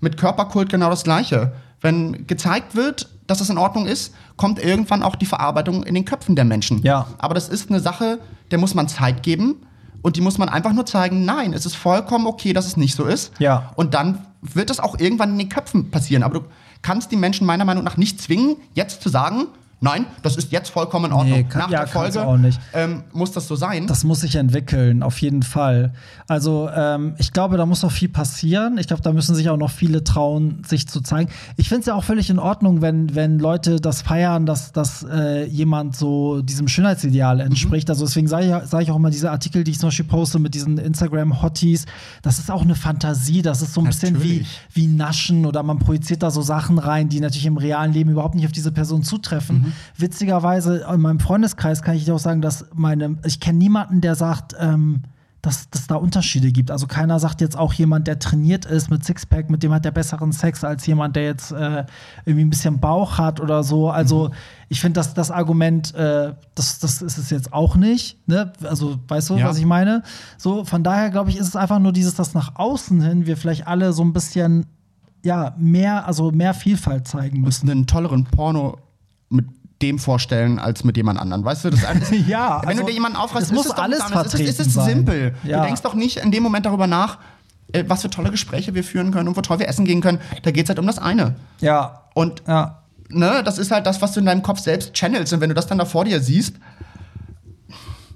mit 0.00 0.16
Körperkult 0.16 0.70
genau 0.70 0.90
das 0.90 1.04
Gleiche. 1.04 1.52
Wenn 1.80 2.26
gezeigt 2.26 2.74
wird, 2.74 3.08
dass 3.26 3.40
es 3.40 3.50
in 3.50 3.58
Ordnung 3.58 3.86
ist, 3.86 4.14
kommt 4.36 4.58
irgendwann 4.58 5.02
auch 5.02 5.16
die 5.16 5.26
Verarbeitung 5.26 5.82
in 5.82 5.94
den 5.94 6.04
Köpfen 6.04 6.36
der 6.36 6.44
Menschen. 6.44 6.82
Ja. 6.82 7.06
Aber 7.18 7.34
das 7.34 7.48
ist 7.48 7.70
eine 7.70 7.80
Sache, 7.80 8.20
der 8.50 8.58
muss 8.58 8.74
man 8.74 8.88
Zeit 8.88 9.22
geben 9.22 9.66
und 10.02 10.16
die 10.16 10.20
muss 10.20 10.38
man 10.38 10.48
einfach 10.48 10.72
nur 10.72 10.86
zeigen, 10.86 11.24
nein, 11.24 11.52
es 11.52 11.66
ist 11.66 11.76
vollkommen 11.76 12.26
okay, 12.26 12.52
dass 12.52 12.66
es 12.66 12.76
nicht 12.76 12.94
so 12.94 13.04
ist. 13.04 13.32
Ja. 13.38 13.72
Und 13.76 13.94
dann 13.94 14.26
wird 14.42 14.70
das 14.70 14.80
auch 14.80 14.98
irgendwann 14.98 15.32
in 15.32 15.38
den 15.38 15.48
Köpfen 15.48 15.90
passieren. 15.90 16.22
Aber 16.22 16.40
du 16.40 16.46
kannst 16.82 17.10
die 17.10 17.16
Menschen 17.16 17.46
meiner 17.46 17.64
Meinung 17.64 17.84
nach 17.84 17.96
nicht 17.96 18.20
zwingen, 18.20 18.56
jetzt 18.74 19.02
zu 19.02 19.08
sagen, 19.08 19.46
nein, 19.84 20.06
das 20.22 20.36
ist 20.36 20.50
jetzt 20.50 20.70
vollkommen 20.70 21.06
in 21.06 21.12
Ordnung. 21.12 21.38
Nee, 21.38 21.44
kann- 21.44 21.60
Nach 21.62 21.70
ja, 21.70 21.78
der 21.80 21.88
Folge 21.88 22.26
auch 22.26 22.36
nicht. 22.36 22.58
Ähm, 22.72 23.04
muss 23.12 23.30
das 23.32 23.46
so 23.46 23.54
sein. 23.54 23.86
Das 23.86 24.02
muss 24.02 24.20
sich 24.20 24.34
entwickeln, 24.36 25.02
auf 25.02 25.18
jeden 25.20 25.42
Fall. 25.42 25.92
Also 26.26 26.68
ähm, 26.74 27.14
ich 27.18 27.32
glaube, 27.32 27.56
da 27.56 27.66
muss 27.66 27.82
noch 27.82 27.92
viel 27.92 28.08
passieren. 28.08 28.78
Ich 28.78 28.86
glaube, 28.88 29.02
da 29.02 29.12
müssen 29.12 29.34
sich 29.34 29.48
auch 29.50 29.56
noch 29.56 29.70
viele 29.70 30.02
trauen, 30.02 30.62
sich 30.66 30.88
zu 30.88 31.00
zeigen. 31.00 31.30
Ich 31.56 31.68
finde 31.68 31.80
es 31.80 31.86
ja 31.86 31.94
auch 31.94 32.02
völlig 32.04 32.30
in 32.30 32.38
Ordnung, 32.38 32.80
wenn, 32.82 33.14
wenn 33.14 33.38
Leute 33.38 33.76
das 33.80 34.02
feiern, 34.02 34.46
dass, 34.46 34.72
dass 34.72 35.04
äh, 35.04 35.44
jemand 35.46 35.94
so 35.96 36.40
diesem 36.42 36.66
Schönheitsideal 36.66 37.40
entspricht. 37.40 37.90
Also 37.90 38.04
deswegen 38.06 38.26
sage 38.26 38.46
ich, 38.46 38.68
sag 38.70 38.82
ich 38.82 38.90
auch 38.90 38.96
immer 38.96 39.10
diese 39.10 39.30
Artikel, 39.30 39.62
die 39.64 39.72
ich 39.72 39.78
zum 39.78 39.88
Beispiel 39.88 40.06
poste 40.06 40.38
mit 40.38 40.54
diesen 40.54 40.78
Instagram-Hotties, 40.78 41.86
das 42.22 42.38
ist 42.38 42.50
auch 42.50 42.62
eine 42.62 42.74
Fantasie, 42.74 43.42
das 43.42 43.62
ist 43.62 43.74
so 43.74 43.80
ein 43.82 43.86
bisschen 43.86 44.22
wie, 44.22 44.38
Natürlich. 44.38 44.60
wie 44.72 44.86
Naschen 44.86 45.46
oder 45.46 45.62
man 45.62 45.78
projiziert 45.78 46.22
da 46.22 46.30
so 46.30 46.42
Sachen 46.42 46.78
rein, 46.78 47.08
die 47.08 47.20
natürlich 47.20 47.46
im 47.46 47.56
realen 47.58 47.92
Leben 47.92 48.10
überhaupt 48.10 48.34
nicht 48.34 48.46
auf 48.46 48.52
diese 48.52 48.72
Person 48.72 49.02
zutreffen. 49.02 49.58
Mhm. 49.58 49.72
Witzigerweise, 49.96 50.86
in 50.92 51.00
meinem 51.00 51.20
Freundeskreis 51.20 51.82
kann 51.82 51.96
ich 51.96 52.10
auch 52.10 52.18
sagen, 52.18 52.40
dass 52.42 52.66
meine, 52.74 53.16
ich 53.24 53.40
kenne 53.40 53.58
niemanden, 53.58 54.00
der 54.00 54.14
sagt, 54.14 54.54
ähm, 54.58 55.02
dass 55.42 55.68
es 55.72 55.86
da 55.86 55.96
Unterschiede 55.96 56.50
gibt. 56.52 56.70
Also 56.70 56.86
keiner 56.86 57.20
sagt 57.20 57.42
jetzt 57.42 57.58
auch 57.58 57.74
jemand, 57.74 58.06
der 58.06 58.18
trainiert 58.18 58.64
ist 58.64 58.88
mit 58.90 59.04
Sixpack, 59.04 59.50
mit 59.50 59.62
dem 59.62 59.74
hat 59.74 59.84
der 59.84 59.90
besseren 59.90 60.32
Sex 60.32 60.64
als 60.64 60.86
jemand, 60.86 61.16
der 61.16 61.24
jetzt 61.24 61.52
äh, 61.52 61.84
irgendwie 62.24 62.46
ein 62.46 62.48
bisschen 62.50 62.80
Bauch 62.80 63.18
hat 63.18 63.40
oder 63.40 63.62
so. 63.62 63.90
Also 63.90 64.28
Mhm. 64.28 64.34
ich 64.70 64.80
finde, 64.80 64.94
dass 65.00 65.12
das 65.12 65.30
Argument, 65.30 65.94
äh, 65.94 66.32
das, 66.54 66.78
das 66.78 67.02
ist 67.02 67.18
es 67.18 67.28
jetzt 67.28 67.52
auch 67.52 67.76
nicht. 67.76 68.26
Ne? 68.26 68.54
Also 68.62 68.96
weißt 69.06 69.28
du, 69.30 69.36
Ja. 69.36 69.46
was 69.48 69.58
ich 69.58 69.66
meine? 69.66 70.02
So, 70.38 70.64
von 70.64 70.82
daher 70.82 71.10
glaube 71.10 71.28
ich, 71.28 71.36
ist 71.36 71.48
es 71.48 71.56
einfach 71.56 71.78
nur 71.78 71.92
dieses, 71.92 72.14
dass 72.14 72.32
nach 72.32 72.52
außen 72.54 73.02
hin 73.02 73.26
wir 73.26 73.36
vielleicht 73.36 73.66
alle 73.66 73.92
so 73.92 74.02
ein 74.02 74.14
bisschen 74.14 74.64
ja, 75.22 75.54
mehr, 75.58 76.06
also 76.06 76.30
mehr 76.30 76.54
Vielfalt 76.54 77.06
zeigen 77.06 77.42
müssen. 77.42 77.68
einen 77.68 77.86
tolleren 77.86 78.24
Porno 78.24 78.78
mit 79.28 79.44
dem 79.84 79.98
vorstellen 79.98 80.58
als 80.58 80.82
mit 80.84 80.96
jemand 80.96 81.20
anderen. 81.20 81.44
Weißt 81.44 81.64
du, 81.64 81.70
das 81.70 81.80
ist, 81.80 82.12
Ja, 82.28 82.60
wenn 82.62 82.70
also, 82.70 82.80
du 82.80 82.86
dir 82.88 82.94
jemanden 82.94 83.16
aufreißt, 83.18 83.52
muss 83.52 83.66
ist 83.66 83.70
es 83.70 83.76
doch 83.76 83.82
alles. 83.82 84.00
Es 84.00 84.34
ist, 84.34 84.60
es 84.60 84.66
ist 84.66 84.74
sein. 84.74 84.86
simpel. 84.88 85.34
Ja. 85.44 85.60
Du 85.60 85.66
denkst 85.66 85.82
doch 85.82 85.94
nicht 85.94 86.16
in 86.16 86.30
dem 86.30 86.42
Moment 86.42 86.66
darüber 86.66 86.86
nach, 86.86 87.18
äh, 87.72 87.84
was 87.86 88.02
für 88.02 88.10
tolle 88.10 88.30
Gespräche 88.30 88.74
wir 88.74 88.82
führen 88.84 89.12
können 89.12 89.28
und 89.28 89.36
wo 89.36 89.40
toll 89.42 89.58
wir 89.58 89.68
essen 89.68 89.84
gehen 89.84 90.00
können. 90.00 90.18
Da 90.42 90.50
geht 90.50 90.64
es 90.64 90.68
halt 90.70 90.78
um 90.78 90.86
das 90.86 90.98
eine. 90.98 91.34
Ja, 91.60 92.02
Und 92.14 92.42
ja. 92.48 92.82
ne, 93.10 93.42
das 93.44 93.58
ist 93.58 93.70
halt 93.70 93.86
das, 93.86 94.00
was 94.02 94.12
du 94.12 94.20
in 94.20 94.26
deinem 94.26 94.42
Kopf 94.42 94.58
selbst 94.60 94.94
channelst. 94.94 95.32
Und 95.32 95.40
wenn 95.40 95.50
du 95.50 95.54
das 95.54 95.66
dann 95.66 95.78
da 95.78 95.84
vor 95.84 96.04
dir 96.04 96.20
siehst, 96.20 96.54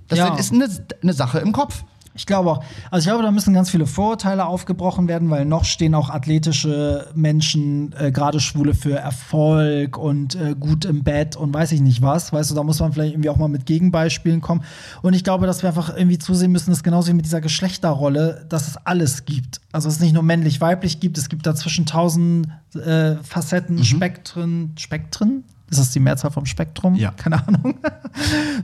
das 0.08 0.18
Ja. 0.18 0.34
ist 0.36 0.52
eine, 0.52 0.68
eine 1.02 1.12
Sache 1.12 1.38
im 1.40 1.52
Kopf. 1.52 1.84
Ich 2.18 2.26
glaube 2.26 2.50
auch. 2.50 2.64
Also 2.90 3.04
ich 3.04 3.08
glaube, 3.08 3.22
da 3.22 3.30
müssen 3.30 3.54
ganz 3.54 3.70
viele 3.70 3.86
Vorurteile 3.86 4.44
aufgebrochen 4.44 5.06
werden, 5.06 5.30
weil 5.30 5.44
noch 5.44 5.64
stehen 5.64 5.94
auch 5.94 6.10
athletische 6.10 7.06
Menschen, 7.14 7.94
äh, 7.96 8.10
gerade 8.10 8.40
Schwule, 8.40 8.74
für 8.74 8.96
Erfolg 8.96 9.96
und 9.96 10.34
äh, 10.34 10.56
gut 10.58 10.84
im 10.84 11.04
Bett 11.04 11.36
und 11.36 11.54
weiß 11.54 11.70
ich 11.72 11.80
nicht 11.80 12.02
was. 12.02 12.32
Weißt 12.32 12.50
du, 12.50 12.56
da 12.56 12.64
muss 12.64 12.80
man 12.80 12.92
vielleicht 12.92 13.14
irgendwie 13.14 13.30
auch 13.30 13.36
mal 13.36 13.48
mit 13.48 13.66
Gegenbeispielen 13.66 14.40
kommen. 14.40 14.64
Und 15.00 15.14
ich 15.14 15.22
glaube, 15.22 15.46
dass 15.46 15.62
wir 15.62 15.68
einfach 15.68 15.96
irgendwie 15.96 16.18
zusehen 16.18 16.50
müssen, 16.50 16.70
dass 16.70 16.82
genauso 16.82 17.08
wie 17.08 17.14
mit 17.14 17.24
dieser 17.24 17.40
Geschlechterrolle, 17.40 18.44
dass 18.48 18.66
es 18.66 18.76
alles 18.84 19.24
gibt. 19.24 19.60
Also 19.70 19.88
es 19.88 20.00
nicht 20.00 20.12
nur 20.12 20.24
männlich-weiblich 20.24 20.98
gibt, 20.98 21.18
es 21.18 21.28
gibt 21.28 21.46
dazwischen 21.46 21.86
tausend 21.86 22.48
äh, 22.74 23.14
Facetten, 23.22 23.84
Spektren, 23.84 24.72
Spektren? 24.76 25.44
Ist 25.70 25.78
das 25.78 25.90
die 25.90 26.00
Mehrzahl 26.00 26.30
vom 26.30 26.46
Spektrum? 26.46 26.94
Ja. 26.94 27.10
Keine 27.12 27.46
Ahnung. 27.46 27.74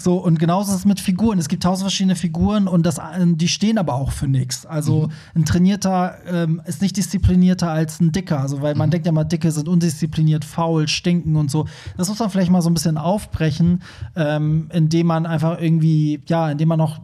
So, 0.00 0.16
und 0.16 0.40
genauso 0.40 0.72
ist 0.72 0.78
es 0.78 0.84
mit 0.84 0.98
Figuren. 0.98 1.38
Es 1.38 1.48
gibt 1.48 1.62
tausend 1.62 1.84
verschiedene 1.84 2.16
Figuren 2.16 2.66
und 2.66 2.84
das, 2.84 2.98
ähm, 2.98 3.38
die 3.38 3.46
stehen 3.46 3.78
aber 3.78 3.94
auch 3.94 4.11
für 4.11 4.26
nichts. 4.26 4.66
Also 4.66 5.09
ein 5.34 5.44
Trainierter 5.44 6.16
ähm, 6.26 6.61
ist 6.66 6.82
nicht 6.82 6.96
disziplinierter 6.96 7.70
als 7.70 8.00
ein 8.00 8.11
Dicker. 8.11 8.40
Also, 8.40 8.61
weil 8.61 8.74
man 8.74 8.90
denkt 8.90 9.07
ja 9.07 9.12
mal, 9.12 9.24
Dicke 9.24 9.52
sind 9.52 9.68
undiszipliniert, 9.68 10.44
faul, 10.44 10.88
stinken 10.88 11.36
und 11.36 11.50
so. 11.50 11.66
Das 11.96 12.09
muss 12.09 12.18
man 12.18 12.30
vielleicht 12.30 12.50
mal 12.50 12.62
so 12.62 12.70
ein 12.70 12.74
bisschen 12.74 12.98
aufbrechen, 12.98 13.82
ähm, 14.16 14.68
indem 14.72 15.07
man 15.07 15.26
einfach 15.26 15.61
irgendwie, 15.61 16.20
ja, 16.26 16.50
indem 16.50 16.68
man 16.68 16.80
auch 16.80 16.98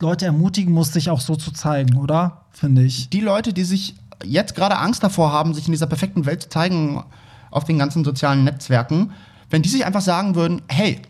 Leute 0.00 0.26
ermutigen 0.26 0.72
muss, 0.72 0.92
sich 0.92 1.10
auch 1.10 1.20
so 1.20 1.34
zu 1.34 1.50
zeigen, 1.50 1.96
oder? 1.96 2.44
Finde 2.52 2.82
ich. 2.82 3.08
die 3.08 3.20
Leute, 3.20 3.52
die 3.52 3.64
sich 3.64 3.96
jetzt 4.24 4.54
gerade 4.54 4.78
Angst 4.78 5.02
davor 5.02 5.32
haben, 5.32 5.54
sich 5.54 5.66
in 5.66 5.72
dieser 5.72 5.86
perfekten 5.86 6.26
Welt 6.26 6.42
zu 6.42 6.48
zeigen 6.48 7.02
auf 7.50 7.64
den 7.64 7.78
ganzen 7.78 8.04
sozialen 8.04 8.44
Netzwerken, 8.44 9.12
wenn 9.50 9.62
die 9.62 9.68
sich 9.68 9.84
einfach 9.84 10.00
sagen 10.00 10.34
würden, 10.34 10.62
hey, 10.68 11.00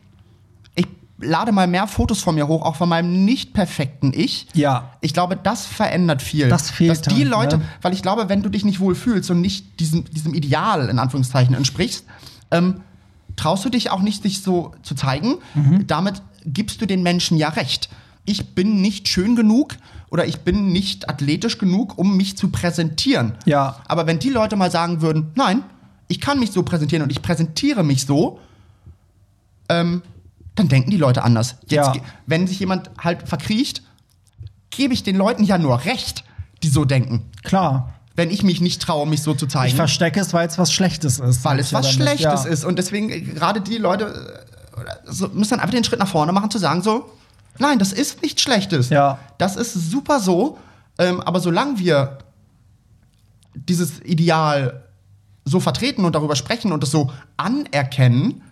ich 0.74 0.86
lade 1.18 1.52
mal 1.52 1.66
mehr 1.66 1.86
Fotos 1.86 2.20
von 2.20 2.34
mir 2.34 2.48
hoch, 2.48 2.62
auch 2.62 2.76
von 2.76 2.88
meinem 2.88 3.24
nicht 3.24 3.52
perfekten 3.52 4.12
Ich. 4.14 4.46
Ja. 4.54 4.92
Ich 5.00 5.12
glaube, 5.12 5.36
das 5.36 5.66
verändert 5.66 6.22
viel. 6.22 6.48
Das 6.48 6.70
fehlt 6.70 6.90
Dass 6.90 7.02
die 7.02 7.22
halt, 7.22 7.28
Leute, 7.28 7.58
ne? 7.58 7.64
weil 7.82 7.92
ich 7.92 8.02
glaube, 8.02 8.28
wenn 8.28 8.42
du 8.42 8.48
dich 8.48 8.64
nicht 8.64 8.80
wohl 8.80 8.94
fühlst 8.94 9.30
und 9.30 9.40
nicht 9.40 9.80
diesem, 9.80 10.04
diesem 10.04 10.34
Ideal 10.34 10.88
in 10.88 10.98
Anführungszeichen 10.98 11.54
entsprichst, 11.54 12.04
ähm, 12.50 12.80
traust 13.36 13.64
du 13.64 13.68
dich 13.68 13.90
auch 13.90 14.00
nicht, 14.00 14.24
dich 14.24 14.42
so 14.42 14.72
zu 14.82 14.94
zeigen. 14.94 15.36
Mhm. 15.54 15.86
Damit 15.86 16.22
gibst 16.44 16.80
du 16.80 16.86
den 16.86 17.02
Menschen 17.02 17.36
ja 17.36 17.48
recht. 17.48 17.88
Ich 18.24 18.54
bin 18.54 18.80
nicht 18.80 19.08
schön 19.08 19.36
genug 19.36 19.76
oder 20.10 20.26
ich 20.26 20.40
bin 20.40 20.72
nicht 20.72 21.08
athletisch 21.08 21.58
genug, 21.58 21.98
um 21.98 22.16
mich 22.16 22.36
zu 22.36 22.48
präsentieren. 22.50 23.34
Ja. 23.44 23.76
Aber 23.86 24.06
wenn 24.06 24.18
die 24.18 24.30
Leute 24.30 24.56
mal 24.56 24.70
sagen 24.70 25.00
würden, 25.00 25.28
nein, 25.34 25.62
ich 26.08 26.20
kann 26.20 26.38
mich 26.40 26.52
so 26.52 26.62
präsentieren 26.62 27.02
und 27.02 27.10
ich 27.10 27.22
präsentiere 27.22 27.84
mich 27.84 28.06
so, 28.06 28.40
ähm, 29.68 30.02
dann 30.54 30.68
denken 30.68 30.90
die 30.90 30.96
Leute 30.96 31.22
anders. 31.22 31.56
Jetzt, 31.68 31.72
Ja. 31.72 31.92
wenn 32.26 32.46
sich 32.46 32.58
jemand 32.58 32.90
halt 32.98 33.28
verkriecht, 33.28 33.82
gebe 34.70 34.92
ich 34.94 35.02
den 35.02 35.16
Leuten 35.16 35.44
ja 35.44 35.58
nur 35.58 35.84
recht, 35.84 36.24
die 36.62 36.68
so 36.68 36.84
denken. 36.84 37.30
Klar. 37.44 37.94
Wenn 38.16 38.30
ich 38.30 38.42
mich 38.42 38.60
nicht 38.60 38.82
traue, 38.82 39.06
mich 39.06 39.22
so 39.22 39.34
zu 39.34 39.46
Ich 39.46 39.52
zeigen. 39.52 39.76
verstecke 39.76 40.18
es, 40.18 40.32
weil 40.34 40.48
es 40.48 40.58
was 40.58 40.72
Schlechtes 40.72 41.20
ist. 41.20 41.44
weil 41.44 41.60
es 41.60 41.66
ich 41.66 41.72
ja 41.72 41.78
was. 41.78 41.90
Schlechtes 41.92 42.44
ja. 42.44 42.50
ist. 42.50 42.64
Und 42.64 42.76
deswegen, 42.76 43.10
äh, 43.10 43.20
gerade 43.20 43.60
die 43.60 43.78
Leute 43.78 44.06
äh, 44.76 44.82
so, 45.06 45.28
müssen 45.28 45.50
dann 45.50 45.60
einfach 45.60 45.74
den 45.74 45.84
Schritt 45.84 46.00
nach 46.00 46.08
vorne 46.08 46.32
machen, 46.32 46.50
zu 46.50 46.58
sagen 46.58 46.82
so, 46.82 47.10
nein, 47.58 47.78
das 47.78 47.92
ist 47.92 48.22
nichts 48.22 48.42
Schlechtes. 48.42 48.88
Ja. 48.88 49.18
Das 49.38 49.54
ist 49.56 49.74
super 49.74 50.18
so. 50.18 50.58
Ähm, 50.98 51.20
aber 51.20 51.38
solange 51.38 51.78
wir 51.78 52.18
dieses 53.54 54.00
Ideal 54.00 54.84
so 55.48 55.60
vertreten 55.60 56.04
und 56.04 56.14
darüber 56.14 56.36
sprechen 56.36 56.72
und 56.72 56.82
es 56.84 56.90
so 56.90 57.10
anerkennen, 57.36 58.42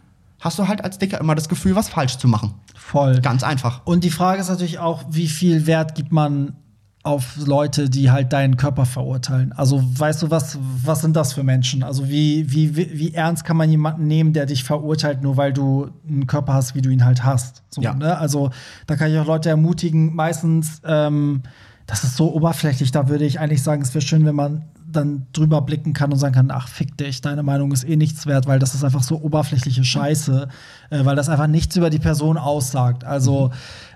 hast 0.40 0.58
du 0.58 0.68
halt 0.68 0.84
als 0.84 0.98
Dicker 0.98 1.18
immer 1.20 1.34
das 1.34 1.48
Gefühl, 1.48 1.74
was 1.76 1.88
falsch 1.88 2.18
zu 2.18 2.28
machen. 2.28 2.54
Voll. 2.74 3.20
Ganz 3.20 3.42
einfach. 3.42 3.80
Und 3.84 4.04
die 4.04 4.10
Frage 4.10 4.40
ist 4.40 4.48
natürlich 4.48 4.78
auch, 4.78 5.04
wie 5.10 5.28
viel 5.28 5.66
Wert 5.66 5.94
gibt 5.94 6.12
man 6.12 6.54
auf 7.02 7.36
Leute, 7.36 7.88
die 7.88 8.10
halt 8.10 8.32
deinen 8.32 8.56
Körper 8.56 8.84
verurteilen? 8.84 9.52
Also 9.52 9.80
weißt 9.98 10.22
du, 10.22 10.30
was, 10.30 10.58
was 10.84 11.02
sind 11.02 11.14
das 11.14 11.32
für 11.32 11.44
Menschen? 11.44 11.84
Also 11.84 12.08
wie, 12.08 12.50
wie, 12.50 12.76
wie, 12.76 12.90
wie 12.98 13.14
ernst 13.14 13.44
kann 13.44 13.56
man 13.56 13.70
jemanden 13.70 14.08
nehmen, 14.08 14.32
der 14.32 14.46
dich 14.46 14.64
verurteilt, 14.64 15.22
nur 15.22 15.36
weil 15.36 15.52
du 15.52 15.90
einen 16.08 16.26
Körper 16.26 16.54
hast, 16.54 16.74
wie 16.74 16.82
du 16.82 16.90
ihn 16.90 17.04
halt 17.04 17.22
hast? 17.24 17.62
So, 17.70 17.80
Ja. 17.80 17.94
ne? 17.94 18.18
Also 18.18 18.50
da 18.88 18.96
kann 18.96 19.10
ich 19.12 19.18
auch 19.18 19.26
Leute 19.26 19.48
ermutigen, 19.48 20.14
meistens, 20.16 20.80
ähm, 20.84 21.42
das 21.86 22.02
ist 22.02 22.16
so 22.16 22.34
oberflächlich, 22.34 22.90
da 22.90 23.08
würde 23.08 23.24
ich 23.24 23.38
eigentlich 23.38 23.62
sagen, 23.62 23.82
es 23.82 23.94
wäre 23.94 24.04
schön, 24.04 24.26
wenn 24.26 24.34
man 24.34 24.64
dann 24.96 25.26
drüber 25.32 25.62
blicken 25.62 25.92
kann 25.92 26.12
und 26.12 26.18
sagen 26.18 26.34
kann, 26.34 26.50
ach, 26.50 26.68
fick 26.68 26.96
dich, 26.96 27.20
deine 27.20 27.42
Meinung 27.42 27.72
ist 27.72 27.84
eh 27.84 27.96
nichts 27.96 28.26
wert, 28.26 28.46
weil 28.46 28.58
das 28.58 28.74
ist 28.74 28.84
einfach 28.84 29.02
so 29.02 29.20
oberflächliche 29.20 29.84
Scheiße, 29.84 30.48
äh, 30.90 31.04
weil 31.04 31.16
das 31.16 31.28
einfach 31.28 31.46
nichts 31.46 31.76
über 31.76 31.90
die 31.90 31.98
Person 31.98 32.38
aussagt. 32.38 33.04
Also, 33.04 33.50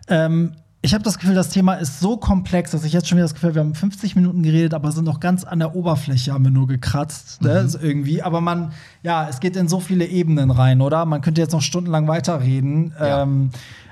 ähm, 0.09 0.53
ich 0.83 0.95
habe 0.95 1.05
das 1.05 1.19
Gefühl, 1.19 1.35
das 1.35 1.51
Thema 1.51 1.75
ist 1.75 2.01
so 2.01 2.17
komplex, 2.17 2.71
dass 2.71 2.85
ich 2.85 2.93
jetzt 2.95 3.07
schon 3.07 3.17
wieder 3.17 3.25
das 3.25 3.35
Gefühl 3.35 3.49
habe, 3.49 3.57
wir 3.57 3.61
haben 3.61 3.75
50 3.75 4.17
Minuten 4.17 4.43
geredet, 4.43 4.73
aber 4.73 4.93
sind 4.93 5.05
noch 5.05 5.21
ganz 5.21 5.45
an 5.45 5.59
der 5.59 5.77
Oberfläche, 5.77 6.33
haben 6.33 6.45
wir 6.45 6.51
nur 6.51 6.69
gekratzt, 6.69 7.43
ne, 7.43 7.69
so 7.69 7.79
irgendwie. 7.79 8.23
Aber 8.23 8.41
man, 8.41 8.73
ja, 9.03 9.29
es 9.29 9.41
geht 9.41 9.57
in 9.57 9.69
so 9.69 9.81
viele 9.81 10.07
Ebenen 10.07 10.51
rein, 10.51 10.81
oder? 10.81 11.05
Man 11.05 11.21
könnte 11.21 11.43
jetzt 11.43 11.53
noch 11.53 11.61
stundenlang 11.61 12.09
weiterreden. 12.09 12.95
Ja. 12.99 13.23
Ähm, 13.23 13.51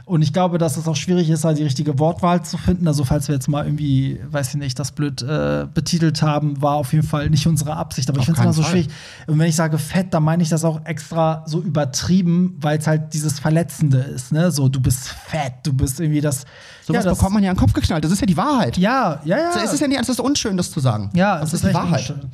und 0.09 0.23
ich 0.23 0.33
glaube, 0.33 0.57
dass 0.57 0.79
es 0.79 0.89
auch 0.89 0.97
schwierig 0.97 1.29
ist, 1.29 1.45
da 1.45 1.53
die 1.53 1.63
richtige 1.63 1.99
Wortwahl 1.99 2.43
zu 2.43 2.57
finden. 2.57 2.89
Also, 2.89 3.05
falls 3.05 3.29
wir 3.29 3.35
jetzt 3.35 3.47
mal 3.47 3.67
irgendwie, 3.67 4.19
weiß 4.31 4.49
ich 4.49 4.55
nicht, 4.55 4.79
das 4.79 4.93
blöd 4.93 5.21
äh, 5.21 5.67
betitelt 5.73 6.23
haben, 6.23 6.63
war 6.63 6.77
auf 6.77 6.95
jeden 6.95 7.07
Fall 7.07 7.29
nicht 7.29 7.47
unsere 7.47 7.77
Absicht. 7.77 8.09
Aber 8.09 8.17
ich 8.19 8.23
Auf 8.23 8.27
finde 8.27 8.41
es 8.41 8.45
immer 8.45 8.53
so 8.55 8.63
Fall. 8.63 8.71
schwierig. 8.71 8.89
Und 9.27 9.39
wenn 9.39 9.49
ich 9.49 9.57
sage 9.57 9.77
fett, 9.77 10.15
dann 10.15 10.23
meine 10.23 10.43
ich 10.43 10.49
das 10.49 10.65
auch 10.65 10.85
extra 10.87 11.45
so 11.47 11.61
übertrieben, 11.61 12.57
weil 12.59 12.79
es 12.79 12.87
halt 12.87 13.13
dieses 13.13 13.39
Verletzende 13.39 13.99
ist. 13.99 14.33
Ne? 14.33 14.51
So, 14.51 14.71
du 14.71 14.81
bist 14.81 15.09
fett, 15.09 15.55
du 15.63 15.75
bist 15.75 16.01
irgendwie 16.01 16.23
das. 16.23 16.47
Sowas 16.87 17.05
ja, 17.05 17.11
das, 17.11 17.19
bekommt 17.19 17.35
man 17.35 17.45
ja 17.45 17.51
in 17.51 17.57
den 17.57 17.61
Kopf 17.61 17.75
geknallt. 17.75 18.03
Das 18.03 18.11
ist 18.11 18.21
ja 18.21 18.27
die 18.27 18.37
Wahrheit. 18.39 18.79
Ja, 18.79 19.21
ja, 19.27 19.37
ja. 19.37 19.63
Es 19.63 19.75
ist 19.75 19.81
ja 19.81 19.89
nicht, 19.89 20.01
es 20.01 20.09
ist 20.09 20.21
unschön, 20.21 20.57
das 20.57 20.71
zu 20.71 20.81
sagen. 20.81 21.11
Ja, 21.15 21.39
das 21.39 21.49
es 21.49 21.55
ist 21.55 21.65
die 21.65 21.67
echt 21.67 21.77
Wahrheit. 21.77 22.11
unschön. 22.11 22.31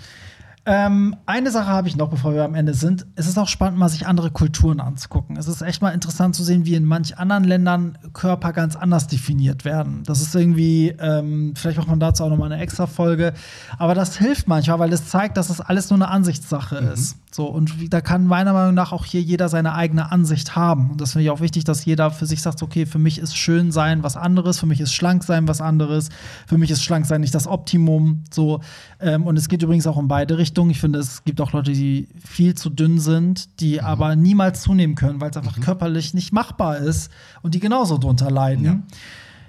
Ähm, 0.67 1.15
eine 1.27 1.51
Sache 1.51 1.67
habe 1.67 1.89
ich 1.89 1.97
noch, 1.97 2.09
bevor 2.09 2.33
wir 2.33 2.43
am 2.43 2.55
Ende 2.55 2.73
sind. 2.73 3.07
Es 3.17 3.27
ist 3.27 3.37
auch 3.37 3.49
spannend, 3.49 3.79
mal 3.79 3.91
sich 3.91 4.07
andere 4.07 4.31
Kulturen 4.31 4.81
anzugucken. 4.81 5.37
Es 5.37 5.47
ist 5.47 5.61
echt 5.61 5.83
mal 5.83 5.91
interessant 5.91 6.35
zu 6.35 6.43
sehen, 6.43 6.65
wie 6.65 6.75
in 6.75 6.87
manch 6.87 7.19
anderen 7.19 7.45
Ländern 7.45 7.99
Körper 8.15 8.55
ganz 8.55 8.75
anders 8.75 9.07
definiert 9.07 9.67
werden. 9.67 10.05
Das 10.07 10.23
ist 10.23 10.35
irgendwie, 10.35 10.89
ähm, 10.99 11.53
vielleicht 11.55 11.77
macht 11.77 11.89
man 11.89 12.01
dazu 12.01 12.25
auch 12.25 12.31
noch 12.31 12.39
mal 12.39 12.51
eine 12.51 12.63
extra 12.63 12.87
Folge. 12.87 13.35
Aber 13.77 13.95
das 13.95 14.17
hilft 14.17 14.49
manchmal, 14.49 14.79
weil 14.79 14.93
es 14.95 15.07
zeigt, 15.07 15.37
dass 15.37 15.51
es 15.51 15.61
alles 15.61 15.91
nur 15.91 15.99
eine 15.99 16.09
Ansichtssache 16.09 16.77
ist. 16.77 17.19
So, 17.35 17.47
und 17.47 17.93
da 17.93 18.01
kann 18.01 18.27
meiner 18.27 18.53
Meinung 18.53 18.75
nach 18.75 18.93
auch 18.93 19.05
hier 19.05 19.21
jeder 19.21 19.49
seine 19.49 19.75
eigene 19.75 20.13
Ansicht 20.13 20.55
haben. 20.55 20.93
Und 20.93 21.01
das 21.01 21.13
finde 21.13 21.25
ich 21.25 21.31
auch 21.31 21.41
wichtig, 21.41 21.65
dass 21.65 21.85
jeder 21.85 22.13
für 22.13 22.27
sich 22.27 22.41
sagt, 22.41 22.63
okay, 22.63 22.87
für 22.87 23.01
mich 23.01 23.19
ist 23.19 23.37
schön 23.37 23.73
sein 23.73 24.05
was 24.05 24.17
anderes, 24.17 24.61
für 24.61 24.67
mich 24.67 24.81
ist 24.81 24.95
schlank 24.95 25.25
sein 25.25 25.49
was 25.49 25.61
anderes, 25.61 26.11
für 26.47 26.59
mich 26.59 26.71
ist 26.71 26.85
schlank 26.85 27.07
sein 27.07 27.21
nicht 27.21 27.35
das 27.35 27.49
Optimum. 27.49 28.23
So, 28.33 28.61
ähm, 29.05 29.27
und 29.27 29.37
es 29.37 29.49
geht 29.49 29.63
übrigens 29.63 29.87
auch 29.87 29.99
in 29.99 30.09
beide 30.09 30.39
Richtungen. 30.39 30.71
Ich 30.71 30.81
finde, 30.81 30.99
es 30.99 31.25
gibt 31.25 31.41
auch 31.41 31.53
Leute, 31.53 31.73
die 31.73 32.09
viel 32.25 32.55
zu 32.55 32.71
dünn 32.71 32.99
sind, 32.99 33.61
die 33.61 33.81
aber 33.81 34.17
niemals 34.17 34.63
zunehmen 34.63 34.97
können, 34.97 35.21
weil 35.21 35.31
es 35.31 35.37
einfach 35.37 35.61
körperlich 35.61 36.15
nicht 36.15 36.33
machbar 36.33 36.79
ist 36.79 37.11
und 37.43 37.55
die 37.55 37.61
genauso 37.61 37.99
drunter 37.99 38.31
leiden. 38.31 38.85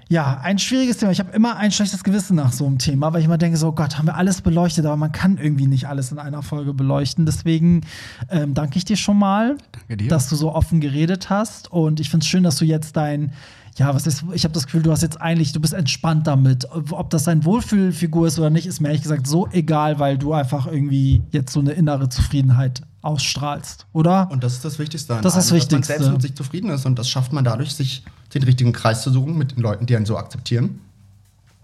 Ja, 0.08 0.39
ein 0.43 0.60
schwieriges 0.60 0.97
Thema. 0.97 1.12
Ich 1.12 1.20
habe 1.20 1.32
immer 1.32 1.56
ein 1.56 1.72
schlechtes 1.72 2.03
Gewissen 2.03 2.36
nach 2.36 2.51
so 2.51 2.68
einem 2.68 2.78
Thema, 2.78 3.12
weil 3.12 3.22
ich 3.22 3.26
immer 3.26 3.39
denke, 3.39 3.58
so 3.58 3.72
Gott, 3.72 3.97
haben 3.97 4.06
wir 4.06 4.16
alles 4.16 4.41
beleuchtet, 4.41 4.86
aber 4.86 4.97
man 4.97 5.12
kann 5.12 5.39
irgendwie 5.39 5.66
nicht 5.66 5.88
alles 5.88 6.12
in 6.12 6.20
einer 6.20 6.43
Folge 6.43 6.76
beleuchten. 6.76 7.26
Deswegen 7.26 7.82
ähm, 8.30 8.53
danke 8.53 8.78
ich 8.78 8.86
dir 8.86 8.97
schon 8.97 9.18
mal, 9.18 9.58
dir. 9.89 10.08
dass 10.08 10.30
du 10.30 10.36
so 10.36 10.53
offen 10.53 10.80
geredet 10.80 11.32
hast. 11.32 11.72
Und 11.72 11.99
ich 11.99 12.12
finde 12.12 12.24
es 12.24 12.28
schön, 12.28 12.43
dass 12.43 12.58
du 12.58 12.66
jetzt 12.66 12.95
dein, 12.97 13.32
ja, 13.78 13.94
was 13.94 14.08
ist, 14.08 14.24
ich 14.32 14.44
habe 14.46 14.54
das 14.54 14.66
Gefühl, 14.66 14.84
du 14.84 14.92
hast 14.92 15.02
jetzt 15.02 15.20
eigentlich, 15.22 15.52
du 15.52 15.60
bist 15.60 15.74
entspannt 15.74 16.28
damit. 16.28 16.66
Ob 16.72 17.10
das 17.10 17.26
deine 17.26 17.44
Wohlfühlfigur 17.44 18.28
ist 18.28 18.40
oder 18.40 18.50
nicht, 18.50 18.66
ist 18.68 18.80
mir 18.80 18.88
ehrlich 18.88 19.02
gesagt 19.04 19.28
so 19.28 19.50
egal, 19.52 20.00
weil 20.00 20.18
du 20.18 20.32
einfach 20.34 20.66
irgendwie 20.68 21.24
jetzt 21.32 21.52
so 21.52 21.60
eine 21.60 21.74
innere 21.74 22.08
Zufriedenheit 22.08 22.84
ausstrahlst, 23.02 23.86
oder? 23.92 24.32
Und 24.32 24.44
das 24.44 24.54
ist 24.54 24.66
das 24.66 24.80
Wichtigste. 24.80 25.20
Das 25.22 25.36
ist 25.36 25.52
das 25.52 25.52
allem, 25.52 25.60
Dass 25.60 25.72
man 25.72 25.80
Wichtigste. 25.80 25.94
selbst 25.94 26.12
mit 26.12 26.22
sich 26.22 26.36
zufrieden 26.36 26.70
ist. 26.70 26.86
Und 26.86 26.98
das 26.98 27.10
schafft 27.10 27.34
man 27.34 27.44
dadurch, 27.44 27.74
sich 27.76 28.04
den 28.34 28.44
richtigen 28.44 28.72
Kreis 28.72 29.04
zu 29.04 29.12
suchen 29.12 29.38
mit 29.38 29.52
den 29.56 29.62
Leuten, 29.62 29.86
die 29.86 29.96
einen 29.96 30.06
so 30.06 30.18
akzeptieren. 30.18 30.80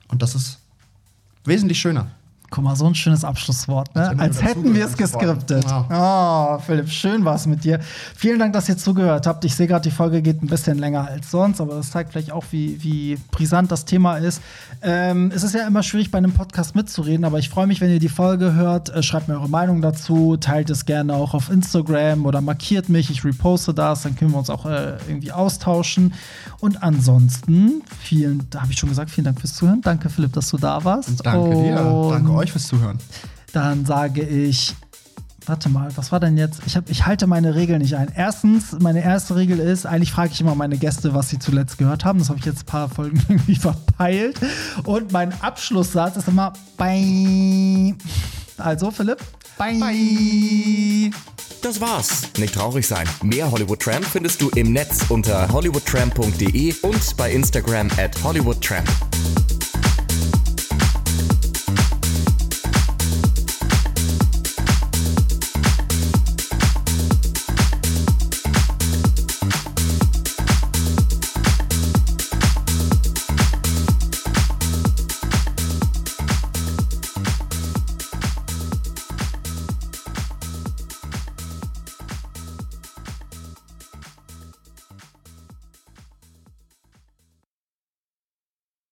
Und 0.09 0.22
das 0.22 0.36
ist 0.36 0.59
wesentlich 1.45 1.80
schöner. 1.80 2.07
Guck 2.51 2.65
mal, 2.65 2.75
so 2.75 2.85
ein 2.85 2.95
schönes 2.95 3.23
Abschlusswort, 3.23 3.95
ne? 3.95 4.13
Als 4.17 4.43
hätten 4.43 4.75
wir 4.75 4.85
es 4.85 4.97
geskriptet. 4.97 5.65
zu 5.65 5.85
Oh, 5.89 6.59
Philipp, 6.59 6.89
schön 6.89 7.23
war's 7.23 7.47
mit 7.47 7.63
dir. 7.63 7.79
Vielen 8.13 8.39
Dank, 8.39 8.51
dass 8.51 8.67
ihr 8.67 8.75
zugehört 8.75 9.25
habt. 9.25 9.45
Ich 9.45 9.55
sehe 9.55 9.67
gerade, 9.67 9.83
die 9.83 9.95
Folge 9.95 10.21
geht 10.21 10.43
ein 10.43 10.47
bisschen 10.47 10.77
länger 10.77 11.07
als 11.07 11.31
sonst, 11.31 11.61
aber 11.61 11.75
das 11.75 11.91
zeigt 11.91 12.11
vielleicht 12.11 12.33
auch, 12.33 12.43
wie, 12.51 12.83
wie 12.83 13.17
brisant 13.31 13.71
das 13.71 13.85
Thema 13.85 14.17
ist. 14.17 14.41
Ähm, 14.81 15.31
es 15.33 15.43
ist 15.43 15.55
ja 15.55 15.65
immer 15.65 15.81
schwierig, 15.81 16.11
bei 16.11 16.17
einem 16.17 16.33
Podcast 16.33 16.75
mitzureden, 16.75 17.23
aber 17.23 17.39
ich 17.39 17.47
freue 17.47 17.67
mich, 17.67 17.79
wenn 17.79 17.89
ihr 17.89 17.99
die 17.99 18.09
Folge 18.09 18.53
hört. 18.53 18.89
Äh, 18.89 19.01
schreibt 19.01 19.29
mir 19.29 19.35
eure 19.35 19.47
Meinung 19.47 19.81
dazu, 19.81 20.35
teilt 20.35 20.69
es 20.69 20.85
gerne 20.85 21.13
auch 21.13 21.33
auf 21.33 21.49
Instagram 21.49 22.25
oder 22.25 22.41
markiert 22.41 22.89
mich. 22.89 23.09
Ich 23.09 23.23
reposte 23.23 23.73
das, 23.73 24.03
dann 24.03 24.17
können 24.17 24.31
wir 24.31 24.39
uns 24.39 24.49
auch 24.49 24.65
äh, 24.65 24.97
irgendwie 25.07 25.31
austauschen. 25.31 26.13
Und 26.59 26.83
ansonsten, 26.83 27.81
vielen, 28.01 28.45
da 28.49 28.63
habe 28.63 28.73
ich 28.73 28.77
schon 28.77 28.89
gesagt, 28.89 29.09
vielen 29.09 29.23
Dank 29.23 29.39
fürs 29.39 29.55
Zuhören. 29.55 29.79
Danke, 29.79 30.09
Philipp, 30.09 30.33
dass 30.33 30.49
du 30.49 30.57
da 30.57 30.83
warst. 30.83 31.25
Danke 31.25 31.55
dir. 31.55 31.79
Und 31.79 32.11
Danke 32.11 32.31
euch 32.33 32.40
fürs 32.49 32.67
Zuhören. 32.67 32.97
dann 33.53 33.85
sage 33.85 34.21
ich, 34.21 34.73
warte 35.45 35.69
mal, 35.69 35.89
was 35.95 36.11
war 36.11 36.19
denn 36.19 36.37
jetzt? 36.37 36.61
Ich, 36.65 36.75
hab, 36.75 36.89
ich 36.89 37.05
halte 37.05 37.27
meine 37.27 37.55
Regel 37.55 37.79
nicht 37.79 37.95
ein. 37.95 38.11
Erstens, 38.15 38.77
meine 38.79 39.03
erste 39.03 39.35
Regel 39.35 39.59
ist, 39.59 39.85
eigentlich 39.85 40.11
frage 40.11 40.31
ich 40.33 40.41
immer 40.41 40.55
meine 40.55 40.77
Gäste, 40.77 41.13
was 41.13 41.29
sie 41.29 41.39
zuletzt 41.39 41.77
gehört 41.77 42.05
haben. 42.05 42.19
Das 42.19 42.29
habe 42.29 42.39
ich 42.39 42.45
jetzt 42.45 42.63
ein 42.63 42.65
paar 42.65 42.89
Folgen 42.89 43.21
irgendwie 43.29 43.55
verpeilt. 43.55 44.39
Und 44.85 45.11
mein 45.11 45.39
Abschlusssatz 45.41 46.17
ist 46.17 46.27
immer 46.27 46.53
bei. 46.77 47.95
Also, 48.57 48.91
Philipp, 48.91 49.19
bye. 49.57 49.79
Bye. 49.79 51.11
Das 51.61 51.79
war's. 51.79 52.23
Nicht 52.39 52.55
traurig 52.55 52.87
sein. 52.87 53.07
Mehr 53.21 53.49
Hollywood 53.51 53.79
Tramp 53.79 54.05
findest 54.05 54.41
du 54.41 54.49
im 54.49 54.73
Netz 54.73 55.05
unter 55.09 55.47
hollywoodtramp.de 55.51 56.73
und 56.81 57.17
bei 57.17 57.31
Instagram 57.31 57.87
at 57.97 58.23
hollywoodtramp. 58.23 58.87